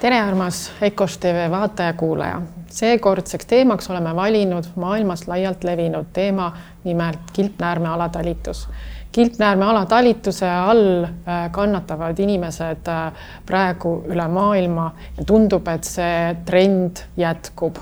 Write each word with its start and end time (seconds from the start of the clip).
tere, 0.00 0.18
armas 0.20 0.72
EKOS 0.82 1.14
tv 1.18 1.46
vaataja-kuulaja. 1.50 2.42
seekordseks 2.68 3.46
teemaks 3.46 3.90
oleme 3.90 4.10
valinud 4.16 4.64
maailmas 4.76 5.22
laialt 5.28 5.64
levinud 5.64 6.10
teema, 6.12 6.52
nimelt 6.84 7.30
kilpnäärme 7.32 7.88
alatalitus. 7.88 8.68
kilpnäärme 9.12 9.64
alatalituse 9.64 10.50
all 10.50 11.04
äh, 11.04 11.50
kannatavad 11.50 12.18
inimesed 12.18 12.88
äh, 12.88 13.12
praegu 13.46 13.94
üle 14.06 14.28
maailma 14.28 14.90
ja 15.16 15.24
tundub, 15.24 15.68
et 15.68 15.84
see 15.84 16.36
trend 16.44 17.00
jätkub. 17.16 17.80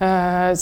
Äh, 0.00 0.56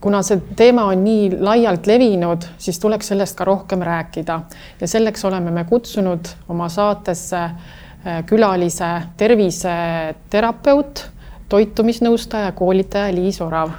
kuna 0.00 0.22
see 0.22 0.42
teema 0.56 0.84
on 0.92 1.04
nii 1.04 1.32
laialt 1.40 1.86
levinud, 1.86 2.44
siis 2.58 2.78
tuleks 2.78 3.08
sellest 3.08 3.40
ka 3.40 3.48
rohkem 3.48 3.80
rääkida 3.80 4.40
ja 4.80 4.88
selleks 4.88 5.24
oleme 5.24 5.50
me 5.50 5.64
kutsunud 5.64 6.28
oma 6.48 6.68
saatesse 6.68 7.46
külalise 8.26 8.90
terviseterapeut, 9.16 11.02
toitumisnõustaja, 11.48 12.52
koolitaja 12.52 13.14
Liis 13.14 13.40
Orav. 13.40 13.70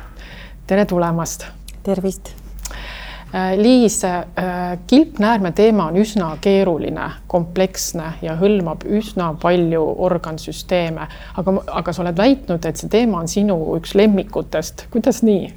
tere 0.67 0.85
tulemast. 0.85 1.45
tervist. 1.83 2.29
Äh, 3.35 3.57
Liis, 3.57 4.03
äh, 4.03 4.25
kilpnäärme 4.87 5.51
teema 5.51 5.85
on 5.85 5.97
üsna 6.01 6.31
keeruline, 6.41 7.11
kompleksne 7.27 8.13
ja 8.21 8.33
hõlmab 8.35 8.81
üsna 8.89 9.35
palju 9.41 9.83
organsüsteeme, 9.97 11.05
aga, 11.37 11.53
aga 11.67 11.93
sa 11.93 12.01
oled 12.01 12.17
väitnud, 12.17 12.65
et 12.65 12.81
see 12.81 12.89
teema 12.89 13.19
on 13.19 13.29
sinu 13.29 13.59
üks 13.77 13.93
lemmikutest. 13.93 14.87
kuidas 14.89 15.21
nii? 15.21 15.53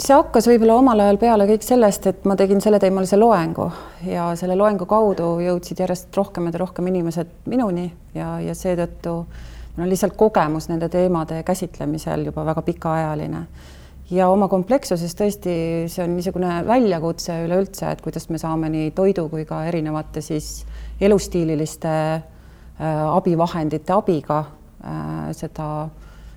See 0.00 0.16
hakkas 0.16 0.46
võib-olla 0.48 0.78
omal 0.80 1.00
ajal 1.04 1.18
peale 1.20 1.46
kõik 1.50 1.64
sellest, 1.66 2.06
et 2.08 2.24
ma 2.28 2.36
tegin 2.38 2.62
selleteemalise 2.64 3.18
loengu 3.20 3.68
ja 4.08 4.30
selle 4.40 4.56
loengu 4.56 4.86
kaudu 4.88 5.34
jõudsid 5.44 5.82
järjest 5.84 6.16
rohkemad 6.16 6.54
ja 6.56 6.62
rohkem 6.62 6.86
inimesed 6.88 7.34
minuni 7.50 7.90
ja, 8.16 8.38
ja 8.40 8.54
seetõttu 8.56 9.18
mul 9.76 9.84
on 9.84 9.90
lihtsalt 9.92 10.16
kogemus 10.16 10.68
nende 10.68 10.88
teemade 10.92 11.42
käsitlemisel 11.42 12.24
juba 12.24 12.44
väga 12.44 12.62
pikaajaline. 12.62 13.46
ja 14.10 14.28
oma 14.28 14.48
komplekssuses 14.48 15.14
tõesti, 15.16 15.52
see 15.88 16.04
on 16.04 16.16
niisugune 16.16 16.62
väljakutse 16.66 17.38
üleüldse, 17.46 17.92
et 17.92 18.00
kuidas 18.00 18.28
me 18.28 18.38
saame 18.38 18.68
nii 18.72 18.90
toidu 18.96 19.28
kui 19.28 19.44
ka 19.44 19.64
erinevate 19.64 20.20
siis 20.20 20.64
elustiililiste 21.00 21.88
äh, 21.88 22.22
abivahendite 23.16 23.92
abiga 23.92 24.38
äh, 24.38 25.32
seda 25.32 25.88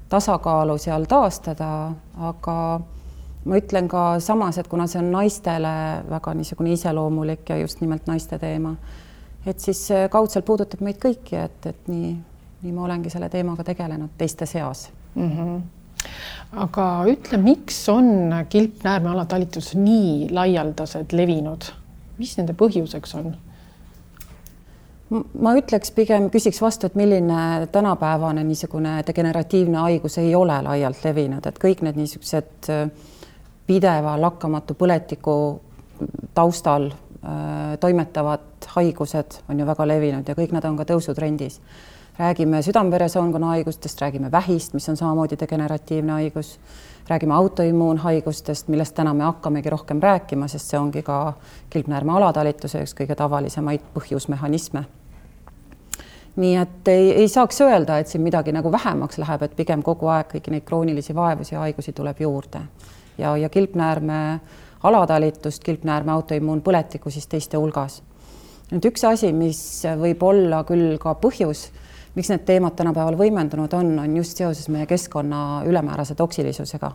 tasakaalu 0.09 0.77
seal 0.77 1.07
taastada, 1.09 1.91
aga 2.19 2.57
ma 3.45 3.59
ütlen 3.61 3.88
ka 3.88 4.19
samas, 4.19 4.57
et 4.57 4.67
kuna 4.67 4.88
see 4.89 4.99
on 5.01 5.11
naistele 5.13 5.73
väga 6.09 6.33
niisugune 6.33 6.73
iseloomulik 6.73 7.49
ja 7.49 7.59
just 7.61 7.81
nimelt 7.81 8.07
naiste 8.09 8.39
teema, 8.41 8.75
et 9.45 9.59
siis 9.61 9.88
kaudselt 10.11 10.45
puudutab 10.45 10.81
meid 10.85 10.97
kõiki, 11.01 11.38
et, 11.38 11.69
et 11.69 11.88
nii, 11.91 12.11
nii 12.63 12.73
ma 12.73 12.88
olengi 12.88 13.13
selle 13.13 13.29
teemaga 13.29 13.63
tegelenud 13.67 14.17
teiste 14.17 14.49
seas 14.49 14.89
mm. 15.16 15.31
-hmm 15.31 15.63
aga 16.55 16.83
ütle, 17.09 17.39
miks 17.41 17.79
on 17.89 18.33
kilpnäärme 18.49 19.09
alatalitus 19.09 19.73
nii 19.79 20.29
laialdaselt 20.33 21.13
levinud, 21.13 21.66
mis 22.19 22.35
nende 22.38 22.55
põhjuseks 22.57 23.16
on? 23.19 23.33
ma 25.16 25.51
ütleks 25.55 25.91
pigem, 25.95 26.29
küsiks 26.33 26.57
vastu, 26.63 26.89
et 26.89 26.95
milline 26.97 27.67
tänapäevane 27.71 28.43
niisugune 28.43 28.97
degeneratiivne 29.07 29.77
haigus 29.77 30.17
ei 30.17 30.33
ole 30.35 30.57
laialt 30.66 31.03
levinud, 31.05 31.45
et 31.45 31.59
kõik 31.61 31.83
need 31.85 31.99
niisugused 31.99 32.69
äh, 32.73 32.88
pideva 33.67 34.21
lakkamatu 34.21 34.73
põletiku 34.73 35.35
taustal 36.33 36.89
äh, 36.91 37.77
toimetavad 37.80 38.69
haigused 38.75 39.41
on 39.49 39.59
ju 39.59 39.66
väga 39.66 39.88
levinud 39.88 40.27
ja 40.27 40.35
kõik 40.38 40.53
nad 40.53 40.66
on 40.66 40.77
ka 40.77 40.85
tõusutrendis. 40.94 41.61
räägime 42.19 42.61
südame-veresoonkonna 42.63 43.47
haigustest, 43.47 44.02
räägime 44.02 44.31
vähist, 44.31 44.73
mis 44.73 44.89
on 44.89 44.97
samamoodi 44.97 45.35
degeneratiivne 45.39 46.11
haigus, 46.11 46.59
räägime 47.09 47.33
autoimmuunhaigustest, 47.33 48.67
millest 48.67 48.95
täna 48.95 49.13
me 49.13 49.23
hakkamegi 49.23 49.69
rohkem 49.69 50.00
rääkima, 50.00 50.47
sest 50.47 50.69
see 50.69 50.79
ongi 50.79 51.01
ka 51.03 51.34
kilpnäärme 51.69 52.12
alatalituse 52.12 52.84
üks 52.84 52.95
kõige 52.95 53.16
tavalisemaid 53.16 53.81
põhjusmehhanisme 53.94 54.85
nii 56.35 56.56
et 56.56 56.88
ei, 56.88 57.12
ei 57.12 57.28
saaks 57.28 57.62
öelda, 57.62 57.97
et 57.97 58.07
siin 58.07 58.23
midagi 58.23 58.51
nagu 58.51 58.72
vähemaks 58.72 59.18
läheb, 59.18 59.41
et 59.41 59.56
pigem 59.56 59.84
kogu 59.84 60.07
aeg 60.12 60.28
kõiki 60.34 60.51
neid 60.51 60.63
kroonilisi 60.68 61.16
vaevusi 61.16 61.56
ja 61.56 61.59
haigusi 61.59 61.94
tuleb 61.95 62.19
juurde 62.19 62.62
ja, 63.17 63.37
ja 63.37 63.49
kilpnäärme 63.49 64.39
alatalitust, 64.85 65.63
kilpnäärme 65.63 66.11
autoimmuunpõletikku 66.11 67.09
siis 67.09 67.27
teiste 67.27 67.57
hulgas. 67.57 68.01
nüüd 68.71 68.85
üks 68.89 69.03
asi, 69.05 69.31
mis 69.33 69.59
võib 70.01 70.23
olla 70.25 70.63
küll 70.65 70.97
ka 71.01 71.13
põhjus, 71.21 71.67
miks 72.15 72.31
need 72.31 72.45
teemad 72.47 72.73
tänapäeval 72.77 73.17
võimendunud 73.19 73.73
on, 73.77 73.91
on 74.01 74.17
just 74.17 74.37
seoses 74.37 74.69
meie 74.73 74.85
keskkonna 74.89 75.63
ülemäärase 75.65 76.15
toksilisusega. 76.15 76.91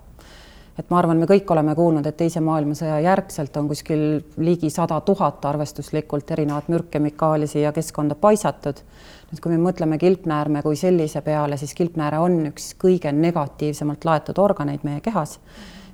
et 0.78 0.90
ma 0.90 0.98
arvan, 0.98 1.18
me 1.18 1.26
kõik 1.26 1.50
oleme 1.50 1.74
kuulnud, 1.74 2.06
et 2.06 2.16
Teise 2.16 2.40
maailmasõja 2.40 3.00
järgselt 3.04 3.56
on 3.56 3.68
kuskil 3.68 4.22
ligi 4.36 4.70
sada 4.70 5.00
tuhat 5.00 5.44
arvestuslikult 5.44 6.30
erinevat 6.30 6.68
mürkkemikaali 6.68 7.46
siia 7.46 7.72
keskkonda 7.72 8.14
paisatud. 8.14 8.82
nüüd, 9.32 9.40
kui 9.40 9.56
me 9.56 9.58
mõtleme 9.70 9.98
kilpnäärme 9.98 10.62
kui 10.62 10.76
sellise 10.76 11.20
peale, 11.20 11.56
siis 11.56 11.74
kilpnääre 11.74 12.18
on 12.18 12.46
üks 12.52 12.74
kõige 12.78 13.12
negatiivsemalt 13.12 14.04
laetud 14.04 14.38
organeid 14.38 14.84
meie 14.84 15.00
kehas 15.00 15.38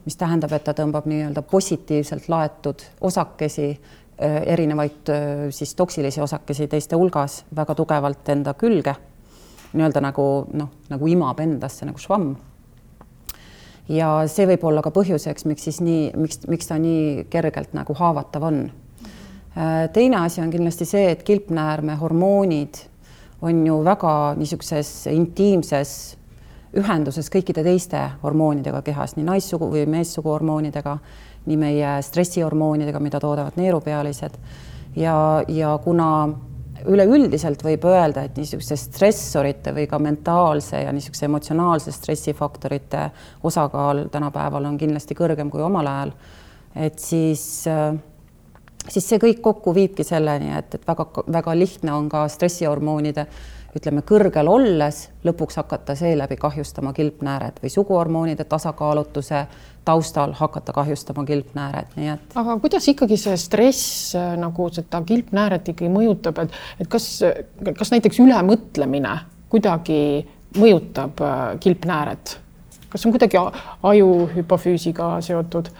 mis 0.06 0.16
tähendab, 0.16 0.52
et 0.54 0.64
ta 0.64 0.74
tõmbab 0.76 1.08
nii-öelda 1.10 1.42
positiivselt 1.50 2.28
laetud 2.30 2.84
osakesi, 3.04 3.72
äh, 3.74 4.38
erinevaid 4.54 5.10
äh, 5.10 5.46
siis 5.50 5.74
toksilisi 5.74 6.22
osakesi 6.22 6.68
teiste 6.70 6.96
hulgas 6.96 7.42
väga 7.56 7.74
tugevalt 7.74 8.28
enda 8.30 8.54
külge, 8.54 8.94
nii-öelda 9.72 10.02
nagu 10.04 10.26
noh, 10.54 10.70
nagu 10.92 11.10
imab 11.10 11.42
endasse 11.42 11.88
nagu 11.88 11.98
švamm. 11.98 12.36
ja 13.88 14.10
see 14.30 14.46
võib 14.46 14.64
olla 14.66 14.82
ka 14.82 14.90
põhjuseks, 14.94 15.46
miks 15.46 15.66
siis 15.68 15.80
nii, 15.82 16.10
miks, 16.18 16.40
miks 16.50 16.66
ta 16.70 16.78
nii 16.78 17.26
kergelt 17.30 17.74
nagu 17.74 17.94
haavatav 17.94 18.46
on. 18.46 18.60
Äh, 19.56 19.88
teine 19.92 20.22
asi 20.22 20.40
on 20.40 20.50
kindlasti 20.54 20.86
see, 20.86 21.10
et 21.10 21.26
kilpnäärme 21.26 21.98
hormoonid 21.98 22.78
on 23.42 23.66
ju 23.66 23.82
väga 23.84 24.12
niisuguses 24.38 25.06
intiimses 25.10 26.16
ühenduses 26.76 27.30
kõikide 27.32 27.62
teiste 27.66 28.00
hormoonidega 28.22 28.82
kehas, 28.86 29.16
nii 29.16 29.26
naissugu 29.26 29.68
või 29.72 29.84
meessugu 29.90 30.32
hormoonidega, 30.32 30.98
nii 31.46 31.60
meie 31.60 31.94
stressihormoonidega, 32.02 33.00
mida 33.00 33.20
toodavad 33.22 33.58
neerupealised. 33.60 34.38
Ja, 34.96 35.16
ja 35.48 35.76
kuna 35.84 36.08
üleüldiselt 36.86 37.62
võib 37.64 37.84
öelda, 37.88 38.26
et 38.26 38.36
niisuguste 38.38 38.76
stressorite 38.80 39.72
või 39.76 39.86
ka 39.90 39.98
mentaalse 40.02 40.82
ja 40.82 40.92
niisuguse 40.92 41.26
emotsionaalse 41.28 41.92
stressifaktorite 41.92 43.08
osakaal 43.46 44.06
tänapäeval 44.12 44.68
on 44.68 44.76
kindlasti 44.80 45.16
kõrgem 45.18 45.50
kui 45.52 45.62
omal 45.64 45.88
ajal, 45.90 46.12
et 46.86 47.00
siis 47.00 47.64
siis 48.92 49.08
see 49.08 49.18
kõik 49.22 49.40
kokku 49.42 49.74
viibki 49.74 50.04
selleni, 50.06 50.52
et, 50.58 50.78
et 50.78 50.86
väga-väga 50.86 51.54
lihtne 51.58 51.94
on 51.94 52.08
ka 52.12 52.26
stressihormoonide 52.30 53.26
ütleme, 53.76 54.02
kõrgel 54.06 54.48
olles 54.50 55.06
lõpuks 55.26 55.58
hakata 55.60 55.96
seeläbi 55.98 56.38
kahjustama 56.40 56.92
kilpnääret 56.96 57.58
või 57.62 57.72
suguhormoonide 57.72 58.44
tasakaalutuse 58.48 59.42
taustal 59.86 60.32
hakata 60.34 60.72
kahjustama 60.74 61.24
kilpnääret, 61.24 61.92
nii 61.96 62.08
et. 62.14 62.32
aga 62.34 62.56
kuidas 62.62 62.88
ikkagi 62.90 63.18
see 63.20 63.36
stress 63.40 64.14
äh, 64.18 64.32
nagu 64.40 64.68
seda 64.74 65.02
kilpnääret 65.06 65.68
ikkagi 65.74 65.92
mõjutab, 65.92 66.40
et, 66.42 66.56
et 66.82 66.90
kas, 66.90 67.10
kas 67.78 67.92
näiteks 67.94 68.20
ülemõtlemine 68.24 69.14
kuidagi 69.52 70.00
mõjutab 70.58 71.22
äh, 71.22 71.44
kilpnääret? 71.62 72.38
kas 72.90 73.04
on 73.06 73.12
kuidagi 73.12 73.38
aju 73.38 74.10
hüpofüüsiga 74.34 75.16
seotud? 75.22 75.70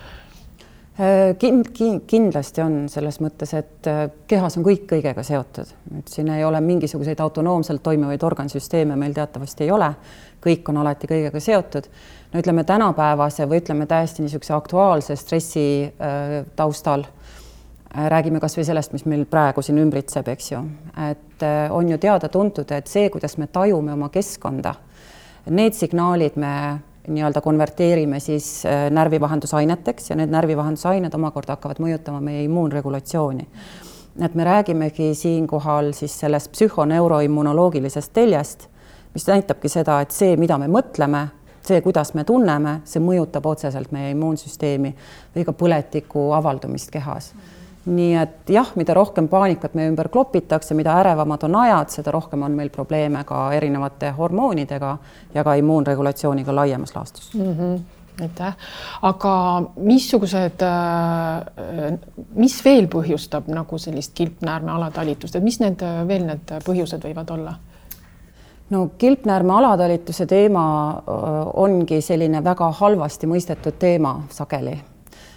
Äh, 1.01 1.37
kind, 1.37 1.67
kind, 1.73 2.01
kindlasti 2.09 2.63
on 2.65 2.77
selles 2.89 3.19
mõttes, 3.21 3.51
et 3.53 3.85
äh, 3.91 4.07
kehas 4.31 4.55
on 4.57 4.65
kõik 4.65 4.87
kõigega 4.89 5.21
seotud, 5.29 5.69
et 5.99 6.09
siin 6.09 6.31
ei 6.33 6.45
ole 6.45 6.57
mingisuguseid 6.65 7.21
autonoomselt 7.21 7.83
toimivaid 7.85 8.25
organsüsteeme 8.25 8.97
meil 8.97 9.13
teatavasti 9.13 9.67
ei 9.67 9.75
ole, 9.77 9.91
kõik 10.41 10.71
on 10.73 10.81
alati 10.81 11.11
kõigega 11.11 11.43
seotud. 11.45 11.91
no 12.33 12.41
ütleme 12.41 12.65
tänapäevase 12.65 13.45
või 13.45 13.61
ütleme 13.61 13.85
täiesti 13.87 14.25
niisuguse 14.25 14.57
aktuaalse 14.57 15.19
stressi 15.21 15.67
äh, 15.85 16.49
taustal 16.57 17.05
räägime 17.93 18.41
kasvõi 18.41 18.65
sellest, 18.65 18.97
mis 18.97 19.05
meil 19.05 19.29
praegu 19.29 19.61
siin 19.63 19.77
ümbritseb, 19.85 20.33
eks 20.33 20.51
ju, 20.53 20.65
et 21.11 21.45
on 21.71 21.89
ju 21.89 21.97
teada-tuntud, 22.01 22.73
et 22.73 22.89
see, 22.89 23.09
kuidas 23.13 23.37
me 23.37 23.47
tajume 23.47 23.93
oma 23.93 24.09
keskkonda, 24.13 24.75
need 25.49 25.77
signaalid 25.77 26.37
me 26.37 26.53
nii-öelda 27.09 27.41
konverteerime 27.41 28.21
siis 28.21 28.67
äh, 28.67 28.87
närvivahendusaineteks 28.91 30.11
ja 30.11 30.17
need 30.17 30.33
närvivahendusained 30.35 31.15
omakorda 31.15 31.57
hakkavad 31.57 31.81
mõjutama 31.83 32.21
meie 32.21 32.45
immuunregulatsiooni. 32.47 33.47
et 34.25 34.35
me 34.35 34.45
räägimegi 34.45 35.15
siinkohal 35.15 35.93
siis 35.93 36.19
sellest 36.21 36.53
psühhoneuroimmunoloogilisest 36.53 38.13
teljest, 38.13 38.69
mis 39.15 39.27
näitabki 39.27 39.69
seda, 39.69 40.01
et 40.01 40.11
see, 40.11 40.37
mida 40.37 40.59
me 40.59 40.69
mõtleme, 40.73 41.27
see, 41.67 41.81
kuidas 41.81 42.15
me 42.15 42.25
tunneme, 42.25 42.81
see 42.85 43.03
mõjutab 43.03 43.47
otseselt 43.47 43.93
meie 43.93 44.11
immuunsüsteemi 44.15 44.95
või 45.35 45.45
ka 45.45 45.53
põletiku 45.53 46.31
avaldumist 46.37 46.91
kehas. 46.91 47.33
Nii 47.87 48.15
et 48.19 48.51
jah, 48.51 48.73
mida 48.75 48.95
rohkem 48.95 49.29
paanikat 49.31 49.77
meie 49.79 49.91
ümber 49.91 50.09
klopitakse, 50.13 50.75
mida 50.75 50.97
ärevamad 51.01 51.45
on 51.47 51.57
ajad, 51.63 51.93
seda 51.95 52.15
rohkem 52.15 52.43
on 52.43 52.57
meil 52.59 52.71
probleeme 52.75 53.23
ka 53.25 53.51
erinevate 53.55 54.11
hormoonidega 54.17 54.97
ja 55.35 55.45
ka 55.45 55.55
immuunregulatsiooniga 55.61 56.55
laiemas 56.55 56.97
laastus 56.97 57.35
mm. 57.35 57.53
-hmm 57.53 57.79
aitäh, 58.23 58.57
aga 59.03 59.63
missugused, 59.77 60.63
äh, 60.65 61.99
mis 62.35 62.65
veel 62.65 62.89
põhjustab 62.89 63.51
nagu 63.53 63.79
sellist 63.79 64.15
kilpnäärme 64.17 64.73
alatalitust, 64.73 65.37
et 65.37 65.45
mis 65.45 65.61
need 65.61 65.85
veel 66.09 66.25
need 66.25 66.55
põhjused 66.65 67.05
võivad 67.05 67.31
olla? 67.37 67.55
no 68.71 68.89
kilpnäärme 68.99 69.53
alatalituse 69.53 70.27
teema 70.27 70.67
äh, 70.91 71.41
ongi 71.55 72.01
selline 72.01 72.45
väga 72.45 72.71
halvasti 72.81 73.29
mõistetud 73.31 73.77
teema 73.79 74.23
sageli 74.31 74.79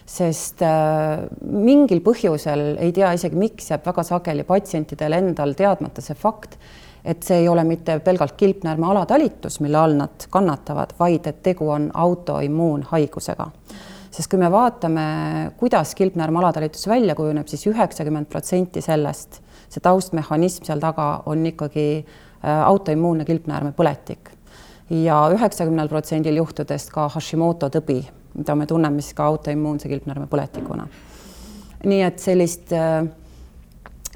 sest 0.09 0.63
äh, 0.65 1.21
mingil 1.45 2.01
põhjusel, 2.05 2.75
ei 2.81 2.93
tea 2.95 3.11
isegi 3.15 3.37
miks, 3.37 3.69
jääb 3.69 3.85
väga 3.85 4.05
sageli 4.07 4.45
patsientidel 4.47 5.15
endal 5.19 5.53
teadmata 5.57 6.01
see 6.01 6.17
fakt, 6.17 6.57
et 7.05 7.23
see 7.23 7.43
ei 7.43 7.47
ole 7.47 7.63
mitte 7.67 7.99
pelgalt 8.03 8.35
kilpnäärme 8.39 8.89
alatalitus, 8.89 9.59
mille 9.63 9.77
all 9.79 9.95
nad 9.99 10.25
kannatavad, 10.31 10.95
vaid 10.99 11.29
et 11.29 11.43
tegu 11.45 11.69
on 11.71 11.89
autoimmuunhaigusega. 11.93 13.51
sest 14.09 14.31
kui 14.31 14.39
me 14.41 14.49
vaatame, 14.51 15.05
kuidas 15.57 15.93
kilpnäärme 15.95 16.41
alatalitus 16.41 16.87
välja 16.89 17.15
kujuneb 17.15 17.47
siis, 17.47 17.61
siis 17.61 17.75
üheksakümmend 17.75 18.27
protsenti 18.33 18.81
sellest, 18.81 19.41
see 19.69 19.85
taustmehhanism 19.85 20.65
seal 20.65 20.81
taga 20.81 21.09
on 21.29 21.45
ikkagi 21.45 21.87
äh, 22.01 22.65
autoimmuunne 22.65 23.29
kilpnäärme 23.29 23.75
põletik 23.77 24.33
ja 24.89 25.27
üheksakümnel 25.35 25.89
protsendil 25.89 26.41
juhtudest 26.41 26.89
ka 26.89 27.05
Hashimoto 27.13 27.69
tõbi 27.69 28.01
mida 28.37 28.55
me 28.55 28.65
tunneme 28.65 29.01
siis 29.01 29.13
ka 29.13 29.25
autoimmuunse 29.25 29.89
kilpnärme 29.89 30.27
põletikuna. 30.27 30.87
nii 31.85 32.01
et 32.03 32.19
sellist 32.19 32.73
äh, 32.73 33.07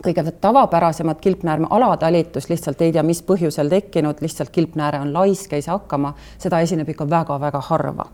kõige 0.04 0.32
tavapärasemat 0.42 1.22
kilpnäärme 1.22 1.68
alatalitust 1.70 2.50
lihtsalt 2.50 2.82
ei 2.82 2.92
tea, 2.92 3.04
mis 3.04 3.22
põhjusel 3.24 3.70
tekkinud, 3.70 4.22
lihtsalt 4.22 4.50
kilpnääre 4.50 5.00
on 5.00 5.14
laisk, 5.14 5.54
ei 5.54 5.62
saa 5.62 5.78
hakkama, 5.78 6.14
seda 6.38 6.60
esineb 6.60 6.90
ikka 6.90 7.08
väga-väga 7.10 7.62
harva. 7.70 8.08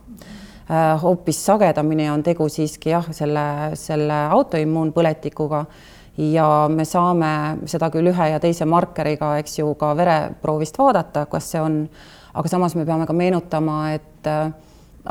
Äh, 0.69 1.01
hoopis 1.01 1.39
sagedamini 1.45 2.09
on 2.09 2.23
tegu 2.23 2.49
siiski 2.49 2.93
jah, 2.93 3.07
selle, 3.15 3.45
selle 3.79 4.19
autoimmuunpõletikuga 4.35 5.65
ja 6.19 6.67
me 6.69 6.85
saame 6.85 7.31
seda 7.69 7.89
küll 7.93 8.11
ühe 8.11 8.29
ja 8.33 8.39
teise 8.43 8.67
markeriga, 8.69 9.37
eks 9.41 9.59
ju, 9.61 9.73
ka 9.79 9.95
vereproovist 9.97 10.77
vaadata, 10.77 11.25
kas 11.31 11.51
see 11.53 11.61
on, 11.63 11.81
aga 12.33 12.51
samas 12.51 12.75
me 12.75 12.85
peame 12.85 13.07
ka 13.09 13.15
meenutama, 13.17 13.79
et 13.95 14.29
äh, 14.29 14.51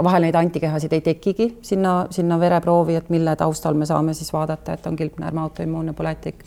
vahel 0.04 0.26
neid 0.26 0.36
antikehasid 0.38 0.92
ei 0.92 1.00
tekigi 1.04 1.48
sinna, 1.62 2.06
sinna 2.10 2.38
vereproovi, 2.40 2.96
et 2.98 3.10
mille 3.10 3.34
taustal 3.36 3.74
me 3.78 3.86
saame 3.86 4.14
siis 4.14 4.32
vaadata, 4.32 4.72
et 4.72 4.86
on 4.86 4.96
kilpnäärme 4.96 5.40
autoimmuunne 5.40 5.94
põletik. 5.96 6.44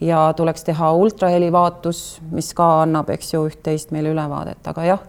Ja 0.00 0.32
tuleks 0.36 0.64
teha 0.64 0.92
ultrahelivaatus, 0.94 2.20
mis 2.30 2.52
ka 2.54 2.68
annab, 2.84 3.10
eks 3.10 3.32
ju, 3.34 3.42
üht-teist 3.50 3.90
meile 3.90 4.12
ülevaadet, 4.14 4.60
aga 4.70 4.84
jah 4.86 5.00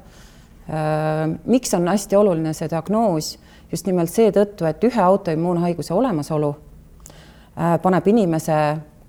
äh,, 0.65 1.27
miks 1.45 1.73
on 1.77 1.87
hästi 1.87 2.17
oluline 2.17 2.53
see 2.57 2.69
diagnoos? 2.71 3.37
Just 3.69 3.85
nimelt 3.85 4.09
seetõttu, 4.09 4.65
et 4.65 4.83
ühe 4.83 5.01
autoimmuunhaiguse 5.01 5.93
olemasolu 5.93 6.55
äh, 6.55 7.75
paneb 7.83 8.07
inimese 8.09 8.55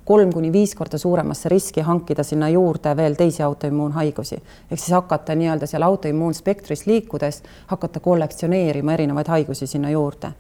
kolm 0.05 0.33
kuni 0.33 0.53
viis 0.53 0.75
korda 0.75 0.99
suuremasse 0.99 1.49
riski 1.49 1.81
hankida 1.81 2.23
sinna 2.23 2.49
juurde 2.49 2.97
veel 2.97 3.15
teisi 3.15 3.43
autoimmuunhaigusi. 3.43 4.43
ehk 4.71 4.81
siis 4.81 4.93
hakata 4.93 5.35
nii-öelda 5.35 5.67
seal 5.67 5.83
autoimmuunspektris 5.83 6.87
liikudes, 6.87 7.43
hakata 7.67 8.01
kollektsioneerima 8.01 8.93
erinevaid 8.93 9.29
haigusi 9.29 9.67
sinna 9.67 9.91
juurde. 9.91 10.33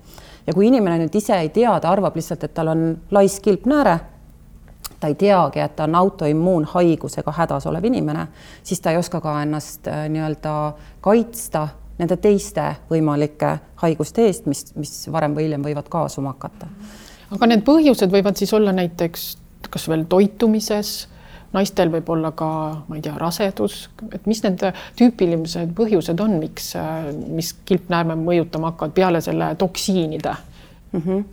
ja 0.46 0.54
kui 0.54 0.66
inimene 0.66 0.98
nüüd 0.98 1.16
ise 1.16 1.36
ei 1.38 1.48
tea, 1.48 1.80
ta 1.80 1.90
arvab 1.90 2.16
lihtsalt, 2.16 2.44
et 2.44 2.54
tal 2.54 2.68
on 2.68 2.98
laisk 3.10 3.42
kilpnääre, 3.42 3.98
ta 5.00 5.06
ei 5.06 5.14
teagi, 5.14 5.60
et 5.60 5.76
ta 5.76 5.84
on 5.84 5.94
autoimmuunhaigusega 5.94 7.32
hädas 7.32 7.66
olev 7.66 7.84
inimene, 7.84 8.26
siis 8.62 8.80
ta 8.80 8.90
ei 8.90 8.96
oska 8.96 9.20
ka 9.20 9.42
ennast 9.42 9.88
äh, 9.88 10.08
nii-öelda 10.08 10.72
kaitsta 11.00 11.68
nende 12.00 12.16
teiste 12.16 12.64
võimalike 12.90 13.58
haiguste 13.82 14.24
eest, 14.26 14.46
mis, 14.48 14.64
mis 14.76 14.92
varem 15.12 15.36
või 15.36 15.46
hiljem 15.48 15.64
võivad 15.64 15.88
kaasuma 15.92 16.34
hakata. 16.34 16.66
aga 17.30 17.46
need 17.46 17.64
põhjused 17.64 18.12
võivad 18.12 18.36
siis 18.40 18.52
olla 18.56 18.72
näiteks 18.72 19.36
kas 19.68 19.88
veel 19.90 20.06
toitumises, 20.08 21.08
naistel 21.52 21.90
võib 21.90 22.08
olla 22.14 22.30
ka, 22.36 22.50
ma 22.86 22.98
ei 22.98 23.02
tea, 23.04 23.16
rasedus, 23.18 23.88
et 24.14 24.26
mis 24.30 24.42
need 24.44 24.62
tüüpilised 24.98 25.74
põhjused 25.76 26.22
on, 26.22 26.38
miks, 26.42 26.72
mis 27.26 27.52
kilpnäärme 27.66 28.16
mõjutama 28.20 28.72
hakkavad 28.72 28.94
peale 28.96 29.20
selle 29.24 29.54
toksiinide 29.58 30.36
mm? 30.92 31.02
-hmm 31.02 31.28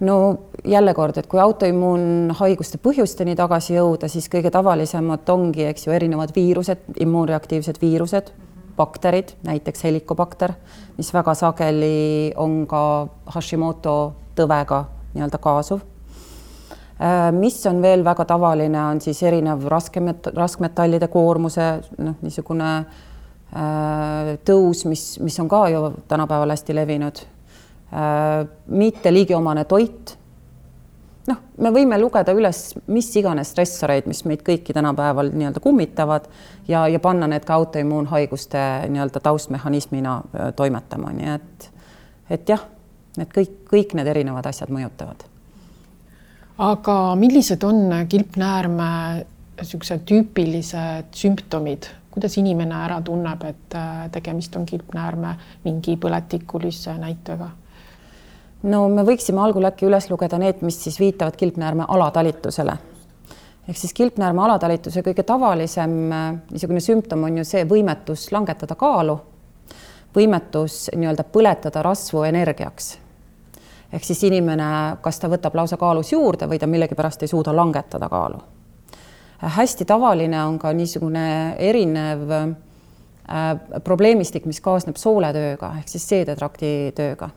no 0.00 0.38
jälle 0.64 0.94
kord, 0.94 1.16
et 1.16 1.26
kui 1.26 1.40
autoimmuunhaiguste 1.40 2.78
põhjusteni 2.80 3.34
tagasi 3.36 3.74
jõuda, 3.74 4.08
siis 4.08 4.28
kõige 4.32 4.50
tavalisemad 4.50 5.28
ongi, 5.28 5.66
eks 5.68 5.86
ju, 5.86 5.92
erinevad 5.92 6.32
viirused, 6.36 6.86
immuunreaktiivsed 7.04 7.80
viirused, 7.82 8.30
bakterid, 8.76 9.34
näiteks 9.44 9.84
helikobakter, 9.84 10.54
mis 10.96 11.12
väga 11.14 11.34
sageli 11.34 12.32
on 12.36 12.64
ka 12.70 12.82
Hashimoto 13.34 13.96
tõvega 14.36 14.84
nii-öelda 15.14 15.40
kaasuv 15.42 15.84
mis 17.32 17.66
on 17.66 17.80
veel 17.82 18.04
väga 18.04 18.24
tavaline, 18.28 18.80
on 18.82 19.00
siis 19.00 19.22
erinev 19.24 19.64
raskemet-, 19.72 20.32
raskmetallide 20.36 21.08
koormuse 21.08 21.68
noh, 21.96 22.16
niisugune 22.20 22.70
äh, 22.76 24.32
tõus, 24.44 24.84
mis, 24.88 25.04
mis 25.24 25.38
on 25.40 25.48
ka 25.48 25.62
ju 25.72 25.84
tänapäeval 26.08 26.52
hästi 26.56 26.76
levinud 26.76 27.22
äh,. 27.24 28.48
mitte 28.66 29.12
liigiomane 29.12 29.64
toit. 29.64 30.16
noh, 31.30 31.40
me 31.56 31.72
võime 31.72 31.96
lugeda 32.00 32.36
üles 32.36 32.74
mis 32.86 33.08
iganes 33.16 33.54
stressoreid, 33.54 34.04
mis 34.10 34.24
meid 34.28 34.44
kõiki 34.44 34.76
tänapäeval 34.76 35.32
nii-öelda 35.32 35.60
kummitavad 35.64 36.28
ja, 36.68 36.84
ja 36.88 37.00
panna 37.00 37.30
need 37.32 37.48
ka 37.48 37.56
autoimmuunhaiguste 37.62 38.68
nii-öelda 38.92 39.24
taustmehhanismina 39.24 40.20
äh, 40.20 40.52
toimetama, 40.56 41.16
nii 41.16 41.34
et, 41.38 41.72
et 42.28 42.56
jah, 42.56 42.68
need 43.16 43.32
kõik, 43.32 43.60
kõik 43.72 43.96
need 43.96 44.16
erinevad 44.16 44.52
asjad 44.52 44.68
mõjutavad 44.68 45.29
aga 46.60 47.14
millised 47.16 47.62
on 47.64 47.88
kilpnäärme 48.08 48.90
niisugused 49.60 50.04
tüüpilised 50.08 51.16
sümptomid, 51.16 51.88
kuidas 52.12 52.36
inimene 52.40 52.76
ära 52.84 53.00
tunneb, 53.04 53.42
et 53.48 53.76
äh, 53.76 54.04
tegemist 54.12 54.56
on 54.56 54.66
kilpnäärme 54.68 55.34
mingi 55.64 55.96
põletikulise 56.00 56.96
näitega? 57.00 57.50
no 58.68 58.82
me 58.92 59.04
võiksime 59.08 59.40
algul 59.40 59.64
äkki 59.70 59.86
üles 59.88 60.10
lugeda 60.10 60.36
need, 60.40 60.60
mis 60.60 60.76
siis 60.84 60.98
viitavad 61.00 61.36
kilpnäärme 61.40 61.88
alatalitusele. 61.88 62.76
ehk 63.68 63.76
siis 63.76 63.96
kilpnäärme 63.96 64.44
alatalituse 64.44 65.04
kõige 65.06 65.24
tavalisem 65.24 66.00
äh, 66.12 66.32
niisugune 66.52 66.80
sümptom 66.84 67.24
on 67.24 67.40
ju 67.40 67.44
see 67.44 67.64
võimetus 67.64 68.28
langetada 68.32 68.76
kaalu, 68.76 69.20
võimetus 70.16 70.88
nii-öelda 70.96 71.24
põletada 71.32 71.84
rasvu 71.84 72.24
energiaks 72.28 72.98
ehk 73.92 74.06
siis 74.06 74.22
inimene, 74.28 74.70
kas 75.02 75.18
ta 75.20 75.28
võtab 75.30 75.56
lausa 75.58 75.78
kaalus 75.80 76.12
juurde 76.12 76.48
või 76.50 76.58
ta 76.58 76.68
millegipärast 76.70 77.24
ei 77.24 77.30
suuda 77.30 77.54
langetada 77.56 78.08
kaalu. 78.08 78.38
hästi 79.40 79.84
tavaline 79.84 80.44
on 80.44 80.58
ka 80.58 80.72
niisugune 80.72 81.56
erinev 81.58 82.30
äh, 82.30 82.50
probleemistik, 83.84 84.46
mis 84.46 84.60
kaasneb 84.60 84.96
sooletööga 84.96 85.74
ehk 85.78 85.88
siis 85.88 86.08
seedetrakti 86.08 86.92
tööga 86.94 87.30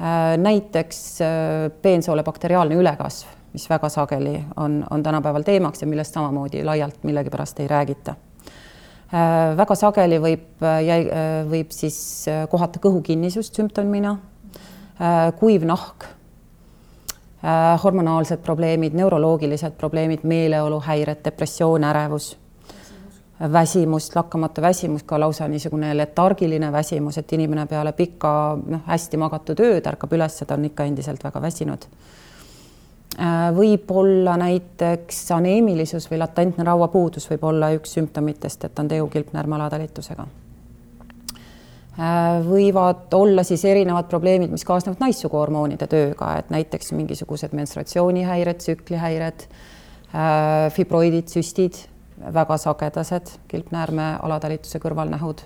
äh,. 0.00 0.36
näiteks 0.36 1.20
äh, 1.20 1.70
peensoole 1.82 2.22
bakteriaalne 2.22 2.74
ülekasv, 2.74 3.28
mis 3.52 3.68
väga 3.70 3.88
sageli 3.88 4.40
on, 4.56 4.84
on 4.90 5.02
tänapäeval 5.02 5.42
teemaks 5.42 5.82
ja 5.82 5.86
millest 5.86 6.14
samamoodi 6.14 6.64
laialt 6.64 7.04
millegipärast 7.04 7.60
ei 7.60 7.68
räägita 7.68 8.14
väga 9.56 9.74
sageli 9.74 10.20
võib, 10.22 10.62
võib 11.50 11.72
siis 11.74 12.28
kohata 12.50 12.78
kõhukinnisust 12.78 13.56
sümptomina 13.58 14.12
kuiv 15.38 15.64
nahk, 15.64 16.04
äh, 17.44 17.82
hormonaalsed 17.84 18.42
probleemid, 18.44 18.92
neuroloogilised 18.92 19.72
probleemid, 19.78 20.24
meeleoluhäired, 20.28 21.22
depressioon, 21.24 21.84
ärevus, 21.84 22.36
väsimus, 23.52 24.10
lakkamatu 24.16 24.62
väsimus, 24.62 25.02
ka 25.02 25.20
lausa 25.20 25.48
niisugune 25.48 25.94
letargiline 25.96 26.72
väsimus, 26.72 27.18
et 27.18 27.32
inimene 27.32 27.64
peale 27.66 27.92
pikka 27.96 28.32
noh, 28.66 28.82
hästi 28.86 29.16
magatud 29.16 29.62
ööd 29.64 29.88
ärkab 29.88 30.12
üles, 30.12 30.36
ta 30.44 30.58
on 30.58 30.68
ikka 30.68 30.84
endiselt 30.84 31.24
väga 31.24 31.42
väsinud. 31.42 31.88
Äh, 33.20 33.48
võib 33.56 33.88
olla 33.96 34.36
näiteks 34.36 35.24
aneemilisus 35.32 36.10
või 36.12 36.20
latentne 36.20 36.64
rauapuudus 36.68 37.30
võib 37.32 37.48
olla 37.48 37.72
üks 37.78 37.96
sümptomitest, 37.96 38.68
et 38.68 38.78
on 38.78 38.88
tegu 38.92 39.08
kilpnäärme 39.08 39.56
alatalitusega 39.56 40.28
Äh, 40.28 40.49
võivad 42.46 43.12
olla 43.14 43.42
siis 43.44 43.64
erinevad 43.68 44.06
probleemid, 44.08 44.52
mis 44.52 44.64
kaasnevad 44.64 45.02
naissuguhormoonide 45.02 45.88
tööga, 45.90 46.32
et 46.40 46.50
näiteks 46.52 46.94
mingisugused 46.96 47.52
menstratsioonihäired, 47.56 48.60
tsüklihäired, 48.62 49.46
äh, 50.14 50.70
fibroidid, 50.72 51.28
süstid, 51.28 51.76
väga 52.20 52.56
sagedased 52.60 53.32
kilpnäärme 53.48 54.12
alatalituse 54.22 54.80
kõrvalnähud 54.80 55.42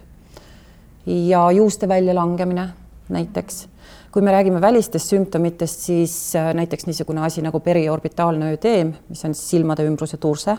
ja 1.06 1.50
juuste 1.50 1.88
väljalangemine, 1.88 2.68
näiteks. 3.08 3.68
kui 4.14 4.22
me 4.22 4.30
räägime 4.30 4.60
välistest 4.60 5.10
sümptomitest, 5.10 5.80
siis 5.80 6.36
äh, 6.36 6.52
näiteks 6.54 6.86
niisugune 6.86 7.20
asi 7.26 7.42
nagu 7.42 7.60
periorbitaalne 7.60 8.52
öödeem, 8.52 8.92
mis 9.08 9.24
on 9.24 9.34
silmade 9.34 9.82
ümbruse 9.82 10.16
turse. 10.16 10.54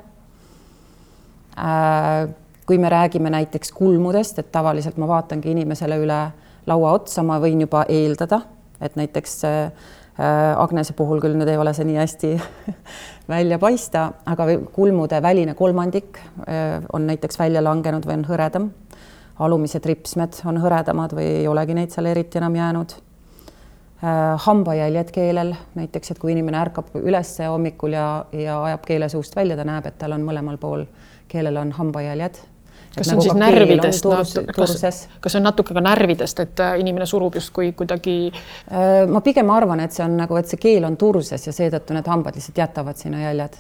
Äh, 2.66 2.68
kui 2.68 2.78
me 2.78 2.90
räägime 2.90 3.30
näiteks 3.30 3.72
kulmudest, 3.72 4.40
et 4.40 4.52
tavaliselt 4.52 4.98
ma 4.98 5.08
vaatangi 5.08 5.52
inimesele 5.52 5.98
üle 6.02 6.32
laua 6.66 6.92
otsa, 6.98 7.24
ma 7.24 7.38
võin 7.40 7.62
juba 7.62 7.86
eeldada, 7.90 8.42
et 8.82 8.96
näiteks 8.96 9.44
äh, 9.46 9.72
Agnese 10.58 10.94
puhul 10.94 11.20
küll 11.22 11.36
nüüd 11.36 11.50
ei 11.52 11.58
ole 11.58 11.74
see 11.74 11.86
nii 11.86 11.98
hästi 12.00 12.30
välja 13.34 13.60
paista, 13.60 14.14
aga 14.26 14.48
kulmude 14.74 15.22
väline 15.22 15.54
kolmandik 15.54 16.18
on 16.94 17.06
näiteks 17.06 17.40
välja 17.40 17.62
langenud 17.62 18.08
või 18.08 18.16
on 18.22 18.24
hõredam 18.30 18.70
alumised 19.40 19.86
ripsmed 19.86 20.40
on 20.48 20.62
hõredamad 20.64 21.14
või 21.18 21.28
ei 21.42 21.48
olegi 21.52 21.76
neid 21.76 21.92
seal 21.92 22.08
eriti 22.08 22.40
enam 22.40 22.56
jäänud. 22.56 22.96
Äh, 24.06 24.40
hambajäljed 24.48 25.12
keelel 25.12 25.54
näiteks, 25.76 26.12
et 26.12 26.20
kui 26.20 26.32
inimene 26.32 26.60
ärkab 26.64 26.96
üles 27.00 27.36
hommikul 27.44 27.96
ja, 27.96 28.26
ja 28.32 28.58
ajab 28.72 28.88
keele 28.88 29.10
suust 29.10 29.36
välja, 29.36 29.60
ta 29.60 29.68
näeb, 29.68 29.86
et 29.88 29.98
tal 30.00 30.16
on 30.16 30.26
mõlemal 30.26 30.60
pool 30.62 30.88
keelel 31.32 31.58
on 31.58 31.72
hambajäljed 31.76 32.40
kas 32.96 33.08
see 33.08 33.16
on 33.16 33.20
nagu 33.20 33.26
siis 33.26 33.40
närvidest, 33.40 34.06
kas, 34.56 35.08
kas 35.20 35.34
see 35.34 35.40
on 35.40 35.48
natuke 35.50 35.76
ka 35.76 35.84
närvidest, 35.84 36.40
et 36.44 36.64
äh, 36.64 36.76
inimene 36.80 37.08
surub 37.10 37.36
justkui 37.36 37.72
kuidagi? 37.78 38.18
Äh, 38.72 39.06
ma 39.12 39.22
pigem 39.26 39.50
arvan, 39.54 39.84
et 39.84 39.96
see 39.96 40.06
on 40.06 40.16
nagu, 40.20 40.38
et 40.40 40.52
see 40.52 40.62
keel 40.62 40.88
on 40.88 40.98
turses 40.98 41.48
ja 41.48 41.54
seetõttu 41.56 41.96
need 41.96 42.08
hambad 42.12 42.38
lihtsalt 42.38 42.62
jätavad 42.64 43.02
sinna 43.02 43.26
jäljed. 43.28 43.58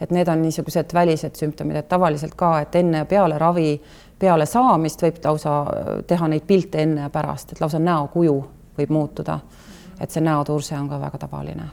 et 0.00 0.10
need 0.16 0.28
on 0.32 0.40
niisugused 0.40 0.94
välised 0.96 1.34
sümptomid, 1.36 1.76
et 1.76 1.88
tavaliselt 1.88 2.32
ka, 2.34 2.54
et 2.64 2.76
enne 2.80 3.02
ja 3.02 3.04
peale 3.04 3.36
ravi 3.38 3.74
peale 4.20 4.46
saamist 4.46 5.02
võib 5.02 5.18
lausa 5.24 5.56
äh, 5.64 5.90
teha 6.06 6.28
neid 6.28 6.46
pilte 6.48 6.82
enne 6.84 7.06
ja 7.06 7.10
pärast, 7.12 7.52
et 7.52 7.60
lausa 7.60 7.78
näokuju 7.78 8.38
võib 8.78 8.94
muutuda. 8.94 9.40
et 10.00 10.10
see 10.10 10.22
näoturse 10.24 10.78
on 10.78 10.88
ka 10.88 11.00
väga 11.00 11.18
tavaline. 11.18 11.68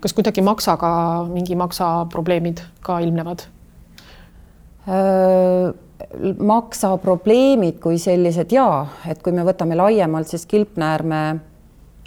kas 0.00 0.12
kuidagi 0.12 0.42
maksaga 0.42 1.24
mingi 1.30 1.56
maksaprobleemid 1.56 2.62
ka 2.80 2.98
ilmnevad? 2.98 3.48
Maksaprobleemid 6.38 7.78
kui 7.80 7.98
sellised 7.98 8.52
ja 8.52 8.86
et 9.08 9.22
kui 9.24 9.32
me 9.32 9.44
võtame 9.46 9.78
laiemalt, 9.78 10.28
siis 10.28 10.44
kilpnäärme 10.46 11.20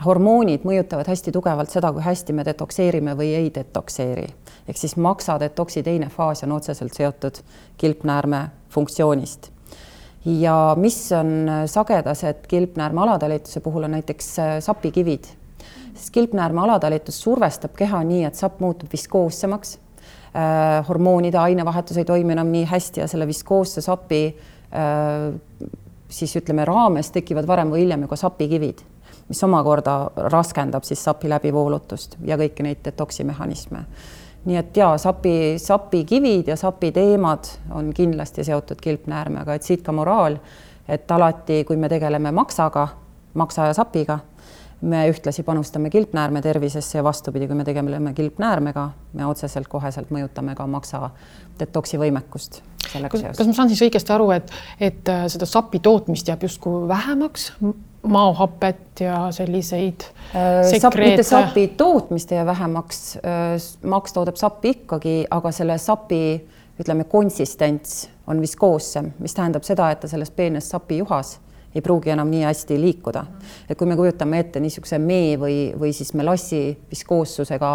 hormoonid 0.05 0.63
mõjutavad 0.67 1.10
hästi 1.10 1.34
tugevalt 1.36 1.74
seda, 1.74 1.91
kui 1.91 2.03
hästi 2.05 2.36
me 2.38 2.46
detokseerime 2.46 3.17
või 3.17 3.34
ei 3.36 3.50
detokseeri. 3.55 4.27
ehk 4.67 4.77
siis 4.77 4.96
maksadetoksi 4.96 5.84
teine 5.84 6.10
faas 6.10 6.43
on 6.43 6.51
otseselt 6.51 6.93
seotud 6.93 7.41
kilpnäärme 7.77 8.50
funktsioonist 8.69 9.51
ja 10.25 10.75
mis 10.77 11.12
on 11.12 11.50
sagedased 11.65 12.48
kilpnäärme 12.48 13.01
alatalituse 13.01 13.60
puhul 13.60 13.84
on 13.84 13.91
näiteks 13.91 14.39
äh, 14.39 14.60
sapikivid, 14.60 15.24
sest 15.93 16.10
kilpnäärme 16.12 16.62
alatalitus 16.62 17.22
survestab 17.22 17.75
keha 17.77 18.03
nii, 18.03 18.24
et 18.27 18.36
sapp 18.36 18.60
muutub 18.60 18.91
viskoossemaks. 18.91 19.77
Hormoonide 20.88 21.38
ainevahetus 21.41 21.98
ei 21.98 22.05
toimi 22.05 22.36
enam 22.36 22.51
nii 22.53 22.67
hästi 22.69 23.01
ja 23.01 23.07
selle 23.09 23.25
viskoosse 23.27 23.81
sapi 23.81 24.21
äh, 24.29 25.69
siis 26.09 26.36
ütleme 26.36 26.65
raames 26.65 27.12
tekivad 27.12 27.48
varem 27.48 27.71
või 27.71 27.83
hiljem 27.83 28.05
ju 28.05 28.12
ka 28.12 28.17
sapikivid, 28.19 28.81
mis 29.29 29.43
omakorda 29.45 29.95
raskendab 30.33 30.88
siis 30.88 31.03
sapi 31.03 31.29
läbivoolutust 31.29 32.17
ja 32.25 32.38
kõiki 32.38 32.65
neid 32.65 32.81
detoksimehhanisme. 32.86 33.83
Nii 34.50 34.55
et 34.55 34.77
jaa, 34.77 34.98
sapi, 34.98 35.59
sapikivid 35.59 36.48
ja 36.48 36.55
sapiteemad 36.57 37.50
on 37.75 37.91
kindlasti 37.93 38.43
seotud 38.48 38.79
kilpnäärmega, 38.81 39.53
et 39.53 39.67
siit 39.67 39.83
ka 39.83 39.91
moraal, 39.91 40.39
et 40.88 41.12
alati, 41.12 41.63
kui 41.67 41.77
me 41.77 41.89
tegeleme 41.91 42.31
maksaga, 42.31 42.88
maksa 43.38 43.67
ja 43.69 43.75
sapiga, 43.77 44.19
me 44.81 45.03
ühtlasi 45.12 45.43
panustame 45.43 45.89
kilpnäärme 45.89 46.41
tervisesse 46.41 46.98
ja 46.98 47.03
vastupidi, 47.03 47.48
kui 47.48 47.55
me 47.55 47.63
tegeleme 47.67 48.13
kilpnäärmega, 48.13 48.89
me 49.13 49.25
otseselt 49.25 49.67
koheselt 49.67 50.12
mõjutame 50.13 50.55
ka 50.55 50.67
maksa 50.67 51.09
detoksi 51.59 52.00
võimekust. 52.00 52.62
kas, 52.93 53.25
kas 53.38 53.48
ma 53.48 53.53
saan 53.53 53.69
siis 53.69 53.83
õigesti 53.88 54.15
aru, 54.15 54.29
et, 54.38 54.51
et 54.79 55.12
äh, 55.12 55.25
seda 55.31 55.45
sapi 55.50 55.79
tootmist 55.83 56.27
jääb 56.31 56.48
justkui 56.48 56.88
vähemaks 56.88 57.51
maohapet 58.07 59.01
ja 59.03 59.27
selliseid 59.36 60.05
äh, 60.31 60.63
sapp, 60.79 60.95
mitte 60.95 61.24
sapi 61.27 61.67
tootmist 61.77 62.31
ei 62.31 62.39
jää 62.39 62.45
vähemaks, 62.45 63.17
äh, 63.17 63.57
maks 63.83 64.15
toodab 64.15 64.39
sappi 64.39 64.77
ikkagi, 64.77 65.17
aga 65.31 65.51
selle 65.51 65.77
sapi 65.77 66.24
ütleme, 66.79 67.03
konsistents 67.03 68.07
on 68.27 68.39
viskoossem, 68.41 69.12
mis 69.19 69.36
tähendab 69.36 69.67
seda, 69.67 69.89
et 69.91 70.00
ta 70.00 70.07
selles 70.07 70.31
peenes 70.31 70.69
sapijuhas 70.71 71.39
ei 71.75 71.81
pruugi 71.81 72.09
enam 72.09 72.29
nii 72.31 72.43
hästi 72.43 72.81
liikuda. 72.81 73.25
et 73.69 73.77
kui 73.77 73.88
me 73.88 73.95
kujutame 73.95 74.39
ette 74.39 74.59
niisuguse 74.59 74.99
mee 74.99 75.38
või, 75.38 75.57
või 75.79 75.93
siis 75.93 76.13
melassi 76.13 76.77
viskoossusega, 76.89 77.71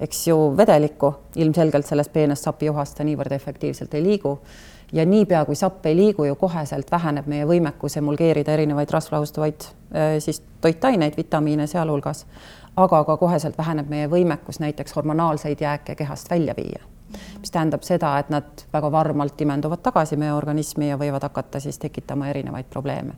eks 0.00 0.26
ju, 0.28 0.38
vedelikku, 0.56 1.14
ilmselgelt 1.36 1.86
selles 1.86 2.08
peenes 2.08 2.42
sapijuhas 2.42 2.94
ta 2.94 3.04
niivõrd 3.04 3.32
efektiivselt 3.32 3.94
ei 3.94 4.02
liigu. 4.02 4.38
Ja 4.92 5.04
niipea, 5.04 5.44
kui 5.44 5.56
sapp 5.56 5.86
ei 5.86 5.96
liigu 5.96 6.24
ju 6.24 6.36
koheselt 6.40 6.90
väheneb 6.90 7.26
meie 7.28 7.44
võimekus 7.44 7.98
emulgeerida 8.00 8.54
erinevaid 8.56 8.90
rasvlahustavaid 8.90 9.66
äh, 9.68 10.14
siis 10.18 10.42
toitaineid, 10.60 11.16
vitamiine 11.16 11.66
sealhulgas, 11.66 12.24
aga 12.76 13.04
ka 13.04 13.16
koheselt 13.16 13.58
väheneb 13.58 13.90
meie 13.90 14.08
võimekus 14.08 14.62
näiteks 14.64 14.96
hormonaalseid 14.96 15.60
jääke 15.60 15.94
kehast 15.94 16.30
välja 16.30 16.56
viia 16.56 16.80
mis 17.40 17.50
tähendab 17.50 17.84
seda, 17.86 18.16
et 18.18 18.30
nad 18.30 18.64
väga 18.72 18.92
varmalt 18.92 19.40
imenduvad 19.40 19.82
tagasi 19.82 20.16
meie 20.16 20.32
organismi 20.32 20.90
ja 20.90 20.98
võivad 21.00 21.24
hakata 21.28 21.60
siis 21.60 21.78
tekitama 21.78 22.28
erinevaid 22.32 22.68
probleeme 22.70 23.16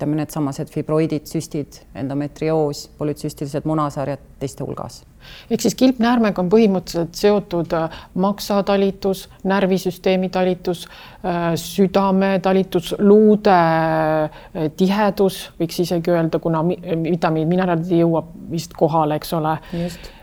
ütleme, 0.00 0.16
needsamased 0.16 0.70
fibroidid, 0.72 1.26
süstid, 1.28 1.82
endometrioos, 1.94 2.88
polütsüstilised 2.98 3.66
munasarjad 3.68 4.20
teiste 4.40 4.64
hulgas. 4.64 5.04
ehk 5.50 5.60
siis 5.60 5.74
kilpnäärmega 5.76 6.40
on 6.40 6.48
põhimõtteliselt 6.48 7.12
seotud 7.14 7.74
äh, 7.76 7.98
maksatalitus, 8.14 9.26
närvisüsteemi 9.44 10.30
talitus, 10.32 10.86
äh, 11.20 11.52
südametalitus, 11.60 12.94
luude 12.98 13.52
äh, 13.52 14.70
tihedus, 14.76 15.50
võiks 15.60 15.82
isegi 15.84 16.10
öelda, 16.10 16.40
kuna 16.40 16.64
vitamiin, 16.64 17.48
mineraalid 17.48 17.92
ei 17.92 18.00
jõua 18.00 18.24
vist 18.50 18.72
kohale, 18.72 19.20
eks 19.20 19.36
ole. 19.36 19.58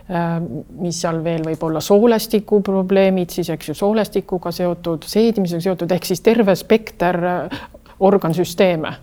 Mis 0.07 1.01
seal 1.01 1.17
veel 1.23 1.43
võib 1.43 1.63
olla, 1.67 1.81
soolestiku 1.83 2.61
probleemid 2.63 3.33
siis, 3.33 3.49
eks 3.51 3.73
ju, 3.73 3.73
soolestikuga 3.75 4.53
seotud, 4.55 5.03
seedimisega 5.03 5.65
seotud 5.65 5.91
ehk 5.91 6.07
siis 6.07 6.23
terve 6.23 6.55
spekter 6.55 7.19
organsüsteeme 7.99 8.93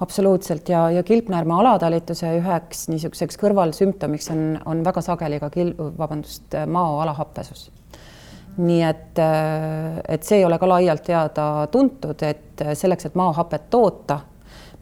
absoluutselt 0.00 0.68
ja, 0.68 0.90
ja 0.90 1.02
kilpnäärme 1.02 1.54
alatalituse 1.54 2.30
üheks 2.38 2.86
niisuguseks 2.92 3.38
kõrvalsümptomiks 3.40 4.30
on, 4.34 4.44
on 4.66 4.84
väga 4.86 5.02
sageli 5.02 5.40
ka 5.42 5.50
kil-, 5.54 5.74
vabandust, 5.98 6.54
mao 6.70 7.00
alahappesus. 7.02 7.68
nii 8.58 8.82
et, 8.82 9.20
et 10.08 10.22
see 10.26 10.40
ei 10.40 10.44
ole 10.44 10.58
ka 10.58 10.68
laialt 10.68 11.04
teada-tuntud, 11.06 12.22
et 12.26 12.64
selleks, 12.74 13.06
et 13.06 13.18
maohapet 13.18 13.68
toota, 13.70 14.20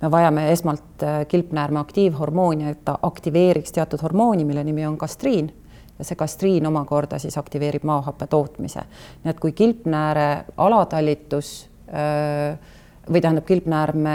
me 0.02 0.10
vajame 0.10 0.50
esmalt 0.52 1.04
kilpnäärme 1.28 1.78
aktiivhormooni, 1.80 2.68
et 2.70 2.84
ta 2.84 2.98
aktiveeriks 3.02 3.72
teatud 3.72 4.02
hormooni, 4.02 4.44
mille 4.44 4.64
nimi 4.64 4.86
on 4.86 4.98
kastriin 4.98 5.52
ja 5.98 6.04
see 6.04 6.16
kastriin 6.16 6.66
omakorda 6.66 7.18
siis 7.18 7.38
aktiveerib 7.38 7.84
maohappe 7.84 8.26
tootmise. 8.26 8.80
nii 9.24 9.30
et 9.30 9.40
kui 9.40 9.52
kilpnääre 9.52 10.44
alatalitus 10.56 11.70
öö, 11.88 12.56
või 13.12 13.20
tähendab 13.20 13.44
kilpnäärme 13.46 14.14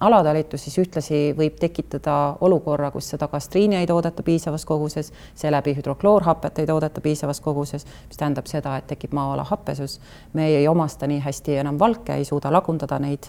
alatalitus, 0.00 0.64
siis 0.64 0.78
ühtlasi 0.82 1.20
võib 1.38 1.58
tekitada 1.60 2.36
olukorra, 2.40 2.90
kus 2.90 3.10
seda 3.14 3.28
kastriini 3.30 3.76
ei 3.78 3.86
toodeta 3.86 4.22
piisavas 4.26 4.64
koguses, 4.66 5.12
seeläbi 5.38 5.76
hüdrokloorhapet 5.76 6.58
ei 6.58 6.66
toodeta 6.66 7.00
piisavas 7.00 7.40
koguses, 7.40 7.86
mis 8.08 8.18
tähendab 8.18 8.50
seda, 8.50 8.76
et 8.76 8.88
tekib 8.90 9.14
maa-ala 9.14 9.44
happesus. 9.44 10.00
me 10.32 10.46
ei 10.46 10.68
omasta 10.68 11.06
nii 11.06 11.20
hästi 11.20 11.56
enam 11.62 11.78
valke, 11.78 12.14
ei 12.14 12.24
suuda 12.24 12.52
lagundada 12.52 12.98
neid. 12.98 13.26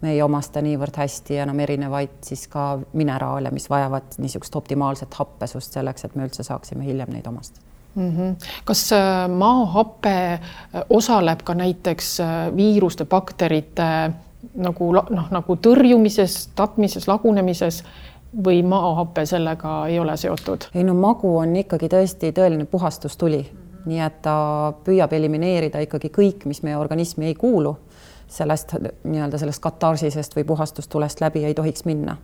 me 0.00 0.12
ei 0.12 0.22
omasta 0.22 0.60
niivõrd 0.60 0.96
hästi 0.96 1.36
enam 1.36 1.60
erinevaid 1.60 2.18
siis 2.20 2.48
ka 2.48 2.78
mineraale, 2.92 3.50
mis 3.50 3.70
vajavad 3.70 4.18
niisugust 4.18 4.56
optimaalset 4.56 5.14
happesust 5.14 5.72
selleks, 5.72 6.04
et 6.04 6.14
me 6.14 6.24
üldse 6.28 6.42
saaksime 6.42 6.84
hiljem 6.84 7.08
neid 7.10 7.26
omastada 7.26 7.64
mm. 7.96 8.16
-hmm. 8.16 8.46
kas 8.64 8.92
äh, 8.92 9.28
maahape 9.28 10.32
äh, 10.32 10.40
osaleb 10.90 11.40
ka 11.44 11.54
näiteks 11.54 12.20
äh, 12.20 12.56
viiruste, 12.56 13.04
bakterite 13.04 14.12
nagu 14.54 14.90
noh, 14.92 15.30
nagu 15.30 15.56
tõrjumises, 15.56 16.48
tapmises, 16.56 17.08
lagunemises 17.08 17.82
või 18.44 18.62
maahape 18.66 19.26
sellega 19.26 19.86
ei 19.90 19.98
ole 19.98 20.16
seotud? 20.16 20.68
ei 20.74 20.84
no 20.84 20.94
magu 20.94 21.36
on 21.38 21.56
ikkagi 21.56 21.88
tõesti 21.92 22.32
tõeline 22.36 22.66
puhastustuli 22.70 23.44
nii 23.86 24.02
et 24.02 24.20
ta 24.22 24.36
püüab 24.84 25.12
elimineerida 25.14 25.80
ikkagi 25.84 26.10
kõik, 26.14 26.46
mis 26.50 26.62
meie 26.66 26.76
organismi 26.78 27.30
ei 27.30 27.36
kuulu 27.38 27.76
sellest 28.28 28.74
nii-öelda 29.04 29.38
sellest 29.38 29.62
katarsisest 29.62 30.36
või 30.36 30.44
puhastustulest 30.44 31.20
läbi 31.20 31.44
ei 31.44 31.54
tohiks 31.54 31.84
minna. 31.84 32.16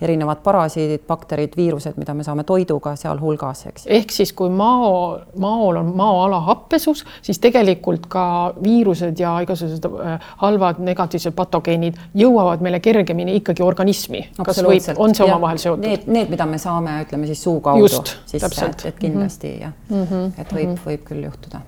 erinevad 0.00 0.38
parasiidid, 0.40 1.02
bakterid, 1.06 1.52
viirused, 1.56 1.98
mida 2.00 2.14
me 2.16 2.24
saame 2.24 2.44
toiduga 2.48 2.94
sealhulgas, 2.96 3.66
eks. 3.68 3.82
ehk 3.86 4.10
siis, 4.10 4.32
kui 4.32 4.48
mao, 4.48 5.18
maol 5.38 5.76
on 5.76 5.90
maoala 5.96 6.38
happesus, 6.46 7.04
siis 7.22 7.38
tegelikult 7.38 8.06
ka 8.08 8.22
viirused 8.62 9.20
ja 9.20 9.34
igasugused 9.44 9.84
äh, 9.84 10.30
halvad 10.40 10.80
negatiivsed 10.80 11.36
patogeenid 11.36 11.98
jõuavad 12.16 12.64
meile 12.64 12.80
kergemini 12.80 13.36
ikkagi 13.42 13.62
organismi. 13.62 14.22
kas 14.40 14.62
võib, 14.64 14.88
on 14.96 15.14
see 15.14 15.26
omavahel 15.28 15.60
seotud? 15.60 15.84
Need, 15.84 16.08
need, 16.08 16.32
mida 16.32 16.46
me 16.48 16.58
saame, 16.58 17.02
ütleme 17.04 17.28
siis 17.28 17.42
suu 17.44 17.60
kaudu 17.60 17.92
sisse, 18.24 18.64
et, 18.70 18.86
et 18.94 19.04
kindlasti 19.04 19.52
mm 19.52 19.54
-hmm. 19.56 19.62
jah 19.62 19.72
mm, 19.88 20.06
-hmm. 20.06 20.40
et 20.40 20.52
võib 20.52 20.66
mm, 20.66 20.74
-hmm. 20.74 20.86
võib 20.86 21.04
küll 21.04 21.28
juhtuda 21.28 21.60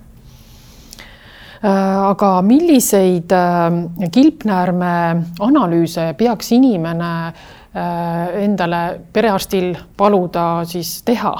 aga 1.63 2.41
milliseid 2.43 3.31
äh, 3.31 4.09
kilpnäärme 4.11 4.93
analüüse 5.39 6.13
peaks 6.19 6.51
inimene 6.51 7.11
äh, 7.27 8.43
endale 8.43 8.99
perearstil 9.13 9.71
paluda 9.97 10.65
siis 10.67 10.97
teha, 11.07 11.33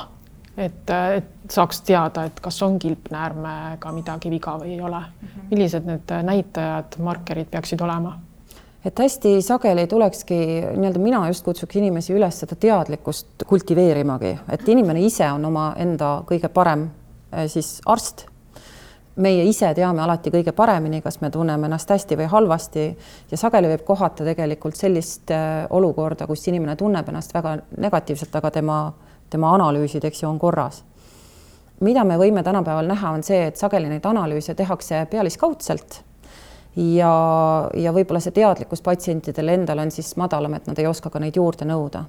et, 0.58 0.90
et 0.90 1.52
saaks 1.52 1.84
teada, 1.84 2.28
et 2.30 2.40
kas 2.40 2.62
on 2.64 2.80
kilpnäärmega 2.80 3.92
midagi 3.92 4.32
viga 4.32 4.56
või 4.62 4.78
ei 4.78 4.82
ole. 4.82 5.04
Mhm. 5.04 5.48
millised 5.52 5.90
need 5.90 6.16
näitajad, 6.32 7.00
markerid 7.04 7.52
peaksid 7.52 7.82
olema? 7.82 8.20
et 8.86 9.00
hästi 9.00 9.38
sageli 9.42 9.88
tulekski 9.88 10.36
nii-öelda 10.76 11.00
mina 11.00 11.28
just 11.28 11.46
kutsuks 11.46 11.76
inimesi 11.80 12.16
üles 12.16 12.40
seda 12.40 12.56
teadlikkust 12.56 13.44
kultiveerimagi, 13.48 14.38
et 14.52 14.68
inimene 14.68 15.04
ise 15.04 15.28
on 15.32 15.46
omaenda 15.52 16.18
kõige 16.28 16.52
parem 16.52 16.90
siis 17.48 17.78
arst 17.86 18.28
meie 19.16 19.44
ise 19.46 19.70
teame 19.78 20.02
alati 20.02 20.32
kõige 20.34 20.54
paremini, 20.58 21.02
kas 21.02 21.20
me 21.22 21.30
tunneme 21.34 21.68
ennast 21.68 21.90
hästi 21.94 22.18
või 22.18 22.30
halvasti 22.32 22.86
ja 23.32 23.38
sageli 23.38 23.70
võib 23.74 23.84
kohata 23.86 24.26
tegelikult 24.26 24.78
sellist 24.80 25.32
äh, 25.32 25.66
olukorda, 25.70 26.28
kus 26.28 26.48
inimene 26.50 26.76
tunneb 26.80 27.10
ennast 27.10 27.34
väga 27.34 27.58
negatiivselt, 27.78 28.36
aga 28.36 28.52
tema, 28.52 28.80
tema 29.30 29.54
analüüsid, 29.58 30.06
eks 30.10 30.24
ju, 30.24 30.30
on 30.30 30.40
korras. 30.40 30.84
mida 31.80 32.04
me 32.04 32.18
võime 32.18 32.44
tänapäeval 32.44 32.88
näha, 32.88 33.12
on 33.12 33.24
see, 33.24 33.46
et 33.48 33.58
sageli 33.58 33.90
neid 33.90 34.06
analüüse 34.06 34.56
tehakse 34.56 35.06
pealiskaudselt 35.12 36.02
ja, 36.76 37.14
ja 37.76 37.94
võib-olla 37.94 38.22
see 38.24 38.32
teadlikkus 38.32 38.82
patsientidel 38.82 39.50
endal 39.50 39.80
on 39.80 39.92
siis 39.92 40.16
madalam, 40.16 40.54
et 40.54 40.68
nad 40.68 40.80
ei 40.80 40.88
oska 40.88 41.10
ka 41.10 41.20
neid 41.20 41.36
juurde 41.36 41.66
nõuda 41.70 42.06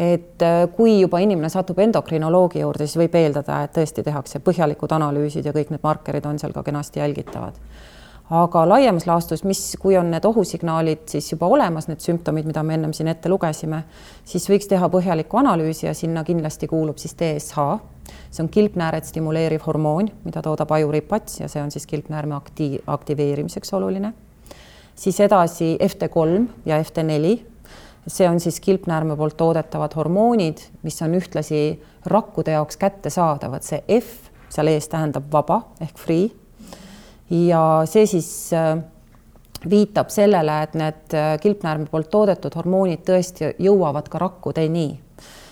et 0.00 0.42
äh, 0.42 0.64
kui 0.72 0.94
juba 1.02 1.20
inimene 1.20 1.50
satub 1.52 1.78
endokrinoloogi 1.84 2.62
juurde, 2.62 2.86
siis 2.88 2.96
võib 3.02 3.16
eeldada, 3.20 3.60
et 3.66 3.74
tõesti 3.76 4.04
tehakse 4.06 4.40
põhjalikud 4.44 4.92
analüüsid 4.96 5.44
ja 5.44 5.52
kõik 5.52 5.74
need 5.74 5.84
markerid 5.84 6.26
on 6.26 6.40
seal 6.40 6.54
ka 6.56 6.64
kenasti 6.64 7.02
jälgitavad. 7.02 7.60
aga 8.30 8.60
laiemas 8.68 9.08
laastus, 9.10 9.42
mis, 9.44 9.76
kui 9.82 9.96
on 9.98 10.12
need 10.14 10.24
ohutignaalid 10.24 11.02
siis 11.10 11.32
juba 11.32 11.48
olemas, 11.50 11.88
need 11.90 12.00
sümptomid, 12.00 12.46
mida 12.46 12.62
me 12.62 12.76
ennem 12.78 12.92
siin 12.94 13.10
ette 13.10 13.28
lugesime, 13.28 13.82
siis 14.24 14.46
võiks 14.48 14.70
teha 14.70 14.88
põhjalikku 14.88 15.40
analüüsi 15.42 15.88
ja 15.88 15.94
sinna 15.94 16.24
kindlasti 16.24 16.70
kuulub 16.70 17.02
siis 17.02 17.16
DSH, 17.18 17.66
see 18.30 18.44
on 18.44 18.48
kilpnääret 18.48 19.04
stimuleeriv 19.04 19.66
hormoon, 19.66 20.08
mida 20.24 20.42
toodab 20.46 20.72
ajuripats 20.78 21.40
ja 21.42 21.48
see 21.50 21.60
on 21.60 21.74
siis 21.74 21.86
kilpnäärme 21.90 22.38
akti-, 22.38 22.80
aktiveerimiseks 22.86 23.74
oluline. 23.74 24.14
siis 24.94 25.20
edasi 25.20 25.76
FT3 25.82 26.46
ja 26.66 26.80
FT4 26.80 27.49
see 28.06 28.28
on 28.28 28.40
siis 28.40 28.60
kilpnäärme 28.60 29.16
poolt 29.16 29.36
toodetavad 29.36 29.94
hormoonid, 29.96 30.58
mis 30.82 31.02
on 31.02 31.14
ühtlasi 31.14 31.80
rakkude 32.06 32.56
jaoks 32.56 32.76
kättesaadavad, 32.80 33.62
see 33.66 33.82
F 34.00 34.30
seal 34.50 34.70
ees 34.72 34.88
tähendab 34.90 35.28
vaba 35.32 35.62
ehk 35.80 35.98
free. 35.98 36.30
ja 37.30 37.82
see 37.86 38.06
siis 38.06 38.30
äh, 38.56 38.78
viitab 39.70 40.10
sellele, 40.10 40.62
et 40.62 40.74
need 40.74 41.14
äh, 41.14 41.36
kilpnäärme 41.42 41.86
poolt 41.90 42.10
toodetud 42.10 42.56
hormoonid 42.58 43.04
tõesti 43.06 43.54
jõuavad 43.58 44.08
ka 44.10 44.18
rakkudeni. 44.18 44.88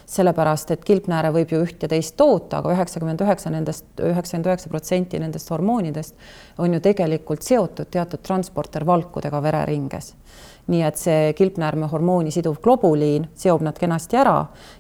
Sellepärast 0.09 0.71
et 0.73 0.85
kilpnääre 0.89 1.29
võib 1.35 1.51
ju 1.53 1.59
üht 1.67 1.83
ja 1.85 1.89
teist 1.93 2.15
toota, 2.17 2.63
aga 2.63 2.73
üheksakümmend 2.73 3.21
üheksa 3.21 3.51
nendest, 3.53 3.85
üheksakümmend 4.01 4.49
üheksa 4.49 4.71
protsenti 4.73 5.21
nendest 5.21 5.51
hormoonidest 5.53 6.17
on 6.65 6.73
ju 6.73 6.81
tegelikult 6.81 7.45
seotud 7.45 7.91
teatud 7.93 8.25
transportervalkudega 8.25 9.43
vereringes 9.45 10.15
nii 10.69 10.83
et 10.85 11.01
see 11.01 11.33
kilpnäärme 11.37 11.89
hormooni 11.89 12.31
siduv 12.33 12.59
globuliin 12.63 13.25
seob 13.39 13.63
nad 13.65 13.79
kenasti 13.81 14.19
ära 14.21 14.37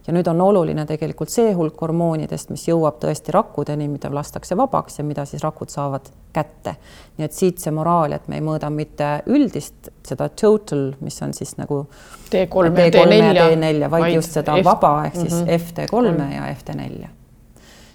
ja 0.06 0.12
nüüd 0.12 0.28
on 0.28 0.40
oluline 0.44 0.84
tegelikult 0.88 1.32
see 1.32 1.54
hulk 1.56 1.80
hormoonidest, 1.80 2.52
mis 2.52 2.66
jõuab 2.68 2.98
tõesti 3.00 3.32
rakkudeni, 3.32 3.88
mida 3.88 4.10
lastakse 4.12 4.56
vabaks 4.58 5.00
ja 5.00 5.06
mida 5.08 5.24
siis 5.28 5.42
rakud 5.44 5.72
saavad 5.72 6.10
kätte. 6.32 6.76
nii 7.16 7.24
et 7.24 7.32
siit 7.32 7.58
see 7.58 7.72
moraal, 7.72 8.12
et 8.12 8.28
me 8.28 8.36
ei 8.36 8.44
mõõda 8.44 8.70
mitte 8.70 9.10
üldist 9.32 9.90
seda 10.06 10.28
total, 10.28 10.92
mis 11.00 11.16
on 11.24 11.32
siis 11.34 11.56
nagu 11.56 11.86
T3 12.30 13.20
ja 13.32 13.48
T4, 13.48 13.90
vaid 13.90 14.14
just 14.14 14.36
seda 14.36 14.58
F... 14.60 14.64
vaba 14.64 14.94
ehk 15.06 15.16
siis 15.16 15.34
mm 15.34 15.46
-hmm. 15.46 15.58
FT3 15.58 16.34
ja 16.34 16.54
FT4. 16.54 17.08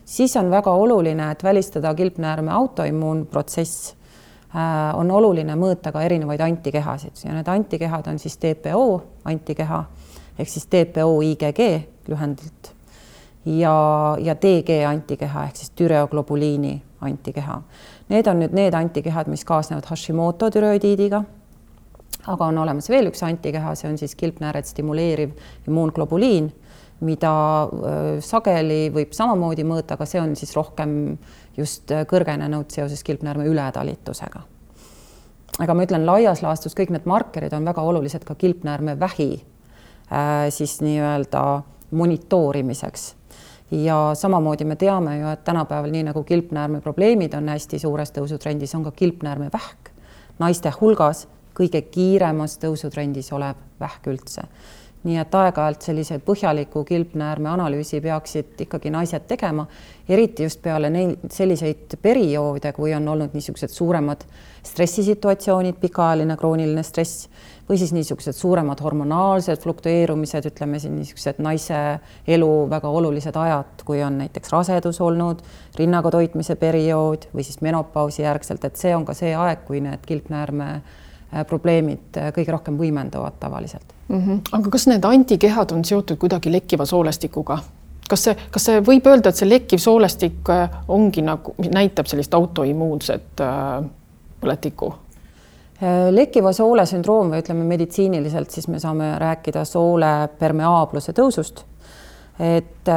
siis 0.06 0.36
on 0.38 0.50
väga 0.50 0.72
oluline, 0.72 1.32
et 1.32 1.44
välistada 1.44 1.94
kilpnäärme 1.94 2.52
autoimmuunprotsess 2.52 3.96
on 4.54 5.12
oluline 5.12 5.56
mõõta 5.58 5.92
ka 5.92 6.04
erinevaid 6.06 6.42
antikehasid 6.46 7.24
ja 7.26 7.34
need 7.34 7.48
antikehad 7.50 8.08
on 8.12 8.20
siis 8.22 8.38
TPO 8.38 8.86
antikeha 9.26 9.80
ehk 10.38 10.50
siis 10.50 10.68
TPO 10.70 11.22
IgG 11.26 11.62
lühendilt 12.10 12.74
ja, 13.46 13.76
ja 14.20 14.36
TG 14.36 14.84
antikeha 14.88 15.48
ehk 15.48 15.60
siis 15.60 15.72
türeoglobuliini 15.78 16.82
antikeha. 17.04 17.62
Need 18.10 18.28
on 18.28 18.44
nüüd 18.44 18.56
need 18.56 18.76
antikehad, 18.78 19.30
mis 19.32 19.46
kaasnevad 19.48 19.88
Hashimoto 19.89 20.50
türoidiidiga. 20.52 21.24
aga 22.28 22.46
on 22.46 22.58
olemas 22.58 22.88
veel 22.89 23.10
üks 23.10 23.20
antikeha, 23.28 23.74
see 23.76 23.89
on 23.89 23.98
siis 24.00 24.13
kilpnääret 24.16 24.66
stimuleeriv 24.66 25.34
immuunglobuliin, 25.68 26.46
mida 27.04 27.32
äh, 27.63 28.22
sageli 28.24 28.88
võib 28.96 29.12
samamoodi 29.12 29.66
mõõta, 29.68 29.98
aga 29.98 30.08
see 30.08 30.22
on 30.22 30.32
siis 30.39 30.56
rohkem 30.56 31.18
just 31.58 31.92
äh, 31.92 32.06
kõrgenenud 32.10 32.72
seoses 32.74 33.04
kilpnäärme 33.04 33.46
ületalitusega. 33.50 34.42
aga 35.60 35.74
ma 35.74 35.84
ütlen, 35.86 36.06
laias 36.06 36.42
laastus 36.42 36.74
kõik 36.76 36.89
need 36.89 37.06
markerid 37.06 37.54
on 37.54 37.66
väga 37.66 37.82
olulised 37.82 38.24
ka 38.26 38.36
kilpnäärme 38.36 39.00
vähi 39.00 39.34
äh, 39.38 40.50
siis 40.50 40.82
nii-öelda 40.82 41.62
monitoorimiseks. 41.92 43.16
Ja 43.72 44.12
samamoodi 44.13 44.66
me 44.66 44.76
teame 44.76 45.18
ju, 45.18 45.28
et 45.28 45.44
tänapäeval 45.44 45.92
nii 45.92 46.04
nagu 46.10 46.24
kilpnäärme 46.24 46.82
probleemid 46.82 47.34
on 47.34 47.50
hästi 47.50 47.80
suures 47.80 48.12
tõusutrendis, 48.13 48.76
on 48.76 48.84
ka 48.84 48.92
kilpnäärme 48.92 49.50
vähk. 49.54 49.89
Naiste 50.39 50.74
hulgas 50.82 51.28
kõige 51.58 51.82
kiiremas 51.82 52.58
tõusutrendis 52.62 53.32
olev 53.34 53.58
vähk 53.80 54.10
üldse 54.10 54.46
nii 55.04 55.18
et 55.20 55.36
aeg-ajalt 55.36 55.84
sellise 55.84 56.18
põhjaliku 56.24 56.86
kilpnäärme 56.88 57.50
analüüsi 57.52 58.00
peaksid 58.04 58.62
ikkagi 58.66 58.92
naised 58.94 59.26
tegema, 59.28 59.66
eriti 60.10 60.48
just 60.48 60.62
peale 60.63 60.89
neil 60.94 61.18
selliseid 61.32 61.98
perioode, 62.02 62.72
kui 62.76 62.94
on 62.96 63.08
olnud 63.12 63.36
niisugused 63.36 63.74
suuremad 63.74 64.24
stressisituatsioonid, 64.63 65.76
pikaajaline 65.82 66.38
krooniline 66.39 66.86
stress 66.88 67.28
või 67.68 67.80
siis 67.80 67.92
niisugused 67.96 68.36
suuremad 68.38 68.80
hormonaalsed 68.84 69.60
fluktueerumised, 69.63 70.48
ütleme 70.48 70.80
siin 70.80 70.96
niisugused 71.00 71.44
naise 71.44 71.84
elu 72.28 72.52
väga 72.72 72.89
olulised 72.89 73.36
ajad, 73.39 73.84
kui 73.84 74.04
on 74.04 74.22
näiteks 74.24 74.56
rasedus 74.56 75.02
olnud, 75.04 75.44
rinnaga 75.80 76.12
toitmise 76.16 76.56
periood 76.60 77.28
või 77.36 77.44
siis 77.44 77.60
menopausi 77.63 78.24
järgselt, 78.24 78.63
et 78.63 78.80
see 78.80 78.96
on 78.96 79.08
ka 79.08 79.16
see 79.18 79.36
aeg, 79.36 79.68
kui 79.68 79.84
need 79.84 80.08
kilpnäärme 80.08 80.70
Äh, 81.34 81.42
probleemid 81.50 82.18
äh, 82.20 82.30
kõige 82.36 82.54
rohkem 82.54 82.76
võimenduvad 82.78 83.39
tavaliselt 83.42 83.94
mm. 84.08 84.20
-hmm. 84.20 84.39
aga 84.52 84.70
kas 84.70 84.88
need 84.88 85.06
antikehad 85.06 85.72
on 85.72 85.86
seotud 85.86 86.18
kuidagi 86.18 86.52
lekkiva 86.52 86.86
soolestikuga? 86.86 87.58
kas 88.10 88.24
see, 88.24 88.36
kas 88.52 88.66
see 88.68 88.82
võib 88.86 89.08
öelda, 89.08 89.30
et 89.30 89.36
see 89.39 89.50
lekkiv 89.50 89.80
soolestik 89.80 90.50
äh, 90.50 90.70
ongi 90.88 91.22
nagu, 91.26 91.56
näitab 91.74 92.06
sellist 92.12 92.34
autoimmuunset 92.34 93.42
äh, 93.42 93.84
põletikku? 94.42 94.94
lekkiva 96.12 96.52
soole 96.56 96.86
sündroom 96.88 97.30
või 97.34 97.39
ütleme 97.42 97.63
meditsiiniliselt, 97.68 98.52
siis 98.54 98.68
me 98.72 98.80
saame 98.80 99.20
rääkida 99.20 99.66
soole 99.68 100.30
permeaabluse 100.39 101.12
tõusust. 101.18 101.63
et 102.39 102.88
äh, 102.88 102.96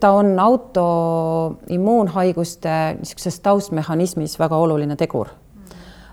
ta 0.00 0.10
on 0.10 0.38
autoimmuunhaiguste 0.38 2.96
niisuguses 2.98 3.40
taustmehhanismis 3.40 4.38
väga 4.38 4.56
oluline 4.56 4.96
tegur 4.96 5.28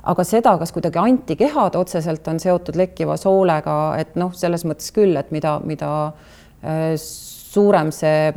aga 0.03 0.23
seda, 0.25 0.55
kas 0.61 0.71
kuidagi 0.73 1.01
antikehad 1.01 1.75
otseselt 1.77 2.27
on 2.31 2.39
seotud 2.41 2.77
lekkiva 2.79 3.17
soolega, 3.21 3.75
et 4.01 4.15
noh, 4.19 4.33
selles 4.37 4.65
mõttes 4.65 4.89
küll, 4.95 5.17
et 5.19 5.29
mida, 5.35 5.57
mida 5.65 5.91
äh, 6.63 6.95
suurem 7.51 7.91
see 7.93 8.31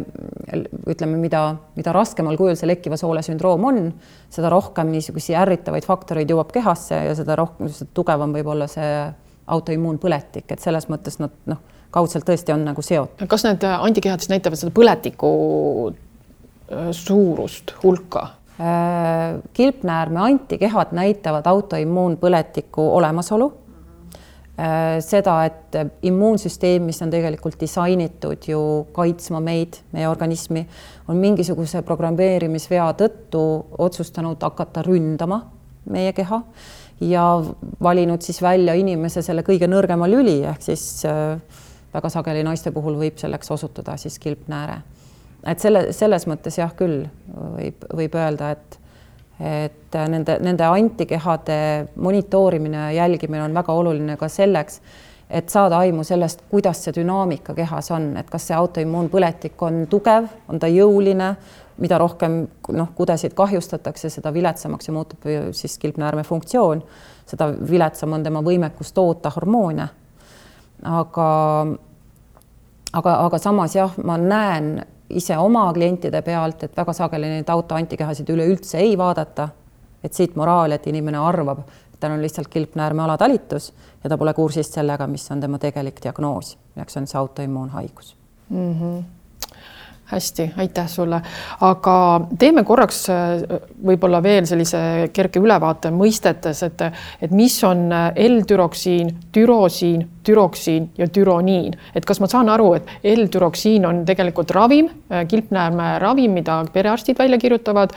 ütleme, 0.90 1.18
mida, 1.20 1.42
mida 1.79 1.92
raskemal 1.94 2.38
kujul 2.38 2.57
see 2.59 2.68
lekkiva 2.68 2.98
soole 3.00 3.22
sündroom 3.24 3.68
on, 3.70 3.83
seda 4.33 4.50
rohkem 4.53 4.90
niisuguseid 4.92 5.38
ärritavaid 5.44 5.87
faktoreid 5.87 6.31
jõuab 6.31 6.50
kehasse 6.55 6.98
ja 7.09 7.14
seda 7.16 7.37
rohkem, 7.38 7.70
seda 7.72 7.94
tugevam 7.94 8.35
võib 8.35 8.50
olla 8.55 8.68
see 8.70 8.90
autoimmuunpõletik, 9.55 10.48
et 10.50 10.62
selles 10.62 10.88
mõttes 10.90 11.20
nad 11.20 11.35
noh, 11.50 11.61
kaudselt 11.94 12.27
tõesti 12.27 12.55
on 12.55 12.64
nagu 12.66 12.83
seotud. 12.83 13.29
kas 13.31 13.46
need 13.46 13.66
antikehad 13.70 14.24
siis 14.24 14.33
näitavad 14.33 14.59
seda 14.61 14.74
põletiku 14.74 15.31
äh, 15.92 16.90
suurust, 16.96 17.77
hulka? 17.85 18.29
Kilpnäärme 18.55 20.21
antikehad 20.23 20.93
näitavad 20.95 21.47
autoimmuunpõletiku 21.51 22.85
olemasolu 23.01 23.49
Äh, 24.55 25.01
seda, 25.03 25.33
et 25.49 25.75
immuunsüsteem, 26.07 26.85
mis 26.87 27.01
on 27.03 27.11
tegelikult 27.11 27.57
disainitud 27.59 28.45
ju 28.47 28.61
kaitsma 28.95 29.40
meid, 29.43 29.81
meie 29.90 30.07
organismi, 30.07 30.62
on 31.11 31.19
mingisuguse 31.19 31.81
programmeerimisvea 31.83 32.85
tõttu 33.01 33.40
otsustanud 33.83 34.47
hakata 34.47 34.85
ründama 34.87 35.40
meie 35.90 36.12
keha 36.14 36.38
ja 37.03 37.25
valinud 37.83 38.23
siis 38.23 38.38
välja 38.47 38.79
inimese 38.79 39.25
selle 39.27 39.43
kõige 39.43 39.67
nõrgema 39.67 40.07
lüli 40.07 40.37
ehk 40.47 40.62
siis 40.62 40.87
äh, 41.11 41.35
väga 41.90 42.14
sageli 42.14 42.47
naiste 42.47 42.71
puhul 42.71 42.95
võib 43.03 43.19
selleks 43.19 43.51
osutuda 43.51 43.99
siis 43.99 44.23
kilpnääre. 44.23 44.85
Et 45.47 45.61
selle, 45.61 45.87
selles 45.93 46.27
mõttes 46.31 46.59
jah, 46.59 46.73
küll 46.77 47.05
võib, 47.35 47.87
võib 47.95 48.19
öelda, 48.21 48.55
et 48.57 48.81
et 49.41 49.97
nende, 50.09 50.37
nende 50.47 50.63
antikehade 50.63 51.57
monitoorimine 51.99 52.77
ja 52.77 52.91
jälgimine 53.03 53.43
on 53.43 53.55
väga 53.55 53.73
oluline 53.75 54.15
ka 54.17 54.29
selleks, 54.31 54.79
et 55.31 55.49
saada 55.51 55.81
aimu 55.83 56.05
sellest, 56.05 56.45
kuidas 56.51 56.85
see 56.85 56.95
dünaamika 56.95 57.55
kehas 57.55 57.91
on, 57.91 58.13
et 58.21 58.31
kas 58.31 58.47
see 58.49 58.57
autoimmuunpõletik 58.57 59.63
on 59.67 59.85
tugev, 59.91 60.29
on 60.49 60.63
ta 60.63 60.71
jõuline, 60.71 61.33
mida 61.83 61.99
rohkem 61.99 62.45
noh, 62.77 62.93
kudesid 62.95 63.35
kahjustatakse, 63.35 64.11
seda 64.13 64.31
viletsamaks 64.35 64.89
ju 64.89 64.95
muutub 64.95 65.27
siis 65.57 65.75
kilpnäärme 65.83 66.23
funktsioon, 66.23 66.85
seda 67.27 67.51
viletsam 67.59 68.15
on 68.15 68.23
tema 68.23 68.45
võimekus 68.45 68.95
toota 68.95 69.33
hormoone. 69.35 69.89
aga, 70.85 71.29
aga, 72.93 73.15
aga 73.27 73.39
samas 73.39 73.75
jah, 73.75 73.99
ma 74.05 74.19
näen 74.21 74.85
ise 75.11 75.37
oma 75.38 75.73
klientide 75.73 76.23
pealt, 76.23 76.62
et 76.62 76.77
väga 76.77 76.93
sageli 76.93 77.29
neid 77.29 77.49
autoantikehasid 77.49 78.31
üleüldse 78.31 78.79
ei 78.79 78.99
vaadata. 78.99 79.49
et 80.05 80.12
siit 80.12 80.35
moraal, 80.37 80.73
et 80.73 80.87
inimene 80.87 81.17
arvab, 81.17 81.62
et 81.93 81.97
tal 82.01 82.12
on 82.12 82.21
lihtsalt 82.23 82.49
kilpnäärme 82.53 83.03
alatalitus 83.03 83.73
ja 84.03 84.11
ta 84.11 84.19
pole 84.19 84.35
kursis 84.35 84.69
sellega, 84.73 85.07
mis 85.07 85.31
on 85.31 85.40
tema 85.40 85.59
tegelik 85.59 86.03
diagnoos, 86.03 86.59
milleks 86.75 86.97
on 86.97 87.07
see 87.07 87.19
autoimmuunhaigus 87.19 88.17
mm. 88.51 88.73
-hmm 88.81 89.24
hästi, 90.07 90.51
aitäh 90.57 90.88
sulle, 90.88 91.21
aga 91.64 91.97
teeme 92.38 92.64
korraks 92.64 93.05
äh, 93.11 93.45
võib-olla 93.87 94.21
veel 94.23 94.45
sellise 94.49 94.81
kerge 95.17 95.40
ülevaate 95.40 95.93
mõistetes, 95.95 96.61
et, 96.67 96.85
et 97.25 97.33
mis 97.33 97.57
on 97.64 97.87
äh, 97.93 98.11
L-türoksiin, 98.27 99.14
türosiin, 99.33 100.05
türoksiin 100.25 100.90
ja 101.01 101.09
türoniin, 101.09 101.77
et 101.97 102.05
kas 102.05 102.21
ma 102.21 102.29
saan 102.29 102.53
aru, 102.53 102.75
et 102.77 102.93
L-türoksiin 103.14 103.87
on 103.88 104.03
tegelikult 104.09 104.53
ravim, 104.57 104.90
äh, 105.09 105.25
kilpnäärme 105.31 105.95
ravim, 106.05 106.37
mida 106.37 106.61
perearstid 106.73 107.19
välja 107.19 107.38
kirjutavad. 107.38 107.90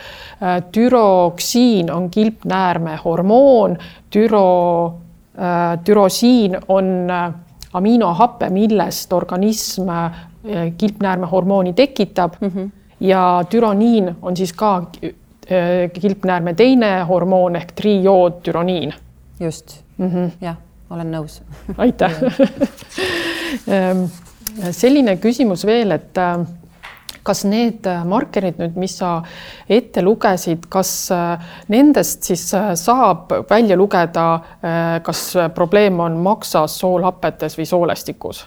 türoksiin 0.72 1.92
on 1.92 2.10
kilpnäärme 2.10 3.00
hormoon, 3.04 3.78
türo, 4.10 5.00
türosiin 5.84 6.58
on 6.68 7.10
aminohappe, 7.74 8.50
millest 8.50 9.14
organism 9.14 9.90
kilpnäärmehormooni 10.78 11.74
tekitab 11.74 12.34
mm. 12.42 12.48
-hmm. 12.48 12.70
ja 13.00 13.46
türoniin 13.50 14.16
on 14.22 14.38
siis 14.38 14.54
ka 14.54 14.78
äh, 14.78 15.12
kilpnäärme 16.02 16.54
teine 16.54 17.04
hormoon 17.04 17.56
ehk 17.56 17.72
trioodtüroniin. 17.72 18.94
just 19.40 19.82
mm, 19.98 20.10
-hmm. 20.10 20.32
jah, 20.42 20.56
olen 20.90 21.12
nõus 21.12 21.42
aitäh 21.78 22.12
ähm, 23.68 24.04
selline 24.72 25.18
küsimus 25.18 25.66
veel, 25.66 25.92
et 25.92 26.18
äh, 26.18 26.46
kas 27.28 27.44
need 27.48 27.88
markerid 28.08 28.60
nüüd, 28.62 28.76
mis 28.80 28.98
sa 29.02 29.22
ette 29.70 30.02
lugesid, 30.06 30.68
kas 30.72 31.10
nendest 31.68 32.28
siis 32.28 32.46
saab 32.80 33.34
välja 33.50 33.78
lugeda, 33.80 34.28
kas 35.04 35.24
probleem 35.56 36.00
on 36.04 36.18
maksas, 36.24 36.80
soolhapetes 36.80 37.58
või 37.60 37.68
soolestikus? 37.68 38.46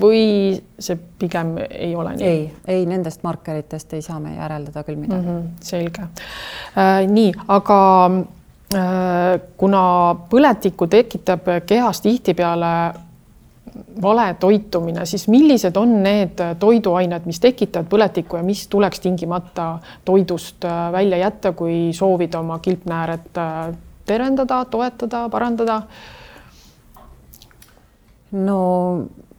Või 0.00 0.58
see 0.78 0.98
pigem 1.18 1.54
ei 1.70 1.94
ole 1.96 2.16
nii? 2.16 2.26
ei, 2.26 2.42
ei 2.68 2.86
nendest 2.86 3.22
markeritest 3.24 3.94
ei 3.96 4.02
saa 4.04 4.20
me 4.20 4.34
järeldada 4.34 4.82
küll 4.84 5.00
midagi 5.00 5.26
mm. 5.26 5.38
-hmm, 5.38 5.64
selge 5.64 6.02
äh,. 6.02 7.06
nii, 7.08 7.32
aga 7.48 7.80
äh, 8.76 9.40
kuna 9.56 9.82
põletikku 10.30 10.86
tekitab 10.86 11.48
kehas 11.66 12.00
tihtipeale 12.04 12.74
vale 14.02 14.34
toitumine, 14.40 15.06
siis 15.06 15.28
millised 15.28 15.76
on 15.76 16.02
need 16.02 16.40
toiduained, 16.58 17.26
mis 17.26 17.40
tekitavad 17.40 17.88
põletikku 17.90 18.36
ja 18.36 18.42
mis 18.42 18.66
tuleks 18.68 19.00
tingimata 19.00 19.78
toidust 20.04 20.64
äh, 20.64 20.92
välja 20.92 21.18
jätta, 21.24 21.52
kui 21.52 21.90
soovida 21.92 22.40
oma 22.40 22.58
kilpnääret 22.58 23.38
äh, 23.38 23.74
tervendada, 24.06 24.64
toetada, 24.64 25.28
parandada? 25.28 25.82
no 28.32 28.58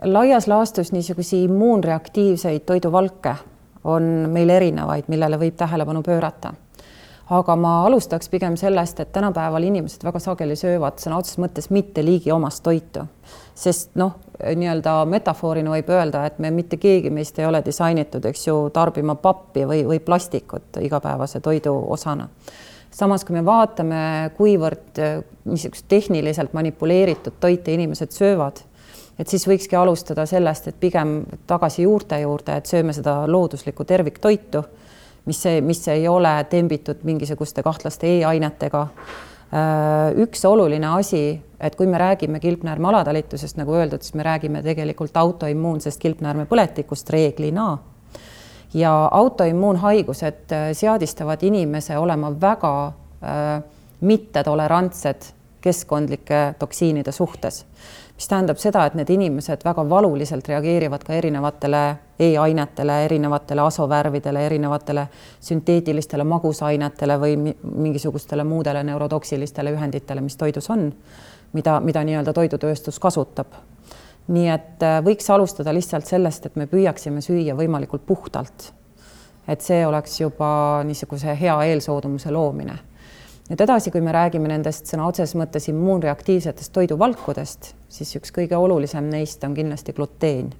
laias 0.03 0.47
laastus 0.47 0.91
niisuguseid 0.91 1.43
immuunreaktiivseid 1.43 2.59
toiduvalke 2.59 3.35
on 3.83 4.03
meil 4.31 4.49
erinevaid, 4.49 5.07
millele 5.07 5.39
võib 5.39 5.55
tähelepanu 5.57 6.03
pöörata. 6.03 6.53
aga 7.29 7.55
ma 7.55 7.85
alustaks 7.85 8.29
pigem 8.29 8.55
sellest, 8.57 8.99
et 8.99 9.11
tänapäeval 9.11 9.63
inimesed 9.63 10.01
väga 10.03 10.19
sageli 10.19 10.55
söövad 10.55 10.97
sõna 10.97 11.19
otseses 11.19 11.37
mõttes 11.37 11.67
mitte 11.69 12.01
liigi 12.05 12.31
omast 12.31 12.63
toitu, 12.63 13.03
sest 13.55 13.91
noh, 13.95 14.15
nii-öelda 14.55 15.05
metafoorina 15.05 15.69
võib 15.69 15.91
öelda, 15.93 16.25
et 16.25 16.39
me 16.39 16.49
mitte 16.51 16.77
keegi 16.77 17.09
meist 17.09 17.39
ei 17.39 17.45
ole 17.45 17.61
disainitud, 17.65 18.25
eks 18.25 18.47
ju, 18.47 18.55
tarbima 18.73 19.15
pappi 19.15 19.67
või, 19.69 19.83
või 19.85 19.99
plastikut 19.99 20.81
igapäevase 20.81 21.39
toidu 21.39 21.75
osana 21.87 22.27
samas, 22.91 23.23
kui 23.25 23.35
me 23.37 23.45
vaatame, 23.45 24.31
kuivõrd 24.37 24.97
niisugust 25.45 25.85
tehniliselt 25.87 26.53
manipuleeritud 26.53 27.37
toite 27.39 27.73
inimesed 27.73 28.11
söövad 28.11 28.63
et 29.19 29.27
siis 29.27 29.43
võikski 29.47 29.75
alustada 29.75 30.25
sellest, 30.29 30.69
et 30.69 30.77
pigem 30.79 31.19
tagasi 31.47 31.83
juurte 31.83 32.21
juurde, 32.21 32.55
et 32.59 32.69
sööme 32.69 32.95
seda 32.95 33.21
looduslikku 33.27 33.85
terviktoitu, 33.85 34.63
mis, 35.27 35.43
mis 35.65 35.83
ei 35.91 36.07
ole 36.07 36.31
tembitud 36.49 37.03
mingisuguste 37.07 37.63
kahtlaste 37.65 38.07
E-ainetega. 38.07 38.85
Äh, 39.49 40.19
üks 40.23 40.43
oluline 40.45 40.87
asi, 40.93 41.23
et 41.59 41.75
kui 41.75 41.89
me 41.89 41.97
räägime 41.97 42.39
kilpnäärme 42.39 42.87
alatalitusest, 42.91 43.57
nagu 43.57 43.73
öeldud, 43.75 44.05
siis 44.05 44.15
me 44.15 44.23
räägime 44.23 44.61
tegelikult 44.63 45.17
autoimmuunsest 45.17 45.99
kilpnäärmepõletikust 45.99 47.09
reeglina 47.09 47.71
ja 48.73 48.93
autoimmuunhaigused 49.11 50.53
äh, 50.53 50.69
seadistavad 50.77 51.43
inimese 51.43 51.97
olema 51.97 52.29
väga 52.41 52.75
äh, 52.87 53.49
mittetolerantsed 54.05 55.33
keskkondlike 55.61 56.53
toksiinide 56.59 57.11
suhtes 57.11 57.65
mis 58.19 58.27
tähendab 58.27 58.57
seda, 58.59 58.81
et 58.83 58.95
need 58.99 59.07
inimesed 59.13 59.61
väga 59.63 59.83
valuliselt 59.89 60.47
reageerivad 60.51 61.05
ka 61.07 61.15
erinevatele 61.15 61.83
E-ainetele, 62.19 62.97
erinevatele 63.05 63.61
asovärvidele, 63.63 64.41
erinevatele 64.45 65.05
sünteetilistele 65.39 66.25
magusainetele 66.27 67.15
või 67.21 67.37
mingisugustele 67.63 68.43
muudele 68.43 68.81
neurotoksilistele 68.83 69.71
ühenditele, 69.71 70.21
mis 70.21 70.35
toidus 70.35 70.67
on, 70.69 70.89
mida, 71.55 71.77
mida 71.79 72.03
nii-öelda 72.03 72.33
toidutööstus 72.35 72.99
kasutab. 72.99 73.55
nii 74.27 74.49
et 74.49 74.83
äh, 74.83 74.99
võiks 75.05 75.31
alustada 75.31 75.73
lihtsalt 75.73 76.05
sellest, 76.05 76.45
et 76.45 76.55
me 76.55 76.67
püüaksime 76.67 77.21
süüa 77.23 77.55
võimalikult 77.55 78.05
puhtalt. 78.05 78.73
et 79.47 79.61
see 79.61 79.87
oleks 79.87 80.19
juba 80.21 80.83
niisuguse 80.83 81.39
hea 81.39 81.55
eelsoodumuse 81.71 82.31
loomine 82.31 82.79
nüüd 83.49 83.61
edasi, 83.65 83.91
kui 83.91 84.01
me 84.05 84.13
räägime 84.13 84.51
nendest 84.51 84.89
sõna 84.89 85.07
otseses 85.09 85.35
mõttes 85.39 85.65
immuunreaktiivsetest 85.71 86.73
toiduvalkudest, 86.75 87.73
siis 87.89 88.13
üks 88.19 88.33
kõige 88.35 88.57
olulisem 88.57 89.09
neist 89.09 89.43
on 89.43 89.55
kindlasti 89.57 89.95
gluteen. 89.97 90.51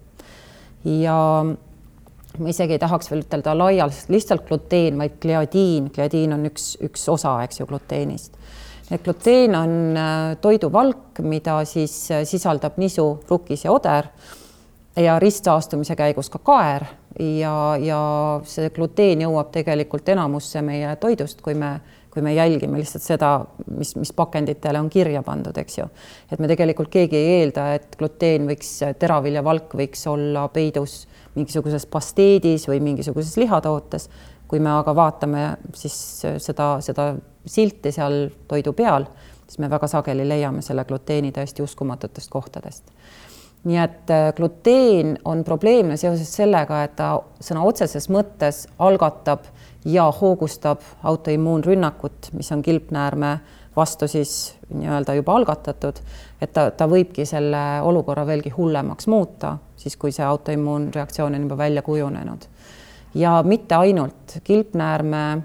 ja 0.84 1.17
ma 2.39 2.49
isegi 2.49 2.78
ei 2.78 2.82
tahaks 2.82 3.12
veel 3.12 3.23
ütelda 3.25 3.54
laialt 3.58 4.10
lihtsalt 4.10 4.47
gluteen, 4.47 4.97
vaid 4.97 5.19
gliadiin, 5.21 5.91
gliadiin 5.93 6.34
on 6.34 6.45
üks, 6.49 6.71
üks 6.86 7.06
osa, 7.12 7.39
eks 7.43 7.62
ju, 7.62 7.69
gluteenist. 7.69 8.38
et 8.89 9.04
gluteen 9.06 9.56
on 9.56 9.97
äh, 9.97 10.36
toiduvalk, 10.41 11.21
mida 11.21 11.62
siis 11.69 12.10
äh, 12.12 12.25
sisaldab 12.25 12.82
nisu, 12.82 13.19
rukis 13.30 13.65
ja 13.65 13.71
oder 13.71 14.10
ja 14.99 15.19
ristsaastumise 15.19 15.95
käigus 15.95 16.30
ka 16.30 16.39
kaer 16.43 16.88
ja, 17.19 17.54
ja 17.80 17.99
see 18.49 18.71
gluteen 18.73 19.21
jõuab 19.21 19.54
tegelikult 19.54 20.10
enamusse 20.10 20.62
meie 20.65 20.95
toidust, 20.99 21.41
kui 21.45 21.54
me 21.54 21.78
kui 22.10 22.24
me 22.26 22.34
jälgime 22.34 22.80
lihtsalt 22.80 23.06
seda, 23.06 23.30
mis, 23.78 23.93
mis 24.00 24.12
pakenditele 24.17 24.80
on 24.82 24.89
kirja 24.89 25.22
pandud, 25.26 25.58
eks 25.62 25.78
ju. 25.78 25.86
et 26.32 26.41
me 26.41 26.50
tegelikult 26.50 26.89
keegi 26.93 27.17
ei 27.17 27.32
eelda, 27.39 27.67
et 27.78 27.95
gluteen 28.00 28.48
võiks, 28.50 28.72
teraviljavalk 29.00 29.76
võiks 29.78 30.06
olla 30.10 30.48
peidus 30.54 31.04
mingisuguses 31.36 31.86
pasteedis 31.86 32.67
või 32.69 32.82
mingisuguses 32.89 33.38
lihatootes. 33.38 34.10
kui 34.50 34.60
me 34.60 34.72
aga 34.74 34.95
vaatame 34.95 35.43
siis 35.78 35.95
seda, 36.41 36.80
seda 36.82 37.12
silti 37.45 37.91
seal 37.93 38.32
toidu 38.50 38.74
peal, 38.74 39.06
siis 39.45 39.60
me 39.62 39.69
väga 39.69 39.88
sageli 39.88 40.26
leiame 40.28 40.62
selle 40.65 40.86
gluteeni 40.89 41.32
täiesti 41.32 41.62
uskumatutest 41.62 42.30
kohtadest 42.30 42.89
nii 43.67 43.80
et 43.82 44.12
äh, 44.13 44.30
gluteen 44.36 45.17
on 45.26 45.43
probleemne 45.43 45.98
seoses 46.00 46.32
sellega, 46.32 46.84
et 46.86 46.95
ta 46.95 47.17
sõna 47.43 47.65
otseses 47.67 48.08
mõttes 48.12 48.63
algatab 48.80 49.50
ja 49.86 50.12
hoogustab 50.22 50.82
autoimmuunrünnakut, 51.04 52.30
mis 52.34 52.52
on 52.52 52.62
kilpnäärme 52.62 53.39
vastu 53.76 54.08
siis 54.08 54.56
nii-öelda 54.74 55.13
juba 55.13 55.36
algatatud, 55.36 56.02
et 56.42 56.54
ta, 56.54 56.72
ta 56.72 56.88
võibki 56.89 57.26
selle 57.26 57.62
olukorra 57.86 58.26
veelgi 58.28 58.52
hullemaks 58.56 59.08
muuta, 59.08 59.58
siis 59.80 59.96
kui 59.98 60.12
see 60.12 60.26
autoimmuunreaktsioon 60.26 61.36
on 61.36 61.48
juba 61.48 61.58
välja 61.58 61.82
kujunenud. 61.82 62.46
ja 63.15 63.44
mitte 63.44 63.76
ainult 63.76 64.38
kilpnäärme 64.44 65.42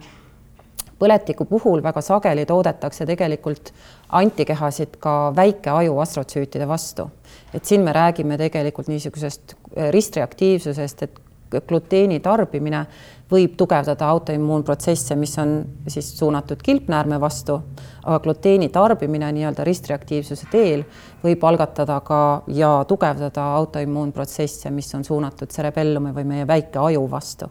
põletiku 0.99 1.45
puhul 1.45 1.83
väga 1.83 2.01
sageli 2.05 2.47
toodetakse 2.47 3.07
tegelikult 3.07 3.73
antikehasid 4.09 4.99
ka 5.01 5.33
väikeaju 5.37 5.99
astrotsüütide 5.99 6.69
vastu. 6.69 7.11
et 7.55 7.65
siin 7.65 7.81
me 7.81 7.93
räägime 7.93 8.39
tegelikult 8.39 8.89
niisugusest 8.89 9.55
ristreaktiivsusest, 9.91 11.03
et 11.03 11.21
gluteeni 11.61 12.21
tarbimine 12.21 12.87
võib 13.31 13.55
tugevdada 13.57 14.09
autoimmuunprotsesse, 14.13 15.17
mis 15.17 15.37
on 15.39 15.55
siis 15.89 16.11
suunatud 16.19 16.61
kilpnäärme 16.63 17.21
vastu, 17.21 17.57
aga 18.05 18.19
gluteeni 18.25 18.69
tarbimine 18.69 19.31
nii-öelda 19.33 19.65
ristreaktiivsuse 19.65 20.51
teel 20.53 20.85
võib 21.25 21.47
algatada 21.49 22.01
ka 22.05 22.21
ja 22.53 22.77
tugevdada 22.89 23.47
autoimmuunprotsesse, 23.61 24.71
mis 24.71 24.93
on 24.95 25.05
suunatud 25.05 25.51
cerebellumi 25.51 26.13
või 26.15 26.29
meie 26.35 26.47
väikeaju 26.47 27.09
vastu. 27.11 27.51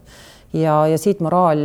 Ja, 0.54 0.86
ja 0.86 0.98
siit 0.98 1.18
moraal. 1.20 1.64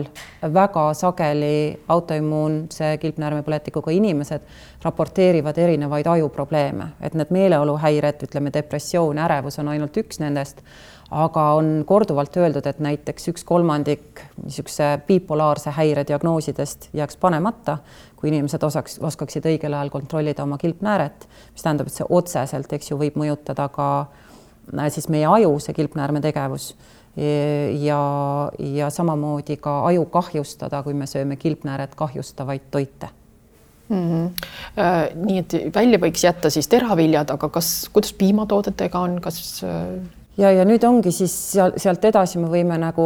Väga 0.53 0.87
sageli 0.97 1.77
autoimmuunse 1.93 2.95
kilpnäärmepõletikuga 2.97 3.93
inimesed 3.93 4.41
raporteerivad 4.81 5.57
erinevaid 5.61 6.07
ajuprobleeme, 6.09 6.87
et 7.01 7.13
need 7.13 7.29
meeleoluhäired, 7.29 8.23
ütleme 8.25 8.49
depressioon, 8.53 9.21
ärevus 9.21 9.59
on 9.61 9.69
ainult 9.75 10.01
üks 10.01 10.17
nendest 10.23 10.63
aga 11.11 11.43
on 11.57 11.83
korduvalt 11.89 12.37
öeldud, 12.37 12.65
et 12.69 12.79
näiteks 12.79 13.31
üks 13.31 13.43
kolmandik 13.47 14.21
niisuguse 14.43 14.99
bipolaarse 15.07 15.73
häire 15.73 16.05
diagnoosidest 16.07 16.89
jääks 16.93 17.17
panemata, 17.17 17.77
kui 18.15 18.29
inimesed 18.29 18.63
osaks, 18.63 18.99
oskaksid 19.01 19.45
õigel 19.49 19.73
ajal 19.73 19.89
kontrollida 19.89 20.43
oma 20.43 20.57
kilpnääret, 20.61 21.27
mis 21.53 21.65
tähendab, 21.65 21.89
et 21.89 21.97
see 21.97 22.09
otseselt, 22.09 22.73
eks 22.73 22.91
ju, 22.91 22.99
võib 22.99 23.17
mõjutada 23.17 23.69
ka 23.73 23.89
äh, 24.01 24.29
siis 24.93 25.09
meie 25.09 25.27
aju, 25.27 25.57
see 25.63 25.73
kilpnäärme 25.77 26.21
tegevus 26.21 26.73
ja, 27.81 28.01
ja 28.59 28.89
samamoodi 28.93 29.57
ka 29.57 29.79
aju 29.89 30.05
kahjustada, 30.13 30.83
kui 30.85 30.93
me 30.93 31.07
sööme 31.09 31.39
kilpnääret 31.41 31.95
kahjustavaid 31.97 32.69
toite 32.71 33.09
mm. 33.89 33.97
-hmm. 33.97 35.25
nii 35.25 35.39
et 35.39 35.75
välja 35.75 35.99
võiks 35.99 36.23
jätta 36.23 36.49
siis 36.49 36.67
teraviljad, 36.67 37.29
aga 37.29 37.49
kas, 37.49 37.89
kuidas 37.93 38.13
piimatoodetega 38.13 38.99
on, 38.99 39.21
kas 39.21 39.63
ja, 40.37 40.51
ja 40.51 40.65
nüüd 40.65 40.83
ongi 40.87 41.11
siis 41.15 41.33
seal, 41.53 41.73
sealt 41.77 42.05
edasi 42.05 42.39
me 42.41 42.49
võime 42.51 42.77
nagu 42.81 43.05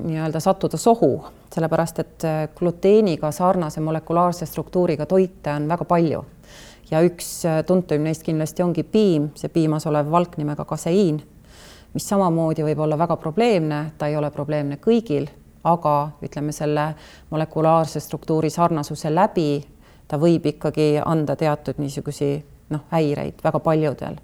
nii-öelda 0.00 0.40
sattuda 0.42 0.78
sohu, 0.80 1.12
sellepärast 1.52 2.02
et 2.02 2.26
äh, 2.26 2.40
gluteeniga 2.56 3.30
sarnase 3.32 3.80
molekulaarse 3.80 4.46
struktuuriga 4.46 5.06
toite 5.06 5.54
on 5.54 5.68
väga 5.68 5.84
palju. 5.84 6.24
ja 6.90 7.02
üks 7.02 7.44
äh, 7.44 7.62
tuntuim 7.66 8.04
neist 8.06 8.22
kindlasti 8.22 8.62
ongi 8.62 8.82
piim, 8.82 9.30
see 9.34 9.48
piimas 9.48 9.86
olev 9.86 10.10
valk 10.10 10.36
nimega 10.38 10.64
kaseiin, 10.64 11.22
mis 11.94 12.08
samamoodi 12.08 12.62
võib 12.62 12.78
olla 12.78 12.98
väga 12.98 13.16
probleemne, 13.16 13.92
ta 13.98 14.06
ei 14.06 14.16
ole 14.16 14.30
probleemne 14.30 14.76
kõigil, 14.76 15.28
aga 15.64 15.94
ütleme 16.22 16.52
selle 16.52 16.92
molekulaarse 17.30 18.00
struktuuri 18.00 18.50
sarnasuse 18.50 19.10
läbi 19.10 19.64
ta 20.08 20.18
võib 20.18 20.46
ikkagi 20.46 20.96
anda 21.04 21.36
teatud 21.36 21.80
niisugusi 21.82 22.36
noh, 22.70 22.86
häireid 22.90 23.42
väga 23.44 23.60
paljudel 23.62 24.18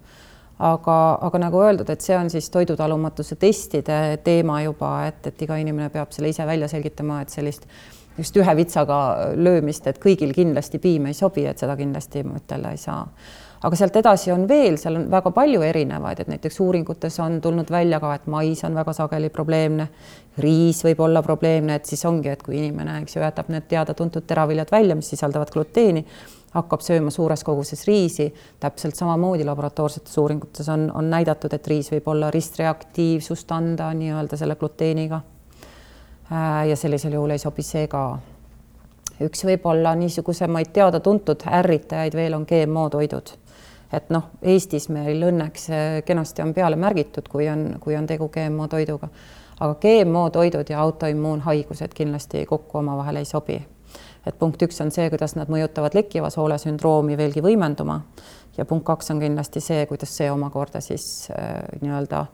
aga, 0.59 0.99
aga 1.29 1.41
nagu 1.41 1.62
öeldud, 1.65 1.88
et 1.91 2.05
see 2.05 2.17
on 2.19 2.31
siis 2.31 2.51
toidutalumatuse 2.53 3.37
testide 3.41 3.99
teema 4.25 4.61
juba, 4.62 4.93
et, 5.09 5.27
et 5.33 5.43
iga 5.47 5.59
inimene 5.61 5.91
peab 5.95 6.12
selle 6.15 6.33
ise 6.33 6.47
välja 6.47 6.69
selgitama, 6.71 7.23
et 7.23 7.35
sellist 7.35 7.67
just 8.19 8.37
ühe 8.37 8.57
vitsaga 8.57 8.99
löömist, 9.37 9.87
et 9.88 10.01
kõigil 10.03 10.35
kindlasti 10.37 10.81
piim 10.83 11.09
ei 11.09 11.17
sobi, 11.17 11.47
et 11.49 11.62
seda 11.62 11.77
kindlasti 11.79 12.25
ütelda 12.27 12.75
ei 12.75 12.81
saa. 12.81 13.07
aga 13.62 13.77
sealt 13.79 13.97
edasi 13.97 14.33
on 14.35 14.49
veel, 14.51 14.77
seal 14.77 14.97
on 14.99 15.05
väga 15.11 15.31
palju 15.31 15.62
erinevaid, 15.62 16.21
et 16.21 16.29
näiteks 16.29 16.61
uuringutes 16.61 17.19
on 17.23 17.41
tulnud 17.41 17.71
välja 17.71 18.01
ka, 18.03 18.15
et 18.15 18.27
mais 18.27 18.65
on 18.67 18.75
väga 18.75 18.93
sageli 18.93 19.31
probleemne, 19.31 19.87
riis 20.43 20.83
võib 20.85 21.01
olla 21.07 21.23
probleemne, 21.23 21.77
et 21.79 21.87
siis 21.87 22.05
ongi, 22.05 22.29
et 22.29 22.43
kui 22.43 22.59
inimene, 22.59 22.99
eks 23.05 23.17
ju, 23.17 23.23
jätab 23.23 23.49
need 23.55 23.69
teada-tuntud 23.71 24.27
teraviljad 24.27 24.73
välja, 24.73 24.99
mis 24.99 25.15
sisaldavad 25.15 25.55
gluteeni 25.55 26.05
hakkab 26.53 26.83
sööma 26.85 27.11
suures 27.11 27.45
koguses 27.45 27.87
riisi, 27.88 28.29
täpselt 28.61 28.97
samamoodi 28.97 29.45
laboratoorsetes 29.45 30.19
uuringutes 30.19 30.69
on, 30.69 30.91
on 30.95 31.11
näidatud, 31.11 31.53
et 31.53 31.67
riis 31.69 31.91
võib 31.93 32.09
olla 32.12 32.31
ristreaktiivsust 32.31 33.53
anda 33.53 33.93
nii-öelda 33.97 34.37
selle 34.37 34.57
gluteeniga. 34.61 35.23
Äh, 36.33 36.69
ja 36.69 36.77
sellisel 36.77 37.17
juhul 37.17 37.35
ei 37.35 37.43
sobi 37.43 37.65
see 37.67 37.88
ka. 37.88 38.19
üks 39.23 39.45
võib-olla 39.47 39.95
niisugusemaid 39.95 40.73
teada-tuntud 40.75 41.45
ärritajaid 41.47 42.15
veel 42.17 42.35
on 42.35 42.47
GMO 42.49 42.88
toidud. 42.91 43.37
et 43.93 44.09
noh, 44.11 44.31
Eestis 44.43 44.88
meil 44.88 45.21
õnneks 45.23 45.69
kenasti 46.05 46.43
on 46.43 46.55
peale 46.55 46.77
märgitud, 46.77 47.29
kui 47.29 47.49
on, 47.49 47.77
kui 47.81 47.97
on 47.97 48.07
tegu 48.07 48.29
GMO 48.29 48.69
toiduga, 48.69 49.09
aga 49.61 49.75
GMO 49.75 50.31
toidud 50.31 50.71
ja 50.71 50.81
autoimmuunhaigused 50.81 51.95
kindlasti 51.95 52.47
kokku 52.47 52.79
omavahel 52.79 53.17
ei 53.17 53.25
sobi 53.25 53.61
et 54.27 54.39
punkt 54.39 54.63
üks 54.63 54.81
on 54.85 54.93
see, 54.95 55.09
kuidas 55.11 55.35
nad 55.39 55.51
mõjutavad 55.53 55.97
lekkiva 55.97 56.31
soole 56.31 56.59
sündroomi 56.61 57.17
veelgi 57.19 57.43
võimenduma 57.45 58.01
ja 58.57 58.67
punkt 58.69 58.87
kaks 58.87 59.11
on 59.15 59.23
kindlasti 59.23 59.63
see, 59.65 59.87
kuidas 59.91 60.15
see 60.17 60.31
omakorda 60.31 60.81
siis 60.85 61.29
äh, 61.35 61.63
nii-öelda 61.81 62.27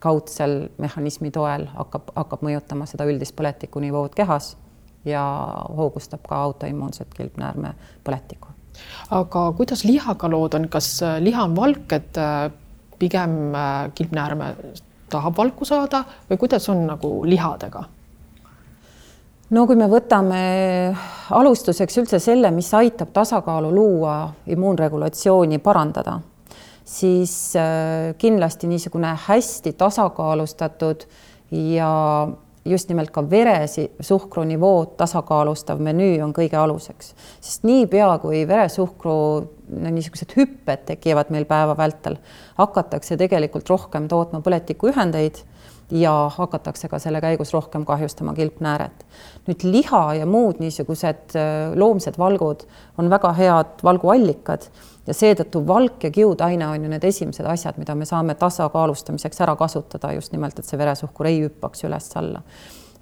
kaudsel 0.00 0.70
mehhanismi 0.80 1.30
toel 1.30 1.66
hakkab, 1.74 2.12
hakkab 2.16 2.44
mõjutama 2.44 2.88
seda 2.88 3.06
üldist 3.08 3.36
põletikunivood 3.36 4.16
kehas 4.16 4.54
ja 5.04 5.22
hoogustab 5.76 6.24
ka 6.28 6.42
autoimmuunset 6.48 7.14
kilpnäärme 7.16 7.74
põletikku. 8.04 8.48
aga 9.10 9.52
kuidas 9.56 9.84
lihaga 9.84 10.28
lood 10.30 10.54
on, 10.54 10.68
kas 10.68 10.98
äh, 11.02 11.18
liha 11.22 11.44
on 11.44 11.56
valk, 11.56 11.92
et 11.92 12.20
äh, 12.20 12.50
pigem 13.00 13.54
kilpnäärme 13.94 14.54
tahab 15.10 15.36
valku 15.36 15.64
saada 15.64 16.04
või 16.28 16.36
kuidas 16.38 16.68
on 16.68 16.84
nagu 16.86 17.14
lihadega? 17.24 17.84
No 19.50 19.66
kui 19.66 19.78
me 19.78 19.88
võtame 19.90 20.40
alustuseks 21.36 22.00
üldse 22.02 22.20
selle, 22.22 22.52
mis 22.54 22.70
aitab 22.76 23.12
tasakaalu 23.14 23.72
luua, 23.74 24.16
immuunregulatsiooni 24.50 25.58
parandada, 25.62 26.18
siis 26.86 27.34
äh, 27.58 28.12
kindlasti 28.18 28.70
niisugune 28.70 29.14
hästi 29.26 29.74
tasakaalustatud 29.78 31.06
ja 31.74 31.90
just 32.70 32.88
nimelt 32.88 33.10
ka 33.14 33.22
veresuhkru 33.30 34.44
nivood 34.48 34.96
tasakaalustav 35.00 35.80
menüü 35.82 36.20
on 36.24 36.34
kõige 36.36 36.58
aluseks, 36.60 37.14
sest 37.40 37.66
niipea 37.68 38.12
kui 38.22 38.44
veresuhkru 38.48 39.16
no 39.70 39.92
niisugused 39.94 40.34
hüpped 40.38 40.86
tekivad 40.88 41.30
meil 41.34 41.46
päeva 41.50 41.76
vältel, 41.78 42.18
hakatakse 42.58 43.18
tegelikult 43.20 43.70
rohkem 43.70 44.08
tootma 44.10 44.42
põletikuühendeid 44.44 45.44
ja 45.90 46.12
hakatakse 46.34 46.88
ka 46.88 46.98
selle 47.02 47.20
käigus 47.22 47.52
rohkem 47.54 47.84
kahjustama 47.84 48.34
kilpnääret. 48.34 49.06
nüüd 49.48 49.64
liha 49.64 50.02
ja 50.14 50.26
muud 50.26 50.60
niisugused 50.62 51.34
äh, 51.34 51.72
loomsed 51.74 52.18
valgud 52.18 52.66
on 52.98 53.10
väga 53.10 53.32
head 53.32 53.82
valguallikad 53.84 54.68
ja 55.10 55.14
seetõttu 55.16 55.62
valk 55.66 56.04
ja 56.06 56.10
kiudaine 56.14 56.68
on 56.70 56.84
ju 56.84 56.90
need 56.92 57.04
esimesed 57.04 57.46
asjad, 57.50 57.78
mida 57.82 57.96
me 57.98 58.06
saame 58.06 58.36
tasakaalustamiseks 58.38 59.42
ära 59.42 59.56
kasutada 59.58 60.12
just 60.14 60.32
nimelt, 60.32 60.58
et 60.58 60.68
see 60.68 60.78
veresuhkur 60.78 61.30
ei 61.30 61.40
hüppaks 61.42 61.82
üles-alla. 61.88 62.42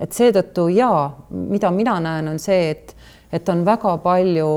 et 0.00 0.14
seetõttu 0.14 0.68
ja 0.70 1.10
mida 1.30 1.70
mina 1.74 1.98
näen, 2.00 2.28
on 2.28 2.38
see, 2.38 2.70
et, 2.70 2.96
et 3.32 3.48
on 3.48 3.64
väga 3.66 3.96
palju 3.98 4.48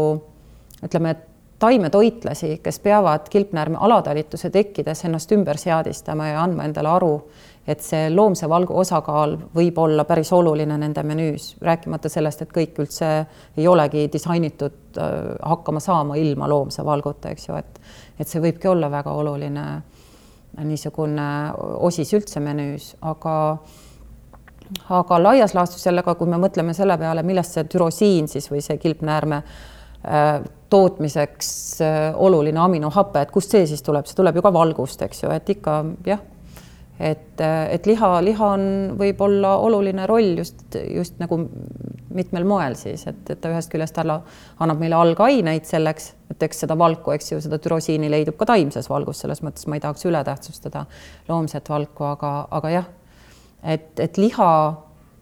ütleme, 0.86 1.16
taimetoitlasi, 1.62 2.58
kes 2.64 2.80
peavad 2.80 3.28
kilpnäärme 3.30 3.78
alatalituse 3.78 4.50
tekkides 4.50 5.06
ennast 5.06 5.32
ümber 5.32 5.58
seadistama 5.58 6.28
ja 6.32 6.44
andma 6.44 6.66
endale 6.66 6.90
aru, 6.90 7.12
et 7.68 7.82
see 7.86 8.10
loomse 8.10 8.48
valgu 8.50 8.74
osakaal 8.82 9.36
võib 9.56 9.78
olla 9.84 10.06
päris 10.10 10.32
oluline 10.34 10.78
nende 10.82 11.04
menüüs, 11.06 11.56
rääkimata 11.62 12.10
sellest, 12.10 12.42
et 12.42 12.54
kõik 12.54 12.80
üldse 12.82 13.10
ei 13.58 13.68
olegi 13.70 14.08
disainitud 14.14 14.98
äh, 14.98 15.36
hakkama 15.46 15.80
saama 15.84 16.18
ilma 16.18 16.50
loomse 16.50 16.86
valguta, 16.86 17.34
eks 17.34 17.50
ju, 17.50 17.60
et 17.62 17.82
et 18.20 18.30
see 18.30 18.42
võibki 18.42 18.70
olla 18.70 18.90
väga 18.92 19.14
oluline 19.18 19.66
niisugune 20.62 21.28
osis 21.80 22.12
üldse 22.14 22.42
menüüs, 22.44 22.92
aga 23.02 23.36
aga 24.90 25.20
laias 25.24 25.54
laastus 25.56 25.86
jälle 25.86 26.04
ka, 26.04 26.16
kui 26.16 26.30
me 26.30 26.40
mõtleme 26.42 26.74
selle 26.76 26.98
peale, 27.00 27.24
millest 27.28 27.58
see 27.58 27.68
türosiin 27.72 28.28
siis 28.32 28.48
või 28.52 28.62
see 28.64 28.78
kilpnäärme 28.82 29.42
äh, 29.42 30.42
tootmiseks 30.72 31.52
äh, 31.84 32.02
oluline 32.16 32.60
aminohape, 32.60 33.26
et 33.26 33.32
kust 33.32 33.54
see 33.54 33.66
siis 33.70 33.84
tuleb, 33.86 34.08
see 34.08 34.18
tuleb 34.18 34.38
ju 34.40 34.46
ka 34.46 34.54
valgust, 34.54 35.02
eks 35.08 35.26
ju, 35.26 35.34
et 35.36 35.50
ikka 35.58 35.82
jah 36.08 36.22
et, 37.02 37.42
et 37.42 37.88
liha, 37.90 38.10
liha 38.22 38.48
on, 38.56 38.64
võib 39.00 39.22
olla 39.26 39.56
oluline 39.66 40.06
roll 40.10 40.38
just, 40.38 40.76
just 40.94 41.18
nagu 41.22 41.40
mitmel 42.14 42.46
moel 42.46 42.76
siis, 42.78 43.08
et, 43.10 43.22
et 43.34 43.42
ta 43.42 43.50
ühest 43.50 43.72
küljest 43.72 43.98
alla 44.02 44.20
annab 44.62 44.82
meile 44.82 45.00
algaineid 45.00 45.66
selleks, 45.66 46.12
et 46.32 46.46
eks 46.46 46.64
seda 46.66 46.78
valku, 46.78 47.14
eks 47.16 47.34
ju, 47.34 47.42
seda 47.42 47.58
türosiini 47.62 48.12
leidub 48.12 48.38
ka 48.38 48.52
taimses 48.54 48.90
valgus, 48.92 49.24
selles 49.24 49.42
mõttes 49.46 49.66
ma 49.68 49.80
ei 49.80 49.84
tahaks 49.84 50.06
ületähtsustada 50.10 50.86
loomset 51.30 51.74
valku, 51.74 52.06
aga, 52.12 52.34
aga 52.60 52.74
jah, 52.76 52.90
et, 53.64 53.92
et 54.00 54.22
liha, 54.22 54.52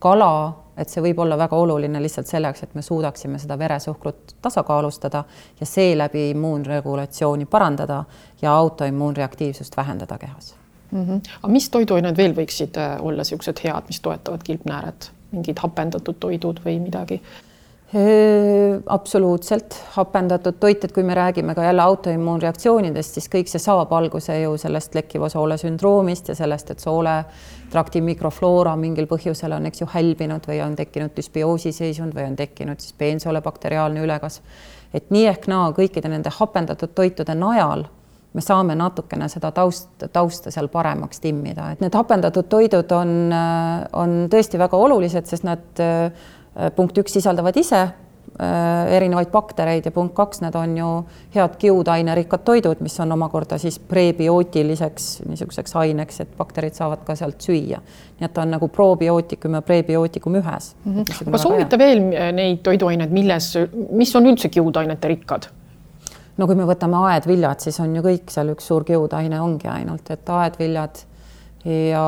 kala, 0.03 0.33
et 0.79 0.91
see 0.91 1.03
võib 1.03 1.23
olla 1.23 1.39
väga 1.39 1.57
oluline 1.59 2.01
lihtsalt 2.03 2.27
selleks, 2.27 2.63
et 2.63 2.75
me 2.75 2.83
suudaksime 2.83 3.39
seda 3.39 3.55
veresuhkrut 3.59 4.35
tasakaalustada 4.43 5.23
ja 5.59 5.67
seeläbi 5.67 6.29
immuunregulatsiooni 6.33 7.47
parandada 7.47 8.03
ja 8.41 8.55
autoimmuunreaktiivsust 8.55 9.77
vähendada 9.79 10.17
kehas 10.17 10.55
mm. 10.91 11.06
-hmm. 11.06 11.21
aga 11.41 11.52
mis 11.54 11.69
toiduained 11.69 12.17
veel 12.17 12.34
võiksid 12.38 12.78
äh, 12.78 12.97
olla 13.02 13.25
niisugused 13.25 13.63
head, 13.63 13.84
mis 13.88 13.99
toetavad 13.99 14.43
kilpnääret, 14.43 15.12
mingid 15.32 15.60
hapendatud 15.60 16.15
toidud 16.19 16.60
või 16.65 16.80
midagi? 16.80 17.21
absoluutselt 18.86 19.73
hapendatud 19.95 20.60
toit, 20.60 20.84
et 20.84 20.91
kui 20.93 21.04
me 21.04 21.15
räägime 21.17 21.56
ka 21.56 21.63
jälle 21.63 21.82
autoimmuunreaktsioonidest, 21.82 23.13
siis 23.17 23.30
kõik 23.34 23.49
see 23.49 23.60
saab 23.60 23.93
alguse 23.97 24.36
ju 24.41 24.58
sellest 24.62 24.93
lekkiva 24.95 25.30
soole 25.30 25.58
sündroomist 25.58 26.30
ja 26.30 26.36
sellest, 26.38 26.69
et 26.69 26.86
sooletrakti 26.86 28.02
mikrofloora 28.06 28.75
mingil 28.78 29.10
põhjusel 29.10 29.58
on, 29.58 29.65
eks 29.65 29.82
ju, 29.82 29.89
hälbinud 29.89 30.45
või 30.52 30.62
on 30.62 30.75
tekkinud 30.78 31.15
düsbioosi 31.17 31.73
seisund 31.73 32.13
või 32.13 32.28
on 32.30 32.36
tekkinud 32.38 32.80
siis 32.80 32.93
peensoole 32.93 33.41
bakteriaalne 33.41 34.06
ülekasv. 34.06 34.43
et 34.93 35.10
nii 35.10 35.25
ehk 35.25 35.47
naa 35.47 35.71
kõikide 35.71 36.13
nende 36.13 36.30
hapendatud 36.30 36.93
toitude 36.93 37.36
najal 37.36 37.88
me 38.33 38.41
saame 38.45 38.75
natukene 38.77 39.29
seda 39.31 39.51
taust, 39.51 40.05
tausta 40.13 40.51
seal 40.53 40.67
paremaks 40.69 41.19
timmida, 41.23 41.71
et 41.73 41.81
need 41.81 41.95
hapendatud 41.97 42.49
toidud 42.49 42.91
on, 42.97 43.15
on 43.93 44.19
tõesti 44.29 44.59
väga 44.61 44.77
olulised, 44.77 45.25
sest 45.29 45.47
nad 45.47 45.81
punkt 46.75 46.97
üks 47.01 47.17
sisaldavad 47.17 47.57
ise 47.57 47.87
erinevaid 48.89 49.31
baktereid 49.31 49.87
ja 49.89 49.91
punkt 49.91 50.13
kaks, 50.15 50.39
need 50.43 50.55
on 50.55 50.75
ju 50.77 50.89
head 51.33 51.57
kiudainerikkad 51.59 52.45
toidud, 52.47 52.79
mis 52.85 52.95
on 53.03 53.11
omakorda 53.11 53.57
siis 53.59 53.79
prebiootiliseks 53.89 55.09
niisuguseks 55.27 55.75
aineks, 55.81 56.21
et 56.23 56.31
bakterid 56.37 56.77
saavad 56.77 57.03
ka 57.07 57.17
sealt 57.19 57.41
süüa. 57.43 57.81
nii 58.19 58.27
et 58.27 58.33
ta 58.33 58.45
on 58.45 58.51
nagu 58.55 58.67
probiootikum 58.67 59.59
ja 59.59 59.61
prebiootikum 59.61 60.35
ühes 60.39 60.75
mm. 60.85 60.95
-hmm. 60.95 61.27
aga 61.27 61.37
soovita 61.37 61.77
veel 61.77 62.03
neid 62.35 62.63
toiduaineid, 62.63 63.11
milles, 63.11 63.53
mis 63.91 64.15
on 64.15 64.25
üldse 64.31 64.49
kiudainete 64.49 65.07
rikkad? 65.07 65.49
No 66.39 66.47
kui 66.47 66.56
me 66.56 66.65
võtame 66.67 66.99
aedviljad, 67.12 67.60
siis 67.63 67.80
on 67.84 67.93
ju 67.97 68.04
kõik 68.06 68.32
seal 68.32 68.54
üks 68.54 68.69
suur 68.71 68.86
kiudaine 68.88 69.41
ongi 69.43 69.67
ainult, 69.71 70.10
et 70.13 70.32
aedviljad 70.32 71.04
ja, 71.65 72.04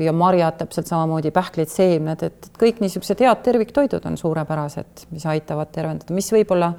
ja 0.00 0.14
marjad 0.16 0.58
täpselt 0.62 0.88
samamoodi, 0.90 1.32
pähklid, 1.34 1.70
seemned, 1.72 2.24
et 2.24 2.50
kõik 2.60 2.80
niisugused 2.84 3.20
head 3.24 3.42
terviktoidud 3.44 4.06
on 4.08 4.16
suurepärased, 4.20 5.08
mis 5.12 5.26
aitavad 5.28 5.72
tervendada, 5.74 6.16
mis 6.16 6.30
võib-olla, 6.32 6.72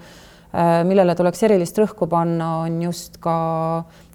äh, 0.49 0.81
millele 0.87 1.15
tuleks 1.17 1.45
erilist 1.45 1.77
rõhku 1.81 2.09
panna, 2.09 2.51
on 2.65 2.81
just 2.87 3.19
ka 3.23 3.37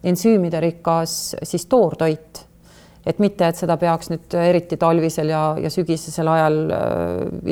ensüümide 0.03 0.63
rikas 0.63 1.37
siis 1.43 1.69
toortoit. 1.71 2.47
et 3.07 3.19
mitte, 3.19 3.47
et 3.49 3.57
seda 3.57 3.79
peaks 3.81 4.11
nüüd 4.11 4.35
eriti 4.37 4.77
talvisel 4.77 5.31
ja, 5.33 5.57
ja 5.57 5.71
sügisesel 5.73 6.29
ajal 6.29 6.59
äh, 6.71 6.83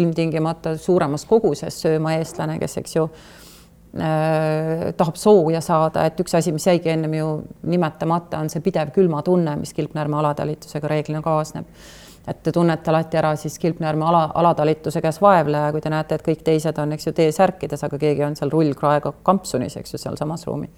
ilmtingimata 0.02 0.76
suuremas 0.76 1.24
koguses 1.24 1.78
sööma 1.80 2.18
eestlane, 2.18 2.58
kes, 2.60 2.76
eks 2.82 2.96
ju 2.96 3.06
Äh, 3.08 3.37
tahab 3.96 5.16
sooja 5.16 5.60
saada, 5.64 6.04
et 6.06 6.20
üks 6.20 6.34
asi, 6.36 6.52
mis 6.52 6.66
jäigi 6.66 6.90
ennem 6.92 7.14
ju 7.16 7.28
nimetamata, 7.68 8.42
on 8.42 8.50
see 8.52 8.60
pidev 8.64 8.92
külmatunne, 8.94 9.56
mis 9.56 9.72
kilpnäärme 9.74 10.18
alatalitusega 10.20 10.90
reeglina 10.92 11.22
kaasneb. 11.24 11.66
et 12.28 12.42
te 12.42 12.52
tunnete 12.52 12.90
alati 12.90 13.16
ära 13.16 13.30
siis 13.40 13.54
kilpnäärme 13.58 14.04
ala, 14.04 14.26
alatalituse 14.34 15.00
käes 15.00 15.20
vaevleja, 15.20 15.70
kui 15.72 15.80
te 15.80 15.88
näete, 15.88 16.14
et 16.18 16.24
kõik 16.26 16.42
teised 16.44 16.76
on, 16.78 16.92
eks 16.92 17.06
ju, 17.06 17.12
T-särkides, 17.16 17.84
aga 17.86 17.98
keegi 17.98 18.24
on 18.26 18.36
seal 18.36 18.52
rullkraega 18.52 19.14
kampsunis, 19.24 19.78
eks 19.80 19.94
ju, 19.94 20.00
sealsamas 20.02 20.44
ruumis. 20.46 20.68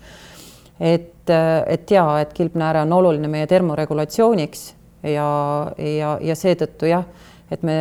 et, 0.81 1.31
et 1.67 1.91
ja, 1.91 2.05
et 2.21 2.33
kilpnääre 2.33 2.85
on 2.87 2.93
oluline 2.93 3.29
meie 3.29 3.51
termoregulatsiooniks 3.51 4.75
ja, 5.03 5.27
ja, 5.99 6.19
ja 6.23 6.37
seetõttu 6.39 6.87
jah, 6.87 7.05
et 7.51 7.67
me 7.67 7.81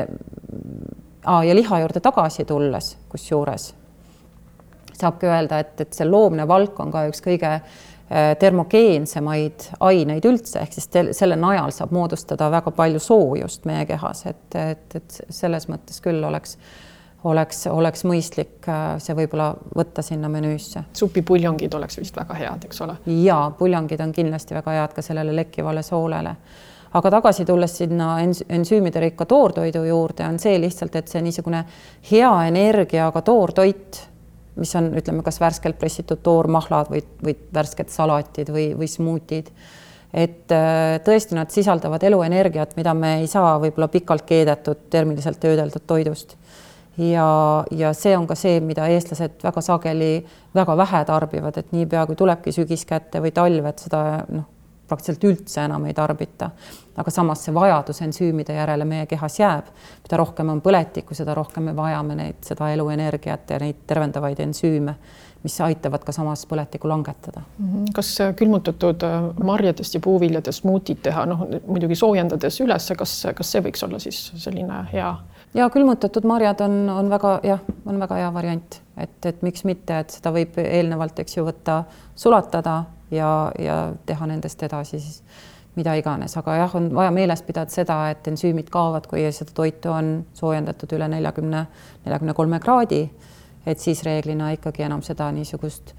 ah, 1.26 1.46
ja 1.46 1.54
liha 1.56 1.84
juurde 1.84 2.02
tagasi 2.02 2.50
tulles, 2.50 2.96
kusjuures 3.10 3.76
saabki 5.00 5.30
öelda, 5.30 5.62
et, 5.64 5.80
et 5.82 5.96
see 5.96 6.08
loomne 6.08 6.48
valk 6.48 6.80
on 6.84 6.92
ka 6.94 7.06
üks 7.10 7.24
kõige 7.26 7.54
äh, 7.56 8.36
termogeensemaid 8.40 9.70
aineid 9.86 10.28
üldse, 10.30 10.64
ehk 10.64 10.78
siis 10.78 10.90
selle 11.18 11.40
najal 11.40 11.74
saab 11.76 11.94
moodustada 11.96 12.50
väga 12.52 12.74
palju 12.76 13.02
soojust 13.04 13.68
meie 13.70 13.86
kehas, 13.90 14.26
et, 14.32 14.46
et, 14.56 14.96
et 15.00 15.20
selles 15.30 15.70
mõttes 15.72 16.02
küll 16.04 16.24
oleks, 16.26 16.58
oleks, 17.30 17.66
oleks 17.72 18.06
mõistlik 18.10 18.68
äh, 18.72 18.96
see 19.04 19.18
võib-olla 19.18 19.52
võtta 19.76 20.06
sinna 20.06 20.32
menüüsse. 20.32 20.88
supipuljongid 20.94 21.74
oleks 21.80 22.02
vist 22.02 22.18
väga 22.18 22.40
head, 22.40 22.66
eks 22.70 22.82
ole? 22.88 22.98
ja 23.24 23.46
puljongid 23.60 24.02
on 24.06 24.16
kindlasti 24.16 24.58
väga 24.58 24.82
head 24.82 24.98
ka 24.98 25.06
sellele 25.06 25.36
lekkivale 25.44 25.86
soolele 25.86 26.36
aga 26.94 27.12
tagasi 27.12 27.46
tulles 27.46 27.76
sinna 27.78 28.14
ens 28.24 28.44
ensüümide 28.50 29.02
rikka 29.04 29.26
toortoidu 29.30 29.84
juurde, 29.86 30.26
on 30.26 30.40
see 30.42 30.58
lihtsalt, 30.62 30.96
et 30.96 31.12
see 31.12 31.22
niisugune 31.22 31.64
hea 32.12 32.32
energiaga 32.50 33.22
toortoit 33.26 34.00
mis 34.60 34.74
on, 34.80 34.92
ütleme, 35.00 35.24
kas 35.26 35.40
värskelt 35.42 35.80
pressitud 35.80 36.22
toormahlad 36.26 36.92
või, 36.94 37.04
või 37.24 37.36
värsked 37.56 37.92
salatid 37.94 38.52
või, 38.54 38.72
või 38.78 38.90
smuutid. 38.92 39.52
et 40.14 40.52
äh, 40.56 41.00
tõesti, 41.06 41.38
nad 41.38 41.52
sisaldavad 41.54 42.04
eluenergiat, 42.04 42.76
mida 42.78 42.94
me 42.94 43.20
ei 43.22 43.28
saa 43.28 43.58
võib-olla 43.62 43.88
pikalt 43.88 44.26
keedetud, 44.30 44.88
termiliselt 44.90 45.40
töödeldud 45.40 45.88
toidust. 45.88 46.38
ja, 46.98 47.66
ja 47.72 47.94
see 47.94 48.18
on 48.18 48.28
ka 48.28 48.36
see, 48.36 48.60
mida 48.60 48.88
eestlased 48.88 49.44
väga 49.44 49.62
sageli 49.62 50.14
väga 50.56 50.78
vähe 50.78 51.04
tarbivad, 51.06 51.58
et 51.58 51.72
niipea 51.72 52.06
kui 52.06 52.16
tulebki 52.16 52.52
sügis 52.52 52.86
kätte 52.86 53.22
või 53.24 53.32
talv, 53.32 53.66
et 53.66 53.86
seda 53.88 54.06
noh 54.30 54.59
praktiliselt 54.90 55.26
üldse 55.30 55.64
enam 55.66 55.86
ei 55.90 55.94
tarbita. 55.94 56.52
aga 57.00 57.12
samas 57.16 57.46
see 57.46 57.54
vajadus 57.56 58.02
ensüümide 58.04 58.54
järele 58.58 58.86
meie 58.86 59.06
kehas 59.08 59.40
jääb. 59.40 59.70
mida 60.04 60.18
rohkem 60.18 60.50
on 60.50 60.62
põletikku, 60.62 61.16
seda 61.16 61.34
rohkem 61.34 61.70
me 61.70 61.76
vajame 61.76 62.16
neid, 62.16 62.44
seda 62.46 62.70
eluenergiat 62.74 63.50
ja 63.50 63.60
neid 63.60 63.86
tervendavaid 63.88 64.40
ensüüme, 64.40 64.96
mis 65.44 65.56
aitavad 65.62 66.04
ka 66.04 66.12
samas 66.12 66.46
põletikku 66.46 66.90
langetada. 66.90 67.42
Mhm. 67.58 67.86
kas 67.96 68.12
äh, 68.22 68.36
külmutatud 68.36 69.04
äh, 69.04 69.32
marjadest 69.44 69.96
ja 69.96 70.04
puuviljadest 70.04 70.62
smuutid 70.62 71.02
teha, 71.04 71.26
noh 71.26 71.48
muidugi 71.68 71.96
soojendades 71.96 72.60
üles, 72.62 72.92
kas, 72.98 73.16
kas 73.36 73.52
see 73.52 73.62
võiks 73.62 73.86
olla 73.88 74.00
siis 74.00 74.32
selline 74.36 74.86
hea? 74.94 75.16
ja 75.54 75.70
külmutatud 75.70 76.28
marjad 76.30 76.62
on, 76.62 76.90
on 76.90 77.10
väga 77.10 77.40
jah, 77.44 77.66
on 77.86 78.00
väga 78.00 78.22
hea 78.22 78.30
variant, 78.34 78.82
et, 78.98 79.26
et 79.26 79.42
miks 79.46 79.64
mitte, 79.66 80.04
et 80.04 80.20
seda 80.20 80.34
võib 80.36 80.60
eelnevalt, 80.62 81.20
eks 81.24 81.38
ju, 81.38 81.46
võtta, 81.48 81.84
sulatada 82.20 82.84
ja, 83.12 83.52
ja 83.60 83.78
teha 84.06 84.28
nendest 84.30 84.64
edasi 84.64 85.00
siis 85.00 85.24
mida 85.80 85.94
iganes, 86.00 86.36
aga 86.40 86.58
jah, 86.60 86.76
on 86.76 86.90
vaja 86.96 87.12
meeles 87.16 87.42
pidada 87.46 87.72
seda, 87.72 88.00
et 88.12 88.28
ensüümid 88.28 88.72
kaovad, 88.74 89.08
kui 89.10 89.24
seda 89.36 89.54
toitu 89.56 89.94
on 89.94 90.12
soojendatud 90.38 90.96
üle 90.98 91.08
neljakümne, 91.12 91.66
neljakümne 92.06 92.36
kolme 92.38 92.60
kraadi. 92.64 93.10
et 93.68 93.80
siis 93.80 94.00
reeglina 94.04 94.54
ikkagi 94.56 94.82
enam 94.82 95.02
seda 95.06 95.28
niisugust, 95.36 95.92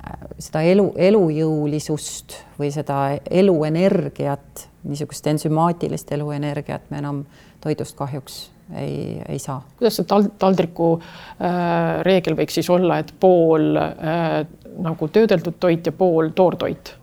äh, 0.00 0.14
seda 0.42 0.62
elu, 0.66 0.88
elujõulisust 0.96 2.34
või 2.58 2.72
seda 2.74 3.18
eluenergiat, 3.30 4.68
niisugust 4.88 5.26
ensümaatilist 5.26 6.12
eluenergiat 6.12 6.90
me 6.90 6.98
enam 6.98 7.24
toidust 7.60 7.96
kahjuks 7.96 8.48
ei, 8.76 9.22
ei 9.28 9.38
saa. 9.38 9.60
kuidas 9.78 9.96
see 10.00 10.08
tal-, 10.08 10.30
taldriku 10.38 10.94
äh, 10.98 12.00
reegel 12.06 12.36
võiks 12.36 12.58
siis 12.58 12.68
olla, 12.72 12.98
et 13.02 13.12
pool 13.20 13.76
äh, 13.76 14.42
nagu 14.82 15.08
töödeldud 15.08 15.58
toit 15.60 15.86
ja 15.86 15.92
pool 15.92 16.32
toortoit? 16.34 16.94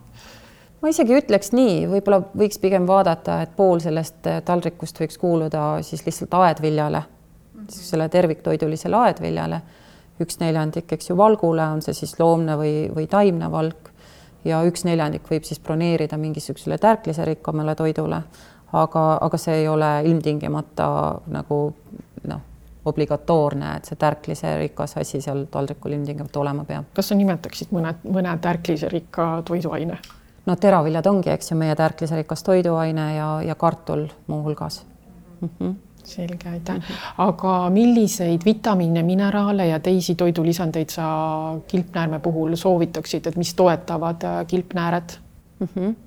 ma 0.82 0.92
isegi 0.92 1.16
ütleks 1.16 1.50
nii, 1.56 1.86
võib-olla 1.90 2.20
võiks 2.36 2.60
pigem 2.62 2.86
vaadata, 2.86 3.40
et 3.42 3.56
pool 3.56 3.80
sellest 3.82 4.28
äh, 4.30 4.42
taldrikust 4.46 5.00
võiks 5.00 5.18
kuuluda 5.18 5.64
siis 5.86 6.04
lihtsalt 6.06 6.34
aedviljale 6.34 7.00
mm, 7.00 7.60
-hmm. 7.60 7.72
selle 7.74 8.08
terviktoidulisele 8.08 8.96
aedviljale, 8.96 9.60
üks 10.22 10.38
neljandik, 10.40 10.92
eks 10.92 11.10
ju, 11.10 11.16
valgule, 11.16 11.62
on 11.62 11.82
see 11.82 11.94
siis 11.94 12.14
loomne 12.20 12.56
või, 12.56 12.74
või 12.94 13.06
taimne 13.10 13.50
valk 13.50 13.90
ja 14.44 14.62
üks 14.66 14.84
neljandik 14.86 15.26
võib 15.30 15.44
siis 15.44 15.60
broneerida 15.60 16.16
mingisugusele 16.20 16.78
tärkliserikkamale 16.78 17.74
toidule, 17.74 18.22
aga, 18.72 19.04
aga 19.20 19.38
see 19.40 19.62
ei 19.62 19.68
ole 19.68 19.90
ilmtingimata 20.04 20.88
nagu 21.26 21.60
obligatoorne, 22.86 23.76
et 23.76 23.88
see 23.88 23.98
tärkliserikas 24.00 24.96
asi 25.00 25.20
seal 25.20 25.46
taldrikul 25.50 25.96
ilmtingimata 25.96 26.40
olema 26.40 26.64
peab. 26.64 26.92
kas 26.94 27.10
sa 27.12 27.18
nimetaksid 27.18 27.74
mõne, 27.76 27.94
mõne 28.04 28.36
tärkliserikka 28.42 29.30
toiduaine? 29.48 29.98
no 30.46 30.56
teraviljad 30.56 31.06
ongi, 31.06 31.30
eks 31.30 31.50
ju, 31.50 31.58
meie 31.58 31.74
tärkliserikas 31.76 32.46
toiduaine 32.46 33.08
ja, 33.16 33.32
ja 33.46 33.54
kartul 33.54 34.06
muuhulgas 34.26 34.84
mm. 35.40 35.50
-hmm 35.58 35.74
selge, 36.06 36.48
aitäh. 36.48 36.76
aga 37.18 37.70
milliseid 37.70 38.44
vitamiine, 38.44 39.02
mineraale 39.02 39.66
ja 39.66 39.80
teisi 39.80 40.14
toidulisandeid 40.14 40.90
sa 40.94 41.06
kilpnäärme 41.66 42.18
puhul 42.22 42.54
soovitaksid, 42.54 43.26
et 43.26 43.36
mis 43.36 43.54
toetavad 43.54 44.22
äh, 44.22 44.46
kilpnääret 44.46 45.20
mm? 45.60 45.68
-hmm 45.74 46.05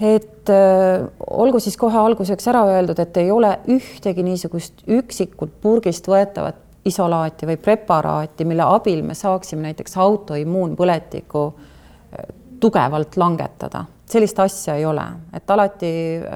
et 0.00 0.50
äh, 0.50 1.06
olgu 1.30 1.60
siis 1.62 1.76
kohe 1.78 1.98
alguseks 1.98 2.48
ära 2.50 2.64
öeldud, 2.72 2.98
et 2.98 3.16
ei 3.22 3.30
ole 3.30 3.52
ühtegi 3.70 4.24
niisugust 4.26 4.82
üksikult 4.90 5.54
purgist 5.62 6.08
võetavat 6.10 6.60
isolaati 6.84 7.46
või 7.48 7.56
preparaati, 7.62 8.44
mille 8.44 8.66
abil 8.66 9.02
me 9.06 9.14
saaksime 9.14 9.68
näiteks 9.68 9.96
autoimmuunpõletikku 10.04 11.44
äh, 11.46 12.32
tugevalt 12.60 13.16
langetada. 13.16 13.84
Sellist 14.04 14.38
asja 14.38 14.74
ei 14.76 14.84
ole, 14.84 15.02
et 15.32 15.48
alati 15.50 15.88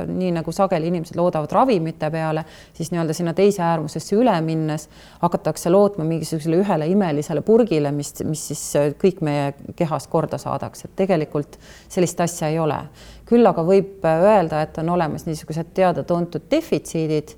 nii 0.09 0.31
nagu 0.39 0.53
sageli 0.57 0.89
inimesed 0.89 1.19
loodavad 1.19 1.53
ravimite 1.53 2.09
peale, 2.11 2.41
siis 2.73 2.89
nii-öelda 2.91 3.13
sinna 3.15 3.35
teise 3.37 3.61
äärmusesse 3.63 4.17
üle 4.17 4.33
minnes 4.41 4.87
hakatakse 5.21 5.69
lootma 5.71 6.07
mingisugusele 6.09 6.63
ühele 6.63 6.89
imelisele 6.89 7.43
purgile, 7.45 7.93
mis, 7.93 8.15
mis 8.25 8.47
siis 8.51 8.95
kõik 9.03 9.21
meie 9.21 9.53
kehas 9.77 10.09
korda 10.09 10.41
saadaks, 10.41 10.87
et 10.89 10.97
tegelikult 10.97 11.61
sellist 11.93 12.25
asja 12.25 12.49
ei 12.49 12.57
ole. 12.59 12.81
Küll 13.29 13.47
aga 13.47 13.65
võib 13.67 14.05
öelda, 14.09 14.63
et 14.65 14.79
on 14.81 14.95
olemas 14.95 15.27
niisugused 15.29 15.75
teada-tuntud 15.77 16.49
defitsiidid, 16.51 17.35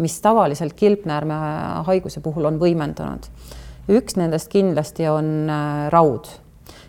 mis 0.00 0.16
tavaliselt 0.24 0.72
kilpnäärme 0.78 1.36
haiguse 1.86 2.22
puhul 2.24 2.48
on 2.50 2.56
võimendunud. 2.62 3.28
üks 3.88 4.16
nendest 4.16 4.48
kindlasti 4.48 5.08
on 5.08 5.50
äh, 5.50 5.90
raud 5.92 6.30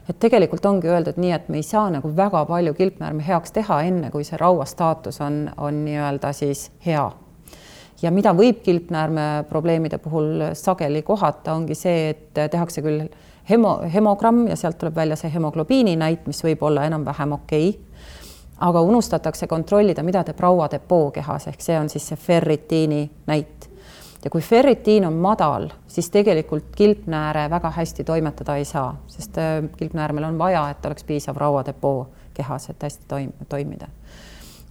et 0.10 0.18
tegelikult 0.22 0.66
ongi 0.70 0.89
öeldud 0.91 1.18
nii, 1.22 1.34
et 1.34 1.47
me 1.49 1.60
ei 1.60 1.66
saa 1.66 1.89
nagu 1.93 2.10
väga 2.16 2.43
palju 2.49 2.74
kilpnäärme 2.78 3.26
heaks 3.26 3.56
teha, 3.56 3.82
enne 3.89 4.12
kui 4.14 4.26
see 4.28 4.38
raua 4.39 4.66
staatus 4.70 5.22
on, 5.26 5.45
on 5.58 5.84
nii-öelda 5.86 6.34
siis 6.34 6.70
hea. 6.86 7.06
ja 8.01 8.12
mida 8.12 8.34
võib 8.38 8.62
kilpnäärme 8.64 9.45
probleemide 9.49 9.97
puhul 9.97 10.51
sageli 10.53 11.01
kohata, 11.01 11.56
ongi 11.56 11.76
see, 11.76 12.10
et 12.14 12.51
tehakse 12.51 12.84
küll 12.86 13.08
hemo, 13.49 13.80
hemogramm 13.93 14.47
ja 14.47 14.56
sealt 14.60 14.78
tuleb 14.78 14.95
välja 14.95 15.18
see 15.20 15.32
hemoglobiini 15.34 15.95
näit, 15.97 16.28
mis 16.28 16.43
võib 16.43 16.64
olla 16.64 16.86
enam-vähem 16.86 17.34
okei 17.39 17.70
okay, 17.70 17.95
aga 18.58 18.82
unustatakse 18.82 19.47
kontrollida, 19.47 20.03
mida 20.03 20.24
teeb 20.24 20.39
rauadepoo 20.39 21.12
kehas, 21.12 21.47
ehk 21.47 21.62
see 21.62 21.80
on 21.80 21.89
siis 21.89 22.08
see 22.08 22.20
ferritiini 22.20 23.10
näit 23.28 23.70
ja 24.26 24.32
kui 24.32 24.41
ferritiin 24.41 25.06
on 25.06 25.14
madal, 25.14 25.70
siis 25.88 26.10
tegelikult 26.10 26.66
kilpnääre 26.76 27.49
väga 27.49 27.70
hästi 27.72 28.03
toimetada 28.03 28.56
ei 28.56 28.66
saa, 28.66 28.95
sest 29.08 29.38
äh, 29.38 29.64
kilpnäärmel 29.78 30.24
on 30.24 30.38
vaja, 30.38 30.70
et 30.70 30.86
oleks 30.86 31.03
piisav 31.03 31.38
rauadepoo 31.38 32.08
kehas, 32.34 32.70
et 32.70 32.84
hästi 32.84 33.06
toim-, 33.08 33.34
toimida. 33.49 33.88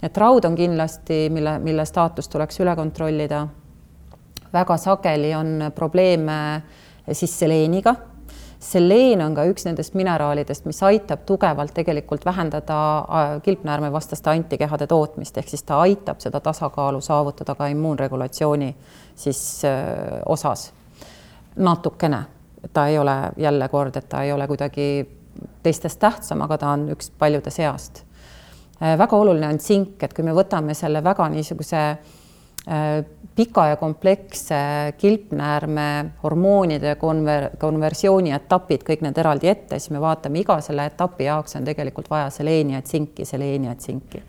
et 0.03 0.17
raud 0.17 0.45
on 0.45 0.55
kindlasti, 0.55 1.29
mille, 1.29 1.59
mille 1.59 1.85
staatust 1.85 2.31
tuleks 2.31 2.59
üle 2.59 2.75
kontrollida. 2.75 3.47
väga 4.53 4.77
sageli 4.77 5.35
on 5.35 5.71
probleeme 5.75 6.61
siis 7.11 7.39
seleeniga 7.39 7.95
seleen 8.65 9.21
on 9.21 9.35
ka 9.37 9.45
üks 9.49 9.65
nendest 9.67 9.93
mineraalidest, 9.97 10.65
mis 10.65 10.81
aitab 10.83 11.25
tugevalt 11.29 11.73
tegelikult 11.75 12.25
vähendada 12.25 12.77
äh, 12.97 13.33
kilpnäärme 13.45 13.91
vastaste 13.93 14.29
antikehade 14.33 14.87
tootmist, 14.87 15.37
ehk 15.37 15.49
siis 15.51 15.63
ta 15.63 15.79
aitab 15.83 16.23
seda 16.23 16.41
tasakaalu 16.43 17.01
saavutada 17.01 17.55
ka 17.55 17.67
immuunregulatsiooni 17.73 18.71
siis 19.15 19.41
äh, 19.65 20.21
osas 20.25 20.71
natukene. 21.55 22.25
ta 22.73 22.87
ei 22.87 22.97
ole 22.99 23.31
jälle 23.37 23.69
kord, 23.69 23.95
et 23.95 24.09
ta 24.09 24.23
ei 24.23 24.31
ole 24.31 24.47
kuidagi 24.47 25.09
teistest 25.63 25.99
tähtsam, 25.99 26.41
aga 26.41 26.57
ta 26.57 26.69
on 26.73 26.89
üks 26.89 27.11
paljude 27.19 27.51
seast. 27.51 28.03
Äh, 28.81 28.97
väga 28.97 29.17
oluline 29.17 29.47
on 29.47 29.57
tsink, 29.57 30.03
et 30.03 30.13
kui 30.13 30.23
me 30.23 30.33
võtame 30.33 30.73
selle 30.73 31.03
väga 31.03 31.29
niisuguse 31.29 31.83
Äh, 31.85 32.24
pika 33.35 33.67
ja 33.67 33.75
kompleksse 33.75 34.55
kilpnäärme 34.97 36.05
hormoonide 36.23 36.95
konver-, 36.95 37.49
konversiooni 37.59 38.31
etapid, 38.31 38.83
kõik 38.87 39.01
need 39.05 39.17
eraldi 39.21 39.47
ette, 39.51 39.79
siis 39.79 39.91
me 39.93 40.01
vaatame 40.01 40.39
iga 40.41 40.57
selle 40.63 40.85
etapi 40.89 41.23
jaoks 41.27 41.55
on 41.59 41.65
tegelikult 41.67 42.09
vaja 42.09 42.29
seleeni 42.33 42.73
ja 42.73 42.81
tsinki, 42.81 43.25
seleeni 43.25 43.67
ja 43.67 43.75
tsinki. 43.75 44.23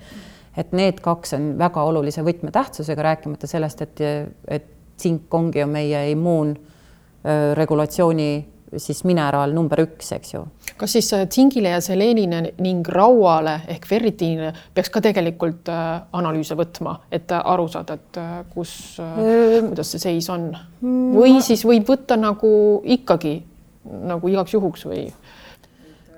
et 0.57 0.72
need 0.72 1.01
kaks 1.05 1.34
on 1.37 1.59
väga 1.59 1.82
olulise 1.84 2.22
võtmetähtsusega, 2.24 3.03
rääkimata 3.03 3.47
sellest, 3.47 3.82
et, 3.82 4.01
et 4.49 4.64
tsink 4.97 5.34
ongi 5.34 5.59
ju 5.61 5.66
meie 5.68 6.11
immuunregulatsiooni 6.11 8.47
siis 8.77 9.03
mineraal 9.07 9.53
number 9.55 9.81
üks, 9.85 10.11
eks 10.17 10.35
ju. 10.35 10.43
kas 10.77 10.97
siis 10.97 11.09
äh, 11.17 11.25
tsingile 11.31 11.73
ja 11.75 11.81
seleenile 11.85 12.43
ning 12.62 12.89
rauale 12.93 13.61
ehk 13.73 13.87
ferritiinile 13.89 14.53
peaks 14.75 14.91
ka 14.93 15.03
tegelikult 15.05 15.71
äh, 15.73 15.87
analüüse 16.19 16.59
võtma, 16.59 16.99
et 17.11 17.33
äh, 17.33 17.43
aru 17.55 17.69
saada, 17.73 17.97
et 17.97 18.21
kus, 18.53 18.99
kuidas 18.99 19.95
see 19.95 20.03
seis 20.03 20.31
on 20.33 20.51
või 20.83 21.39
siis 21.45 21.64
võib 21.69 21.87
võtta 21.89 22.19
nagu 22.21 22.53
ikkagi 22.97 23.39
nagu 23.87 24.29
igaks 24.33 24.57
juhuks 24.57 24.87
või? 24.91 25.09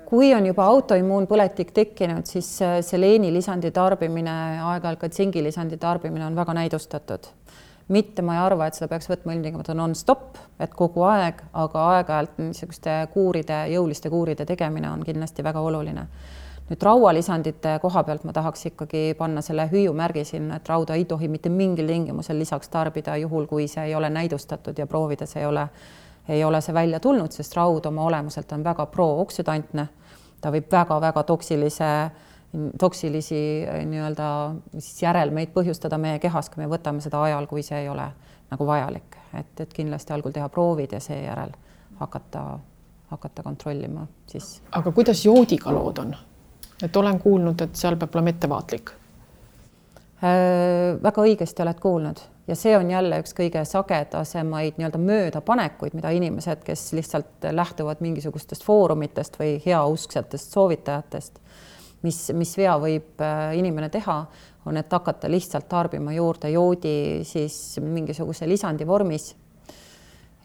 kui 0.09 0.31
on 0.33 0.47
juba 0.49 0.65
autoimmuunpõletik 0.73 1.69
tekkinud, 1.69 2.25
siis 2.25 2.47
seleeni 2.81 3.29
lisandi 3.29 3.69
tarbimine, 3.69 4.31
aeg-ajalt 4.57 5.03
ka 5.03 5.09
tsingilisandi 5.13 5.77
tarbimine 5.77 6.25
on 6.25 6.39
väga 6.39 6.55
näidustatud 6.57 7.29
mitte 7.89 8.21
ma 8.21 8.35
ei 8.35 8.41
arva, 8.43 8.67
et 8.67 8.77
seda 8.77 8.87
peaks 8.91 9.09
võtma 9.09 9.33
ilmtingimata 9.33 9.73
nonstop, 9.77 10.37
et 10.61 10.73
kogu 10.77 11.03
aeg, 11.09 11.41
aga 11.57 11.85
aeg-ajalt 11.95 12.37
niisuguste 12.41 12.95
kuuride, 13.13 13.63
jõuliste 13.73 14.11
kuuride 14.13 14.45
tegemine 14.45 14.91
on 14.91 15.03
kindlasti 15.05 15.43
väga 15.43 15.61
oluline. 15.61 16.07
nüüd 16.69 16.83
raualisandite 16.85 17.79
koha 17.81 18.03
pealt 18.05 18.23
ma 18.29 18.33
tahaks 18.33 18.67
ikkagi 18.69 19.15
panna 19.17 19.41
selle 19.41 19.63
hüüumärgi 19.71 20.21
sinna, 20.23 20.59
et 20.59 20.69
rauda 20.69 20.93
ei 20.93 21.05
tohi 21.05 21.27
mitte 21.27 21.49
mingil 21.49 21.87
tingimusel 21.87 22.37
lisaks 22.39 22.69
tarbida, 22.69 23.15
juhul 23.17 23.47
kui 23.49 23.67
see 23.67 23.87
ei 23.89 23.95
ole 23.95 24.09
näidustatud 24.09 24.77
ja 24.77 24.85
proovides 24.87 25.35
ei 25.35 25.45
ole, 25.45 25.67
ei 26.29 26.43
ole 26.43 26.61
see 26.61 26.73
välja 26.73 26.99
tulnud, 26.99 27.31
sest 27.31 27.55
raud 27.57 27.85
oma 27.85 28.05
olemuselt 28.05 28.51
on 28.51 28.63
väga 28.63 28.85
prooksüdantne. 28.85 29.87
ta 30.41 30.51
võib 30.51 30.69
väga-väga 30.71 31.23
toksilise 31.23 31.85
äh, 31.85 32.28
toksilisi 32.79 33.65
äh, 33.67 33.85
nii-öelda 33.85 34.29
siis 34.77 35.03
järelmeid 35.03 35.53
põhjustada 35.53 35.97
meie 36.01 36.19
kehas, 36.19 36.49
kui 36.49 36.63
me 36.63 36.69
võtame 36.71 37.01
seda 37.03 37.21
ajal, 37.23 37.47
kui 37.47 37.63
see 37.65 37.83
ei 37.83 37.89
ole 37.89 38.07
nagu 38.49 38.65
vajalik, 38.65 39.17
et, 39.37 39.53
et 39.61 39.73
kindlasti 39.73 40.13
algul 40.15 40.33
teha 40.33 40.49
proovid 40.49 40.95
ja 40.97 41.01
seejärel 41.03 41.53
hakata, 41.99 42.45
hakata 43.11 43.45
kontrollima 43.45 44.07
siis. 44.27 44.57
aga 44.71 44.91
kuidas 44.91 45.25
joodiga 45.25 45.73
lood 45.75 46.01
on? 46.01 46.15
et 46.83 46.95
olen 46.95 47.19
kuulnud, 47.19 47.61
et 47.61 47.75
seal 47.75 47.99
peab 47.99 48.15
olema 48.15 48.33
ettevaatlik 48.33 48.91
äh,. 50.23 50.97
väga 51.03 51.25
õigesti 51.27 51.65
oled 51.65 51.79
kuulnud 51.83 52.25
ja 52.49 52.55
see 52.57 52.73
on 52.77 52.89
jälle 52.89 53.19
üks 53.21 53.35
kõige 53.37 53.61
sagedasemaid 53.67 54.79
nii-öelda 54.79 54.97
möödapanekuid, 54.97 55.93
mida 55.93 56.09
inimesed, 56.15 56.63
kes 56.65 56.87
lihtsalt 56.97 57.45
lähtuvad 57.51 58.01
mingisugustest 58.01 58.65
foorumitest 58.65 59.37
või 59.39 59.59
heausksetest 59.65 60.57
soovitajatest 60.57 61.37
mis, 62.05 62.19
mis 62.35 62.53
vea 62.57 62.75
võib 62.79 63.21
äh, 63.23 63.57
inimene 63.59 63.89
teha, 63.91 64.19
on, 64.67 64.77
et 64.79 64.91
hakata 64.93 65.29
lihtsalt 65.31 65.67
tarbima 65.71 66.13
juurde 66.15 66.51
joodi 66.53 67.25
siis 67.27 67.79
mingisuguse 67.83 68.47
lisandi 68.47 68.87
vormis. 68.87 69.35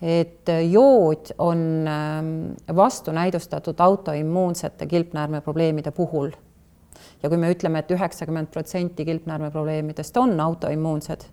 et 0.02 0.48
äh, 0.48 0.64
jood 0.70 1.30
on 1.38 1.88
ähm, 1.88 2.32
vastunäidustatud 2.76 3.80
autoimmuunsete 3.80 4.86
kilpnäärme 4.86 5.40
probleemide 5.40 5.90
puhul. 5.90 6.30
ja 7.22 7.28
kui 7.28 7.38
me 7.38 7.52
ütleme 7.52 7.78
et, 7.78 7.90
et 7.90 7.96
üheksakümmend 7.98 8.50
protsenti 8.50 9.04
kilpnäärme 9.04 9.50
probleemidest 9.50 10.16
on 10.16 10.40
autoimmuunsed, 10.40 11.24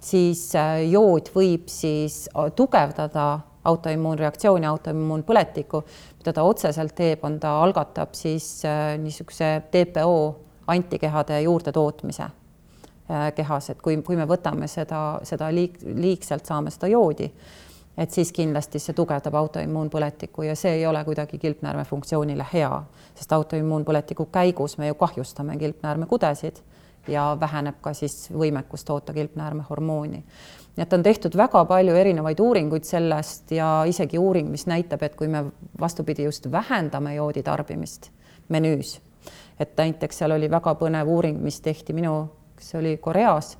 siis 0.00 0.54
äh, 0.54 0.90
jood 0.90 1.30
võib 1.34 1.66
siis 1.66 2.28
tugevdada 2.56 3.40
autoimmuunreaktsiooni, 3.64 4.66
autoimmuunpõletikku, 4.66 5.82
mida 6.18 6.32
ta 6.32 6.44
otseselt 6.48 6.94
teeb, 6.96 7.24
on 7.24 7.38
ta 7.40 7.58
algatab 7.62 8.14
siis 8.16 8.64
äh, 8.64 8.94
niisuguse 9.00 9.50
TPO 9.70 10.20
antikehade 10.70 11.40
juurdetootmise 11.42 12.22
äh, 12.22 13.26
kehas, 13.36 13.70
et 13.70 13.82
kui, 13.82 13.98
kui 14.06 14.16
me 14.16 14.26
võtame 14.28 14.68
seda, 14.68 15.20
seda 15.28 15.50
liig-, 15.52 15.80
liigselt 15.84 16.48
saame 16.48 16.72
seda 16.72 16.88
joodi, 16.92 17.28
et 18.00 18.16
siis 18.16 18.32
kindlasti 18.32 18.80
see 18.80 18.96
tugevdab 18.96 19.36
autoimmuunpõletikku 19.42 20.46
ja 20.46 20.56
see 20.56 20.78
ei 20.78 20.86
ole 20.88 21.02
kuidagi 21.04 21.38
kilpnäärme 21.38 21.84
funktsioonile 21.84 22.46
hea, 22.52 22.72
sest 23.18 23.32
autoimmuunpõletiku 23.36 24.30
käigus 24.32 24.78
me 24.78 24.88
ju 24.88 24.96
kahjustame 24.96 25.58
kilpnäärmekudesid 25.60 26.62
ja 27.08 27.36
väheneb 27.40 27.80
ka 27.80 27.92
siis 27.96 28.30
võimekus 28.32 28.84
toota 28.88 29.12
kilpnäärmehormooni 29.12 30.22
nii 30.80 30.86
et 30.86 30.94
on 30.96 31.02
tehtud 31.04 31.34
väga 31.36 31.60
palju 31.68 31.92
erinevaid 31.92 32.38
uuringuid 32.40 32.86
sellest 32.88 33.50
ja 33.52 33.82
isegi 33.84 34.16
uuring, 34.18 34.48
mis 34.48 34.64
näitab, 34.64 35.02
et 35.04 35.12
kui 35.16 35.28
me 35.28 35.42
vastupidi 35.80 36.24
just 36.24 36.46
vähendame 36.48 37.12
joodi 37.18 37.42
tarbimist 37.44 38.08
menüüs, 38.48 38.94
et 39.60 39.74
näiteks 39.76 40.22
seal 40.22 40.32
oli 40.32 40.48
väga 40.50 40.72
põnev 40.80 41.10
uuring, 41.12 41.36
mis 41.44 41.60
tehti 41.60 41.92
minu, 41.92 42.14
kas 42.56 42.70
see 42.72 42.78
oli 42.80 42.94
Koreas 42.96 43.58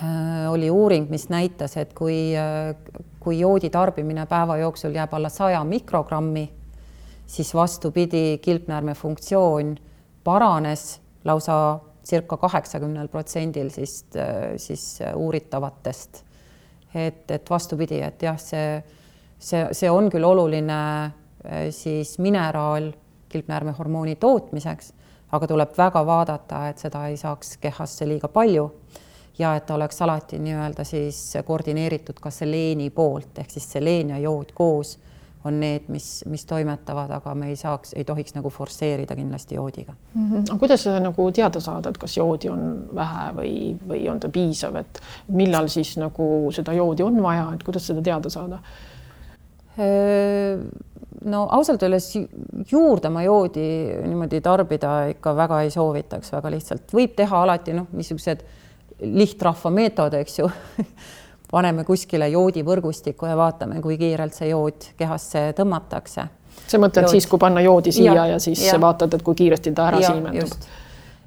äh,, 0.00 0.48
oli 0.48 0.70
uuring, 0.72 1.10
mis 1.12 1.28
näitas, 1.28 1.76
et 1.76 1.92
kui 1.92 2.32
äh,, 2.32 2.72
kui 3.20 3.36
joodi 3.42 3.68
tarbimine 3.68 4.24
päeva 4.26 4.56
jooksul 4.62 4.96
jääb 4.96 5.12
alla 5.12 5.28
saja 5.28 5.60
mikrogrammi, 5.64 6.46
siis 7.26 7.52
vastupidi, 7.54 8.38
kilpnäärme 8.40 8.96
funktsioon 8.96 9.76
paranes 10.24 11.02
lausa 11.24 11.80
circa 12.10 12.36
kaheksakümnel 12.36 13.08
protsendil 13.08 13.70
siis, 13.70 14.04
siis 14.56 14.86
uuritavatest. 15.14 16.24
et, 16.94 17.30
et 17.30 17.50
vastupidi, 17.50 18.00
et 18.02 18.22
jah, 18.22 18.38
see, 18.38 18.80
see, 19.38 19.68
see 19.72 19.90
on 19.90 20.10
küll 20.10 20.26
oluline 20.26 20.80
siis 21.70 22.18
mineraal 22.18 22.90
kilpnäärmehormooni 23.30 24.16
tootmiseks, 24.16 24.92
aga 25.32 25.46
tuleb 25.46 25.76
väga 25.78 26.02
vaadata, 26.06 26.64
et 26.68 26.82
seda 26.82 27.04
ei 27.06 27.16
saaks 27.16 27.56
kehasse 27.62 28.08
liiga 28.08 28.28
palju 28.28 28.66
ja 29.38 29.54
et 29.56 29.66
ta 29.66 29.74
oleks 29.74 30.02
alati 30.02 30.38
nii-öelda 30.42 30.84
siis 30.84 31.20
koordineeritud 31.46 32.18
ka 32.20 32.30
seleeni 32.34 32.90
poolt 32.90 33.38
ehk 33.38 33.54
siis 33.54 33.70
seleen 33.72 34.10
ja 34.10 34.18
jood 34.18 34.52
koos 34.54 34.98
on 35.44 35.60
need, 35.60 35.86
mis, 35.88 36.06
mis 36.28 36.44
toimetavad, 36.44 37.10
aga 37.16 37.34
me 37.34 37.48
ei 37.48 37.56
saaks, 37.56 37.94
ei 37.96 38.04
tohiks 38.04 38.34
nagu 38.36 38.50
forsseerida 38.52 39.16
kindlasti 39.16 39.56
joodiga 39.56 39.92
mm. 39.92 40.26
-hmm. 40.26 40.44
aga 40.50 40.58
kuidas 40.58 40.82
seda 40.84 41.00
nagu 41.00 41.30
teada 41.32 41.60
saada, 41.60 41.88
et 41.88 41.98
kas 41.98 42.16
joodi 42.16 42.48
on 42.52 42.84
vähe 42.94 43.24
või, 43.36 43.54
või 43.88 44.04
on 44.12 44.20
ta 44.20 44.28
piisav, 44.28 44.76
et 44.76 45.00
millal 45.28 45.68
siis 45.68 45.96
nagu 45.96 46.50
seda 46.52 46.72
joodi 46.76 47.02
on 47.02 47.22
vaja, 47.22 47.50
et 47.54 47.62
kuidas 47.62 47.86
seda 47.86 48.02
teada 48.02 48.30
saada? 48.30 48.60
no 51.24 51.46
ausalt 51.50 51.82
öeldes 51.82 52.10
juurde 52.70 53.08
ma 53.08 53.22
joodi 53.22 53.66
niimoodi 54.06 54.40
tarbida 54.44 55.06
ikka 55.14 55.34
väga 55.36 55.60
ei 55.62 55.70
soovitaks, 55.70 56.32
väga 56.32 56.50
lihtsalt 56.50 56.92
võib 56.92 57.14
teha 57.16 57.42
alati 57.42 57.72
noh, 57.76 57.86
niisugused 57.92 58.44
lihtrahva 59.00 59.70
meetod, 59.72 60.14
eks 60.20 60.38
ju 60.38 60.50
paneme 61.50 61.84
kuskile 61.84 62.28
joodivõrgustikku 62.28 63.26
ja 63.26 63.36
vaatame, 63.38 63.80
kui 63.82 63.98
kiirelt 63.98 64.36
see 64.36 64.50
jood 64.52 64.92
kehasse 64.98 65.50
tõmmatakse. 65.58 66.26
sa 66.66 66.78
mõtled 66.78 67.06
jood. 67.06 67.14
siis, 67.16 67.26
kui 67.26 67.38
panna 67.38 67.60
joodi 67.64 67.92
siia 67.92 68.14
ja, 68.14 68.26
ja 68.34 68.38
siis 68.38 68.62
ja. 68.66 68.78
vaatad, 68.80 69.14
et 69.14 69.22
kui 69.26 69.34
kiiresti 69.34 69.72
ta 69.74 69.88
ära 69.90 70.00
ja, 70.00 70.12
siimendub? 70.12 70.68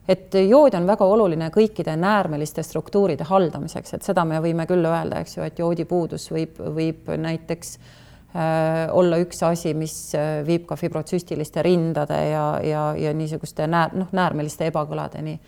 et 0.08 0.36
jood 0.50 0.76
on 0.76 0.88
väga 0.88 1.06
oluline 1.06 1.50
kõikide 1.54 1.96
näärmeliste 2.00 2.64
struktuuride 2.64 3.24
haldamiseks, 3.28 3.98
et 3.98 4.08
seda 4.08 4.26
me 4.28 4.40
võime 4.44 4.68
küll 4.68 4.86
öelda, 4.86 5.24
eks 5.24 5.38
ju, 5.38 5.44
et 5.48 5.60
joodipuudus 5.60 6.30
võib, 6.32 6.60
võib 6.76 7.12
näiteks 7.24 7.78
äh, 7.78 8.88
olla 8.92 9.20
üks 9.24 9.44
asi, 9.48 9.74
mis 9.74 9.96
äh, 10.20 10.42
viib 10.48 10.68
ka 10.68 10.76
fibrotsüstiliste 10.80 11.64
rindade 11.64 12.20
ja, 12.30 12.48
ja, 12.64 12.88
ja 13.00 13.14
niisuguste 13.16 13.68
näär, 13.68 13.96
noh, 13.96 14.12
näärmeliste 14.12 14.68
ebakõladeni 14.72 15.40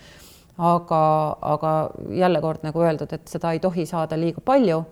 aga, 0.57 1.37
aga 1.41 1.71
jälle 2.09 2.41
kord 2.41 2.63
nagu 2.63 2.83
öeldud, 2.83 3.13
et 3.13 3.27
seda 3.27 3.51
ei 3.51 3.59
tohi 3.59 3.85
saada 3.85 4.17
liiga 4.19 4.41
palju. 4.45 4.83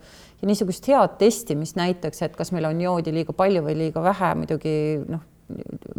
Ja 0.41 0.47
niisugust 0.47 0.87
head 0.91 1.15
testi, 1.19 1.55
mis 1.55 1.75
näitaks, 1.79 2.21
et 2.25 2.35
kas 2.35 2.51
meil 2.51 2.67
on 2.67 2.81
joodi 2.81 3.13
liiga 3.15 3.35
palju 3.35 3.63
või 3.63 3.77
liiga 3.79 4.03
vähe, 4.03 4.33
muidugi 4.41 4.73
noh, 5.07 5.23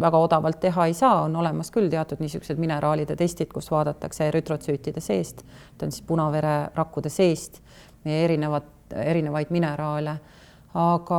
väga 0.00 0.20
odavalt 0.20 0.60
teha 0.60 0.86
ei 0.90 0.94
saa, 0.96 1.22
on 1.24 1.36
olemas 1.40 1.70
küll 1.72 1.88
teatud 1.92 2.20
niisugused 2.20 2.60
mineraalide 2.60 3.16
testid, 3.16 3.48
kus 3.52 3.70
vaadatakse 3.72 4.28
rütrotsüütide 4.34 5.00
seest, 5.04 5.44
ta 5.78 5.86
on 5.86 5.92
siis 5.94 6.04
punavererakkude 6.08 7.12
seest, 7.12 7.62
meie 8.04 8.24
erinevad, 8.26 8.68
erinevaid 9.04 9.52
mineraale. 9.54 10.18
Aga 10.74 11.18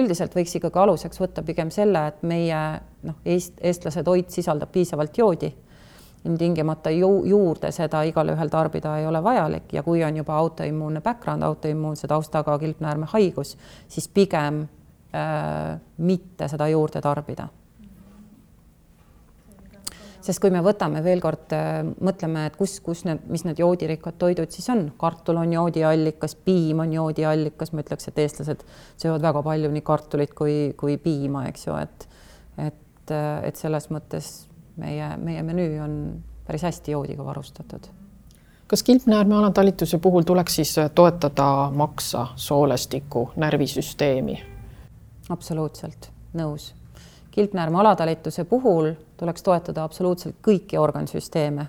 üldiselt 0.00 0.32
võiks 0.34 0.54
ikkagi 0.56 0.80
aluseks 0.80 1.20
võtta 1.20 1.44
pigem 1.44 1.70
selle, 1.70 2.06
et 2.08 2.22
meie 2.26 2.60
noh, 3.06 3.18
eest, 3.28 3.60
eestlase 3.60 4.02
toit 4.02 4.32
sisaldab 4.32 4.72
piisavalt 4.72 5.18
joodi 5.20 5.52
ilmtingimata 6.26 6.90
ju 6.90 7.10
juurde 7.26 7.70
seda 7.74 8.02
igalühel 8.06 8.50
tarbida 8.52 8.96
ei 9.00 9.06
ole 9.06 9.22
vajalik. 9.24 9.72
Ja 9.72 9.82
kui 9.86 10.04
on 10.04 10.16
juba 10.16 10.36
autoimmuunne 10.36 11.00
background, 11.00 11.42
autoimmuunse 11.42 12.08
taustaga 12.08 12.58
kilpnäärmehaigus, 12.58 13.56
siis 13.88 14.08
pigem 14.08 14.64
äh, 15.14 15.78
mitte 15.98 16.48
seda 16.48 16.68
juurde 16.72 17.00
tarbida. 17.00 17.48
sest 20.26 20.40
kui 20.42 20.50
me 20.50 20.58
võtame 20.58 20.98
veel 21.06 21.20
kord 21.22 21.52
äh,, 21.54 21.84
mõtleme, 22.02 22.48
et 22.48 22.56
kus, 22.58 22.80
kus 22.82 23.04
need, 23.06 23.20
mis 23.30 23.44
need 23.46 23.60
joodirikkad 23.62 24.16
toidud 24.18 24.50
siis 24.50 24.66
on, 24.74 24.80
kartul 24.98 25.38
on 25.38 25.52
joodiallikas, 25.54 26.34
piim 26.42 26.82
on 26.82 26.90
joodiallikas, 26.96 27.70
ma 27.70 27.84
ütleks, 27.84 28.08
et 28.10 28.18
eestlased 28.24 28.64
söövad 28.98 29.22
väga 29.22 29.44
palju 29.46 29.70
nii 29.70 29.84
kartulit 29.86 30.34
kui, 30.34 30.56
kui 30.74 30.98
piima, 30.98 31.44
eks 31.52 31.68
ju, 31.68 31.78
et 31.78 32.08
et, 32.58 33.14
et 33.46 33.58
selles 33.60 33.88
mõttes 33.92 34.30
meie, 34.76 35.16
meie 35.16 35.42
menüü 35.42 35.78
on 35.80 35.94
päris 36.46 36.62
hästi 36.62 36.92
joodiga 36.92 37.24
varustatud. 37.24 37.80
kas 38.66 38.82
kilpnäärme 38.82 39.34
alatalituse 39.34 39.98
puhul 39.98 40.22
tuleks 40.22 40.56
siis 40.56 40.76
toetada 40.94 41.70
maksa, 41.74 42.26
soolestiku, 42.36 43.30
närvisüsteemi? 43.36 44.42
absoluutselt, 45.30 46.10
nõus. 46.34 46.74
kilpnäärme 47.30 47.78
alatalituse 47.78 48.44
puhul 48.44 48.92
tuleks 49.16 49.42
toetada 49.42 49.84
absoluutselt 49.84 50.36
kõiki 50.48 50.78
organsüsteeme, 50.78 51.66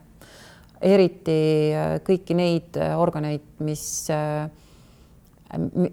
eriti 0.82 1.42
äh, 1.74 1.98
kõiki 2.06 2.36
neid 2.36 2.78
äh, 2.78 3.00
organeid, 3.00 3.42
mis 3.60 4.10
äh, 4.14 4.50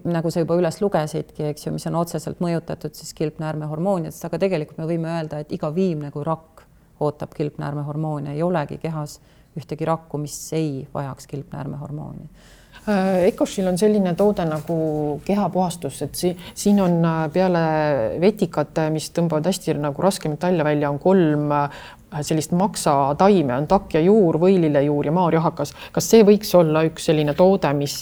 nagu 0.03 0.31
sa 0.31 0.43
juba 0.43 0.57
üles 0.59 0.81
lugesidki, 0.81 1.47
eks 1.49 1.67
ju, 1.67 1.73
mis 1.73 1.87
on 1.87 1.95
otseselt 1.95 2.41
mõjutatud 2.43 2.93
siis 2.93 3.13
kilpnäärmehormoonidest, 3.17 4.25
aga 4.27 4.39
tegelikult 4.39 4.81
me 4.81 4.89
võime 4.89 5.13
öelda, 5.15 5.39
et 5.41 5.53
iga 5.55 5.71
viimne 5.73 6.11
kui 6.11 6.25
rakk 6.27 6.54
ootab 6.99 7.33
kilpnäärmehormoone, 7.35 8.33
ei 8.33 8.43
olegi 8.43 8.77
kehas 8.77 9.19
ühtegi 9.55 9.87
rakku, 9.87 10.19
mis 10.19 10.35
ei 10.53 10.87
vajaks 10.93 11.27
kilpnäärmehormooni 11.27 12.29
äh, 12.87 13.23
Ecoshil 13.29 13.67
on 13.67 13.77
selline 13.77 14.15
toode 14.15 14.45
nagu 14.47 14.77
kehapuhastus, 15.25 16.01
et 16.05 16.15
si 16.15 16.33
siin 16.53 16.81
on 16.83 16.97
äh, 17.05 17.19
peale 17.33 17.65
vetikate, 18.21 18.89
mis 18.93 19.09
tõmbavad 19.15 19.47
hästi 19.47 19.77
nagu 19.79 20.03
raskmetalle 20.03 20.67
välja, 20.67 20.91
on 20.91 20.99
kolm 20.99 21.51
äh, 21.55 21.79
sellist 22.21 22.53
maksataime, 22.55 23.55
on 23.55 23.67
takk 23.67 23.95
ja 23.97 24.03
juur, 24.03 24.39
võilillejuur 24.39 25.09
ja 25.09 25.15
maarjahakas. 25.15 25.73
kas 25.95 26.09
see 26.11 26.23
võiks 26.27 26.51
olla 26.55 26.85
üks 26.87 27.09
selline 27.09 27.33
toode, 27.35 27.73
mis 27.75 27.97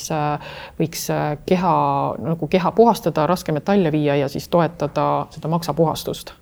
võiks 0.77 1.07
keha 1.49 1.73
nagu 2.21 2.49
keha 2.49 2.71
puhastada, 2.77 3.25
raskmetalle 3.29 3.91
viia 3.93 4.19
ja 4.21 4.29
siis 4.29 4.49
toetada 4.53 5.07
seda 5.33 5.49
maksapuhastust? 5.53 6.35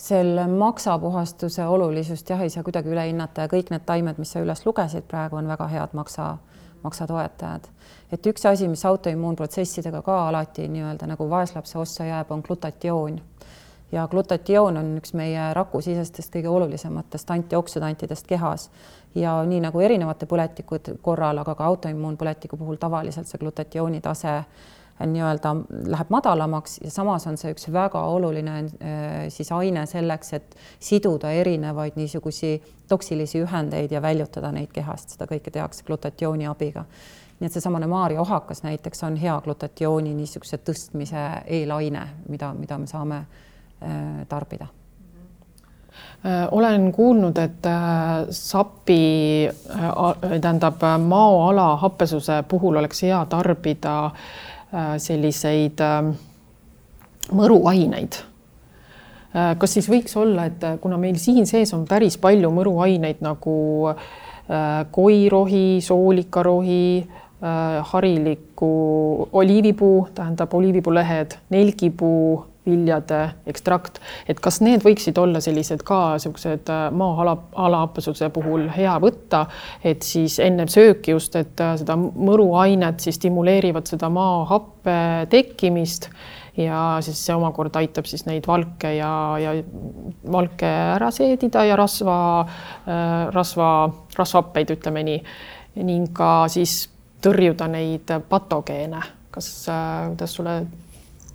Selle 0.00 0.46
maksapuhastuse 0.46 1.66
olulisust 1.66 2.30
jah, 2.30 2.40
ei 2.40 2.50
saa 2.50 2.64
kuidagi 2.64 2.88
üle 2.88 3.04
hinnata 3.04 3.44
ja 3.44 3.50
kõik 3.52 3.72
need 3.72 3.84
taimed, 3.86 4.20
mis 4.20 4.32
sa 4.32 4.40
üles 4.40 4.64
lugesid, 4.64 5.04
praegu 5.08 5.36
on 5.36 5.50
väga 5.50 5.66
head 5.68 5.96
maksa, 5.96 6.36
maksatoetajad. 6.82 7.68
et 8.12 8.26
üks 8.26 8.46
asi, 8.48 8.68
mis 8.68 8.84
autoimmuunprotsessidega 8.88 10.02
ka 10.02 10.16
alati 10.28 10.68
nii-öelda 10.68 11.10
nagu 11.10 11.28
vaeslapse 11.30 11.78
ossa 11.78 12.04
jääb, 12.08 12.32
on 12.32 12.42
glutatioon. 12.46 13.20
ja 13.92 14.08
glutatioon 14.08 14.76
on 14.76 14.96
üks 15.02 15.12
meie 15.12 15.52
rakusisestest 15.54 16.32
kõige 16.34 16.48
olulisematest 16.48 17.30
antioksüdantidest 17.30 18.26
kehas 18.26 18.70
ja 19.14 19.36
nii 19.44 19.60
nagu 19.60 19.80
erinevate 19.80 20.26
põletikute 20.26 20.96
korral, 21.02 21.38
aga 21.38 21.54
ka 21.54 21.64
autoimmuunpõletiku 21.64 22.56
puhul 22.56 22.80
tavaliselt 22.80 23.28
see 23.28 23.38
glutatiooni 23.38 24.00
tase 24.00 24.44
nii-öelda 25.06 25.56
läheb 25.86 26.10
madalamaks 26.10 26.78
ja 26.84 26.90
samas 26.90 27.26
on 27.26 27.38
see 27.40 27.52
üks 27.54 27.68
väga 27.72 28.02
oluline 28.12 28.56
äh, 28.58 29.28
siis 29.28 29.52
aine 29.52 29.86
selleks, 29.86 30.32
et 30.36 30.56
siduda 30.80 31.32
erinevaid 31.32 31.96
niisugusi 31.96 32.58
toksilisi 32.88 33.40
ühendeid 33.44 33.92
ja 33.92 34.02
väljutada 34.02 34.52
neid 34.52 34.72
kehast, 34.74 35.14
seda 35.14 35.28
kõike 35.30 35.50
tehakse 35.50 35.84
glutatiooni 35.86 36.46
abiga. 36.50 36.84
nii 37.40 37.46
et 37.48 37.52
seesamane 37.52 37.86
Maarja 37.86 38.20
ohakas 38.20 38.62
näiteks 38.62 39.04
on 39.04 39.16
hea 39.16 39.40
glutatiooni 39.44 40.12
niisuguse 40.14 40.58
tõstmise 40.58 41.22
eelaine, 41.46 42.02
mida, 42.28 42.52
mida 42.54 42.78
me 42.78 42.86
saame 42.86 43.16
äh, 43.16 44.26
tarbida 44.28 44.66
äh, 46.26 46.46
olen 46.50 46.92
kuulnud, 46.92 47.38
et 47.38 47.70
sapi, 48.30 49.48
tähendab 50.40 50.84
maoala 50.98 51.76
happesuse 51.76 52.42
puhul 52.48 52.76
oleks 52.76 53.02
hea 53.02 53.24
tarbida 53.26 54.12
Äh, 54.12 54.49
selliseid 55.02 55.80
ähm, 55.82 56.12
mõruaineid. 57.34 58.20
Äh, 59.30 59.54
kas 59.58 59.76
siis 59.76 59.88
võiks 59.90 60.16
olla, 60.18 60.48
et 60.50 60.64
äh, 60.66 60.76
kuna 60.82 60.98
meil 61.00 61.18
siin 61.22 61.48
sees 61.50 61.74
on 61.76 61.86
päris 61.90 62.18
palju 62.20 62.52
mõruaineid 62.54 63.24
nagu 63.24 63.56
koirohi, 64.90 65.78
soolikarohi, 65.78 67.06
hariliku 67.86 68.70
oliivipuu, 69.38 70.08
tähendab 70.16 70.56
oliivipuulehed, 70.58 71.36
nelgipuu 71.54 72.49
viljade 72.66 73.20
ekstrakt, 73.48 74.00
et 74.28 74.40
kas 74.42 74.60
need 74.64 74.84
võiksid 74.84 75.18
olla 75.20 75.40
sellised 75.40 75.82
ka 75.86 76.00
niisugused 76.14 76.68
äh, 76.72 76.82
maa-ala, 76.92 77.36
alahapesuse 77.64 78.28
puhul 78.34 78.66
hea 78.74 78.96
võtta, 79.00 79.46
et 79.84 80.04
siis 80.06 80.38
enne 80.44 80.66
sööki 80.70 81.14
just, 81.14 81.36
et 81.40 81.60
äh, 81.64 81.74
seda 81.80 81.96
mõruainet 81.96 83.00
siis 83.00 83.16
stimuleerivad 83.20 83.88
seda 83.88 84.10
maahappe 84.12 84.98
tekkimist 85.32 86.10
ja 86.60 86.98
siis 87.04 87.22
see 87.24 87.36
omakorda 87.36 87.80
aitab 87.80 88.08
siis 88.10 88.26
neid 88.28 88.44
valke 88.48 88.92
ja, 88.98 89.12
ja 89.40 89.54
valke 90.32 90.68
ära 90.68 91.08
seedida 91.14 91.64
ja 91.64 91.78
rasva, 91.80 92.18
äh, 92.44 93.16
rasva, 93.32 93.70
rasvhappeid, 94.18 94.76
ütleme 94.76 95.06
nii, 95.08 95.24
ning 95.86 96.12
ka 96.12 96.44
siis 96.52 96.82
tõrjuda 97.24 97.70
neid 97.72 98.12
patogeene. 98.28 99.00
kas, 99.30 99.46
kuidas 100.10 100.32
sulle 100.34 100.54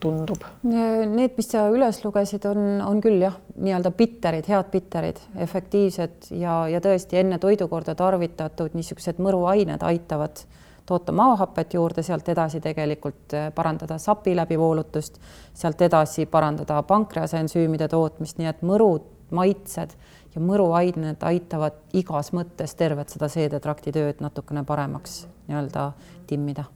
tundub? 0.02 0.44
Need, 0.66 1.36
mis 1.38 1.50
sa 1.52 1.66
üles 1.74 2.02
lugesid, 2.04 2.46
on, 2.50 2.82
on 2.86 3.02
küll 3.04 3.24
jah, 3.24 3.38
nii-öelda 3.56 3.92
bitterid, 3.96 4.50
head 4.52 4.70
bitterid, 4.74 5.22
efektiivsed 5.46 6.32
ja, 6.40 6.64
ja 6.72 6.82
tõesti 6.84 7.22
enne 7.22 7.40
toidukorda 7.42 7.96
tarvitatud 8.00 8.78
niisugused 8.78 9.22
mõruained 9.24 9.84
aitavad 9.86 10.46
toota 10.86 11.12
maahapet 11.12 11.74
juurde, 11.74 12.04
sealt 12.06 12.30
edasi 12.30 12.62
tegelikult 12.62 13.34
eh, 13.34 13.50
parandada 13.56 13.98
sapi 14.02 14.36
läbivoolutust, 14.38 15.18
sealt 15.54 15.82
edasi 15.82 16.28
parandada 16.30 16.82
pankrease 16.86 17.42
ensüümide 17.42 17.90
tootmist, 17.90 18.38
nii 18.38 18.52
et 18.52 18.62
mõrud 18.66 19.10
maitsed 19.36 19.96
ja 20.36 20.42
mõruained 20.42 21.24
aitavad 21.26 21.98
igas 21.98 22.32
mõttes 22.36 22.78
tervet 22.78 23.10
seda 23.10 23.32
seedetrakti 23.32 23.96
tööd 23.96 24.22
natukene 24.22 24.66
paremaks 24.68 25.24
nii-öelda 25.48 25.92
timmida 26.30 26.68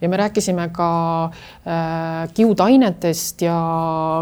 ja 0.00 0.08
me 0.08 0.16
rääkisime 0.16 0.68
ka 0.68 1.24
äh, 1.24 2.32
kiudainetest 2.34 3.42
ja 3.42 3.56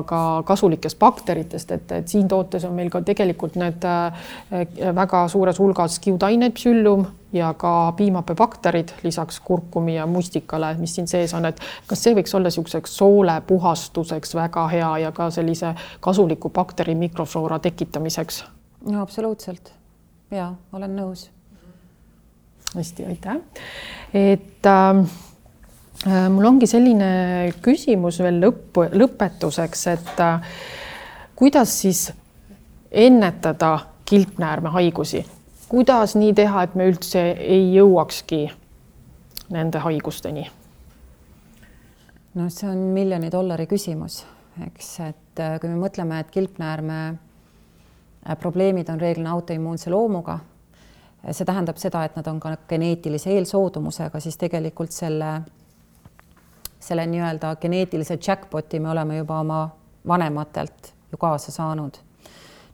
ka 0.07 0.43
kasulikest 0.47 0.99
bakteritest, 0.99 1.71
et, 1.71 1.93
et 1.93 2.09
siin 2.09 2.29
tootes 2.29 2.65
on 2.65 2.75
meil 2.75 2.91
ka 2.91 3.03
tegelikult 3.03 3.57
need 3.61 3.85
äh, 3.85 4.29
väga 4.95 5.25
suures 5.29 5.59
hulgas 5.59 5.99
kiudained, 5.99 6.55
psüllum 6.55 7.07
ja 7.33 7.55
ka 7.55 7.93
piimhappebakterid 7.97 8.93
lisaks 9.03 9.41
kurkumi 9.41 9.97
ja 9.97 10.07
mustikale, 10.07 10.75
mis 10.79 10.95
siin 10.95 11.09
sees 11.09 11.35
on, 11.35 11.47
et 11.47 11.61
kas 11.87 12.03
see 12.03 12.15
võiks 12.15 12.35
olla 12.35 12.51
niisuguseks 12.51 12.97
soole 13.03 13.41
puhastuseks 13.47 14.35
väga 14.35 14.67
hea 14.69 14.93
ja 15.07 15.13
ka 15.13 15.31
sellise 15.31 15.75
kasuliku 16.01 16.51
bakteri 16.51 16.95
mikrofloora 16.95 17.59
tekitamiseks? 17.59 18.45
no 18.91 19.03
absoluutselt 19.03 19.73
ja 20.31 20.53
olen 20.73 20.97
nõus. 20.97 21.31
hästi, 22.75 23.05
aitäh. 23.05 23.37
et 24.15 24.67
äh, 24.67 25.05
mul 26.07 26.45
ongi 26.49 26.69
selline 26.71 27.53
küsimus 27.63 28.21
veel 28.25 28.41
lõppu, 28.41 28.87
lõpetuseks, 28.97 29.83
et 29.93 30.23
äh, 30.25 30.55
kuidas 31.37 31.75
siis 31.83 32.07
ennetada 32.91 33.79
kilpnäärmehaigusi, 34.09 35.25
kuidas 35.69 36.17
nii 36.17 36.33
teha, 36.35 36.65
et 36.65 36.75
me 36.75 36.89
üldse 36.91 37.21
ei 37.37 37.69
jõuakski 37.75 38.47
nende 39.53 39.83
haigusteni? 39.85 40.49
no 42.35 42.47
see 42.49 42.69
on 42.71 42.79
miljoni 42.95 43.29
dollari 43.33 43.67
küsimus, 43.67 44.23
eks, 44.67 44.93
et 45.05 45.43
äh, 45.43 45.59
kui 45.61 45.69
me 45.69 45.77
mõtleme, 45.83 46.23
et 46.23 46.31
kilpnäärme 46.33 47.01
probleemid 48.41 48.89
on 48.89 49.01
reeglina 49.01 49.33
autoimmuunse 49.33 49.91
loomuga, 49.91 50.39
see 51.31 51.45
tähendab 51.45 51.77
seda, 51.81 52.05
et 52.05 52.17
nad 52.17 52.27
on 52.29 52.41
ka 52.41 52.57
geneetilise 52.69 53.33
eelsoodumusega, 53.37 54.21
siis 54.21 54.37
tegelikult 54.41 54.93
selle 54.97 55.41
selle 56.81 57.07
nii-öelda 57.07 57.55
geneetilise 57.61 58.19
jackpoti 58.27 58.81
me 58.81 58.91
oleme 58.91 59.17
juba 59.17 59.41
oma 59.41 59.61
vanematelt 60.07 60.95
ju 61.13 61.19
kaasa 61.19 61.53
saanud. 61.53 61.99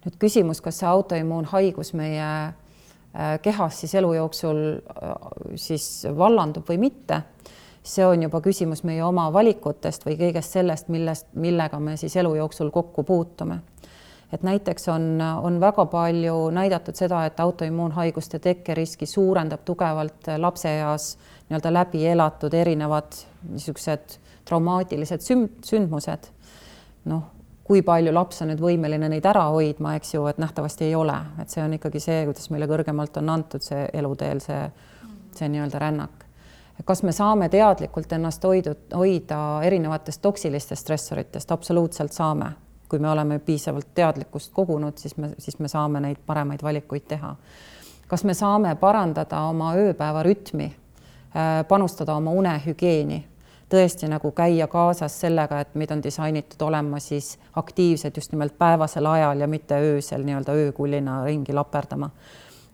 nüüd 0.06 0.18
küsimus, 0.22 0.60
kas 0.62 0.76
see 0.78 0.86
autoimmuunhaigus 0.86 1.90
meie 1.98 2.26
äh, 2.26 3.40
kehas 3.42 3.80
siis 3.80 3.94
elu 3.98 4.12
jooksul 4.14 4.60
äh, 4.78 5.14
siis 5.58 6.06
vallandub 6.18 6.68
või 6.68 6.78
mitte, 6.78 7.22
see 7.82 8.06
on 8.06 8.22
juba 8.22 8.40
küsimus 8.40 8.84
meie 8.86 9.02
oma 9.04 9.26
valikutest 9.32 10.06
või 10.06 10.14
kõigest 10.20 10.54
sellest, 10.54 10.88
millest, 10.88 11.26
millega 11.34 11.80
me 11.82 11.96
siis 11.96 12.14
elu 12.16 12.34
jooksul 12.38 12.70
kokku 12.70 13.02
puutume 13.02 13.60
et 14.32 14.42
näiteks 14.42 14.88
on, 14.88 15.22
on 15.42 15.60
väga 15.60 15.86
palju 15.86 16.50
näidatud 16.50 16.94
seda, 16.98 17.24
et 17.26 17.40
autoimmuunhaiguste 17.40 18.38
tekkeriski 18.42 19.06
suurendab 19.06 19.62
tugevalt 19.64 20.30
lapseeas 20.36 21.16
nii-öelda 21.48 21.72
läbi 21.72 22.06
elatud 22.10 22.54
erinevad 22.54 23.20
niisugused 23.50 24.18
traumaatilised 24.46 25.24
sünd, 25.24 25.62
sündmused. 25.66 26.30
noh, 27.06 27.22
kui 27.66 27.82
palju 27.82 28.12
laps 28.14 28.42
on 28.42 28.52
nüüd 28.52 28.62
võimeline 28.62 29.08
neid 29.10 29.26
ära 29.26 29.48
hoidma, 29.54 29.96
eks 29.98 30.14
ju, 30.14 30.26
et 30.30 30.38
nähtavasti 30.42 30.86
ei 30.86 30.94
ole, 30.94 31.16
et 31.42 31.50
see 31.50 31.62
on 31.62 31.74
ikkagi 31.78 32.02
see, 32.02 32.20
kuidas 32.28 32.50
meile 32.54 32.68
kõrgemalt 32.70 33.18
on 33.22 33.32
antud 33.34 33.62
see 33.62 33.88
eluteel 33.94 34.42
see, 34.44 34.60
see 35.34 35.50
nii-öelda 35.50 35.82
rännak. 35.82 36.22
kas 36.84 37.02
me 37.02 37.12
saame 37.12 37.48
teadlikult 37.48 38.12
ennast 38.12 38.44
hoidud, 38.44 38.86
hoida 38.94 39.40
erinevatest 39.64 40.22
toksilistest 40.22 40.82
stressoritest, 40.82 41.52
absoluutselt 41.52 42.12
saame 42.12 42.52
kui 42.88 42.98
me 42.98 43.10
oleme 43.10 43.38
piisavalt 43.38 43.88
teadlikkust 43.94 44.52
kogunud, 44.52 44.98
siis 44.98 45.16
me, 45.16 45.30
siis 45.38 45.58
me 45.58 45.68
saame 45.68 46.00
neid 46.00 46.20
paremaid 46.26 46.62
valikuid 46.62 47.06
teha. 47.08 47.36
kas 48.06 48.22
me 48.24 48.34
saame 48.34 48.76
parandada 48.78 49.40
oma 49.50 49.72
ööpäeva 49.74 50.22
rütmi, 50.22 50.66
äh, 51.34 51.64
panustada 51.68 52.14
oma 52.14 52.30
unehügieeni, 52.30 53.26
tõesti 53.72 54.08
nagu 54.10 54.30
käia 54.32 54.66
kaasas 54.70 55.20
sellega, 55.20 55.60
et 55.60 55.74
meid 55.74 55.90
on 55.90 56.02
disainitud 56.02 56.62
olema 56.62 57.00
siis 57.02 57.36
aktiivsed 57.56 58.16
just 58.16 58.32
nimelt 58.32 58.58
päevasel 58.58 59.06
ajal 59.06 59.40
ja 59.40 59.48
mitte 59.50 59.78
öösel 59.82 60.26
nii-öelda 60.26 60.54
öökullina 60.54 61.22
ringi 61.24 61.54
laperdama. 61.54 62.10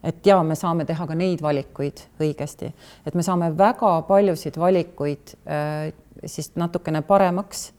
Et 0.04 0.26
ja 0.26 0.40
me 0.42 0.54
saame 0.58 0.84
teha 0.84 1.06
ka 1.06 1.14
neid 1.14 1.42
valikuid 1.42 2.00
õigesti, 2.20 2.72
et 3.06 3.14
me 3.14 3.22
saame 3.22 3.52
väga 3.58 4.00
paljusid 4.08 4.58
valikuid 4.58 5.36
äh, 5.46 5.92
siis 6.26 6.50
natukene 6.58 7.02
paremaks 7.06 7.70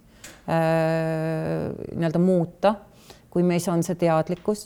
Äh, 0.49 1.71
nii-öelda 1.95 2.19
muuta, 2.19 2.75
kui 3.31 3.45
meis 3.47 3.63
on 3.71 3.79
see 3.83 3.95
teadlikkus, 3.95 4.65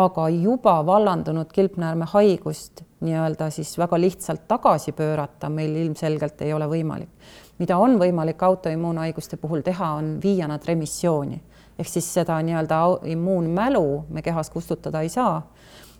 aga 0.00 0.24
juba 0.32 0.78
vallandunud 0.88 1.50
kilpnäärme 1.52 2.06
haigust 2.14 2.80
nii-öelda 3.04 3.50
siis 3.52 3.74
väga 3.78 3.98
lihtsalt 4.00 4.46
tagasi 4.48 4.94
pöörata 4.96 5.50
meil 5.52 5.76
ilmselgelt 5.82 6.40
ei 6.46 6.54
ole 6.56 6.64
võimalik. 6.72 7.12
Mida 7.58 7.78
on 7.78 7.98
võimalik 7.98 8.42
autoimmuunhaiguste 8.42 9.36
puhul 9.36 9.62
teha, 9.66 9.92
on 9.98 10.18
viia 10.22 10.48
nad 10.48 10.64
remissiooni 10.66 11.40
ehk 11.78 11.88
siis 11.88 12.08
seda 12.14 12.38
nii-öelda 12.42 12.80
immuunmälu 13.12 13.84
me 14.10 14.22
kehas 14.22 14.50
kustutada 14.50 15.00
ei 15.00 15.08
saa. 15.08 15.42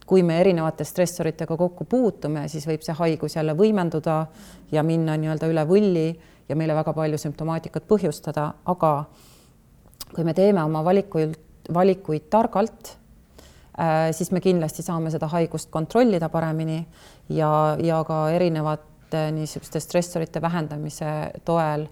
kui 0.09 0.23
me 0.23 0.39
erinevate 0.41 0.85
stressoritega 0.89 1.57
kokku 1.57 1.85
puutume, 1.85 2.47
siis 2.49 2.65
võib 2.65 2.81
see 2.81 2.95
haigus 2.97 3.35
jälle 3.37 3.53
võimenduda 3.53 4.15
ja 4.73 4.81
minna 4.83 5.19
nii-öelda 5.21 5.51
üle 5.53 5.65
võlli 5.69 6.05
ja 6.49 6.57
meile 6.57 6.73
väga 6.79 6.95
palju 6.97 7.19
sümptomaatikat 7.21 7.85
põhjustada, 7.91 8.47
aga 8.65 8.93
kui 10.15 10.25
me 10.25 10.33
teeme 10.33 10.63
oma 10.65 10.81
valikuid, 10.85 11.37
valikuid 11.75 12.31
targalt, 12.33 12.95
äh, 13.77 14.09
siis 14.17 14.33
me 14.33 14.41
kindlasti 14.41 14.83
saame 14.87 15.13
seda 15.13 15.29
haigust 15.29 15.69
kontrollida 15.71 16.33
paremini 16.33 16.79
ja, 17.29 17.77
ja 17.77 18.01
ka 18.09 18.31
erinevate 19.09 19.33
niisuguste 19.33 19.81
stressorite 19.81 20.41
vähendamise 20.41 21.33
toel 21.45 21.87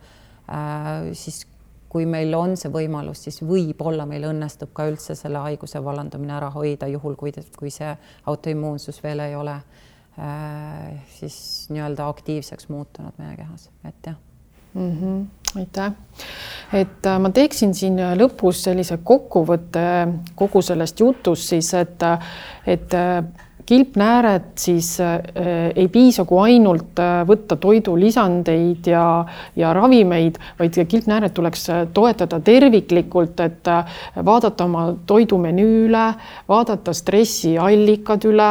äh, 0.48 1.12
siis 1.12 1.46
kui 1.88 2.04
meil 2.06 2.34
on 2.34 2.56
see 2.56 2.70
võimalus, 2.70 3.22
siis 3.24 3.40
võib-olla 3.42 4.06
meil 4.06 4.24
õnnestub 4.28 4.72
ka 4.74 4.86
üldse 4.90 5.14
selle 5.14 5.38
haiguse 5.38 5.82
vallandumine 5.82 6.34
ära 6.36 6.50
hoida, 6.50 6.86
juhul 6.88 7.14
kui, 7.16 7.32
kui 7.56 7.70
see 7.70 7.94
autoimmuunsus 8.26 9.02
veel 9.02 9.20
ei 9.20 9.34
ole 9.36 9.54
äh, 10.18 11.00
siis 11.08 11.68
nii-öelda 11.70 12.08
aktiivseks 12.08 12.68
muutunud 12.68 13.16
meie 13.18 13.36
kehas, 13.36 13.70
et 13.84 14.06
jah 14.06 14.16
mm. 14.74 14.92
-hmm. 15.00 15.58
aitäh, 15.60 15.92
et 16.72 17.06
äh, 17.06 17.18
ma 17.20 17.30
teeksin 17.30 17.74
siin 17.74 17.96
lõpus 18.18 18.62
sellise 18.68 18.98
kokkuvõtte 18.98 19.86
kogu 20.34 20.62
sellest 20.62 21.00
jutust 21.00 21.48
siis, 21.48 21.74
et, 21.74 22.02
et 22.66 22.94
äh, 22.94 23.24
kilpnääret, 23.66 24.58
siis 24.58 25.00
äh, 25.00 25.18
ei 25.74 25.88
piisa, 25.88 26.24
kui 26.24 26.52
ainult 26.52 27.00
äh, 27.02 27.20
võtta 27.26 27.56
toidulisandeid 27.58 28.86
ja, 28.86 29.04
ja 29.58 29.72
ravimeid, 29.74 30.38
vaid 30.58 30.78
kilpnääret 30.88 31.34
tuleks 31.34 31.66
äh, 31.74 31.80
toetada 31.94 32.38
terviklikult, 32.46 33.40
et 33.42 33.70
vaadata 34.24 34.68
oma 34.68 34.84
toidumenüü 35.06 35.86
üle, 35.88 36.04
vaadata 36.48 36.94
stressiallikad 36.94 38.24
üle 38.30 38.50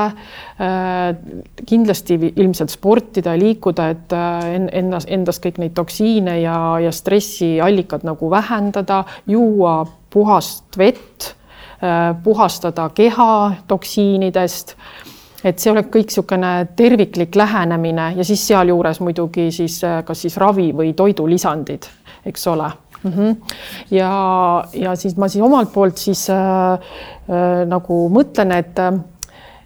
kindlasti 1.68 2.18
ilmselt 2.36 2.74
sportida 2.74 3.34
ja 3.36 3.40
liikuda, 3.40 3.88
et 3.92 4.16
endas, 4.76 5.08
endast 5.12 5.44
kõik 5.44 5.60
neid 5.64 5.76
toksiine 5.78 6.38
ja, 6.42 6.58
ja 6.84 6.92
stressiallikad 6.96 8.06
nagu 8.08 8.30
vähendada, 8.32 9.04
juua 9.28 9.82
puhast 10.14 10.78
vett 10.80 11.34
puhastada 12.24 12.90
keha 12.90 13.52
toksiinidest. 13.68 14.76
Et 15.46 15.62
see 15.62 15.72
oleks 15.72 15.92
kõik 15.94 16.10
niisugune 16.10 16.52
terviklik 16.78 17.36
lähenemine 17.38 18.12
ja 18.18 18.26
siis 18.26 18.48
sealjuures 18.48 19.00
muidugi 19.06 19.52
siis 19.54 19.78
äh, 19.86 20.02
kas 20.06 20.26
siis 20.26 20.38
ravi 20.42 20.72
või 20.74 20.94
toidulisandid, 20.98 21.90
eks 22.26 22.48
ole 22.48 22.70
mm. 23.04 23.12
-hmm. 23.12 23.36
ja, 23.92 24.14
ja 24.74 24.96
siis 24.96 25.18
ma 25.18 25.30
siis 25.30 25.44
omalt 25.46 25.74
poolt 25.74 25.98
siis 25.98 26.30
äh, 26.30 26.74
äh, 26.74 27.68
nagu 27.70 28.08
mõtlen, 28.10 28.58
et 28.58 28.80
äh, 28.80 28.94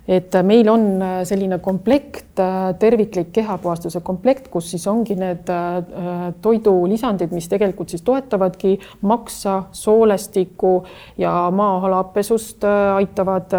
et 0.09 0.33
meil 0.43 0.69
on 0.71 0.85
äh, 1.01 1.19
selline 1.27 1.59
komplekt, 1.61 2.39
äh, 2.41 2.73
terviklik 2.81 3.29
kehapuhastuse 3.33 4.01
komplekt, 4.01 4.47
kus 4.49 4.71
siis 4.71 4.87
ongi 4.89 5.13
need 5.19 5.51
äh, 5.53 6.31
toidulisandid, 6.41 7.33
mis 7.35 7.47
tegelikult 7.51 7.93
siis 7.93 8.01
toetavadki 8.07 8.79
maksa, 9.05 9.63
soolestikku 9.71 10.73
ja 11.21 11.35
maa-alapesust 11.53 12.65
aitavad 12.95 13.53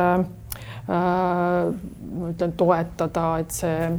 ma 0.90 2.30
ütlen, 2.32 2.52
toetada, 2.58 3.26
et 3.38 3.54
see 3.54 3.90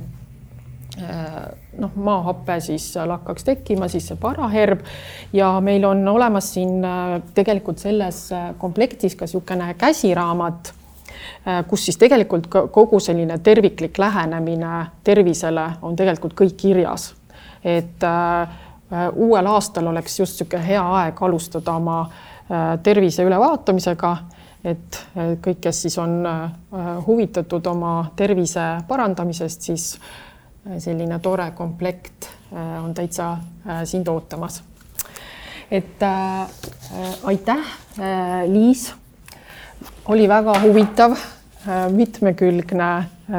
noh, 1.79 1.93
maahape 1.95 2.57
siis 2.59 2.89
lakkaks 3.07 3.47
tekkima, 3.47 3.87
siis 3.87 4.09
see 4.11 4.19
paraherb 4.19 4.83
ja 5.33 5.53
meil 5.63 5.87
on 5.87 6.03
olemas 6.11 6.51
siin 6.57 6.83
tegelikult 7.37 7.79
selles 7.79 8.25
komplektis 8.59 9.15
ka 9.15 9.29
niisugune 9.29 9.71
käsiraamat 9.79 10.73
Äh, 11.47 11.65
kus 11.67 11.85
siis 11.85 11.97
tegelikult 11.97 12.47
kogu 12.47 12.99
selline 12.99 13.37
terviklik 13.41 13.97
lähenemine 13.97 14.85
tervisele 15.03 15.63
on 15.81 15.95
tegelikult 15.95 16.35
kõik 16.37 16.53
kirjas. 16.57 17.13
et 17.63 18.03
äh, 18.03 18.49
uuel 19.15 19.45
aastal 19.45 19.87
oleks 19.87 20.19
just 20.19 20.39
niisugune 20.39 20.67
hea 20.67 20.83
aeg 20.99 21.21
alustada 21.21 21.73
oma 21.73 22.01
äh, 22.01 22.79
tervise 22.83 23.23
ülevaatamisega 23.23 24.17
et 24.63 24.97
kõik, 25.15 25.57
kes 25.61 25.81
siis 25.85 25.97
on 25.97 26.21
huvitatud 27.07 27.65
oma 27.67 28.11
tervise 28.15 28.65
parandamisest, 28.87 29.61
siis 29.61 29.85
selline 30.77 31.17
tore 31.19 31.47
komplekt 31.57 32.29
on 32.53 32.93
täitsa 32.93 33.31
sind 33.89 34.07
ootamas. 34.07 34.61
et 35.71 36.03
äh, 36.03 36.47
aitäh, 37.23 37.65
Liis. 38.47 38.93
oli 40.05 40.29
väga 40.29 40.59
huvitav, 40.61 41.17
mitmekülgne 41.91 42.91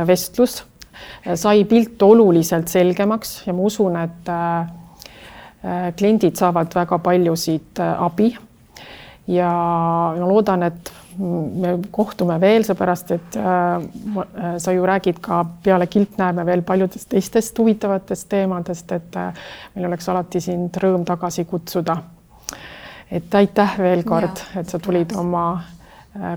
vestlus 0.06 0.62
sai 1.34 1.64
pilt 1.68 2.02
oluliselt 2.02 2.70
selgemaks 2.70 3.42
ja 3.46 3.54
ma 3.54 3.66
usun, 3.66 3.96
et 4.00 4.30
äh, 4.30 4.60
äh, 5.62 5.92
kliendid 5.96 6.38
saavad 6.38 6.74
väga 6.74 6.98
palju 7.02 7.36
siit 7.36 7.80
äh, 7.80 8.02
abi. 8.02 8.32
ja 9.26 9.50
ma 10.18 10.26
loodan, 10.26 10.66
et 10.66 10.92
me 11.18 11.78
kohtume 11.90 12.38
veel, 12.40 12.64
seepärast 12.64 13.10
et 13.10 13.36
sa 14.58 14.72
ju 14.72 14.86
räägid 14.86 15.20
ka 15.20 15.44
peale 15.64 15.86
Kilpnäärme 15.86 16.46
veel 16.46 16.62
paljudest 16.62 17.08
teistest 17.08 17.58
huvitavatest 17.58 18.28
teemadest, 18.28 18.92
et 18.92 19.20
meil 19.74 19.86
oleks 19.90 20.08
alati 20.08 20.40
sind 20.40 20.76
rõõm 20.82 21.04
tagasi 21.04 21.44
kutsuda. 21.44 21.96
et 23.10 23.34
aitäh 23.34 23.78
veel 23.78 24.04
kord, 24.04 24.40
et 24.56 24.68
sa 24.68 24.78
tulid 24.78 25.12
oma 25.16 25.62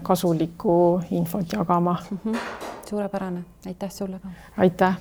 kasulikku 0.03 1.01
infot 1.11 1.53
jagama 1.53 1.97
mm. 2.11 2.19
-hmm 2.25 2.73
suurepärane, 2.89 3.43
aitäh 3.65 3.91
sulle 3.91 4.19
ka. 4.19 4.29
aitäh 4.57 4.97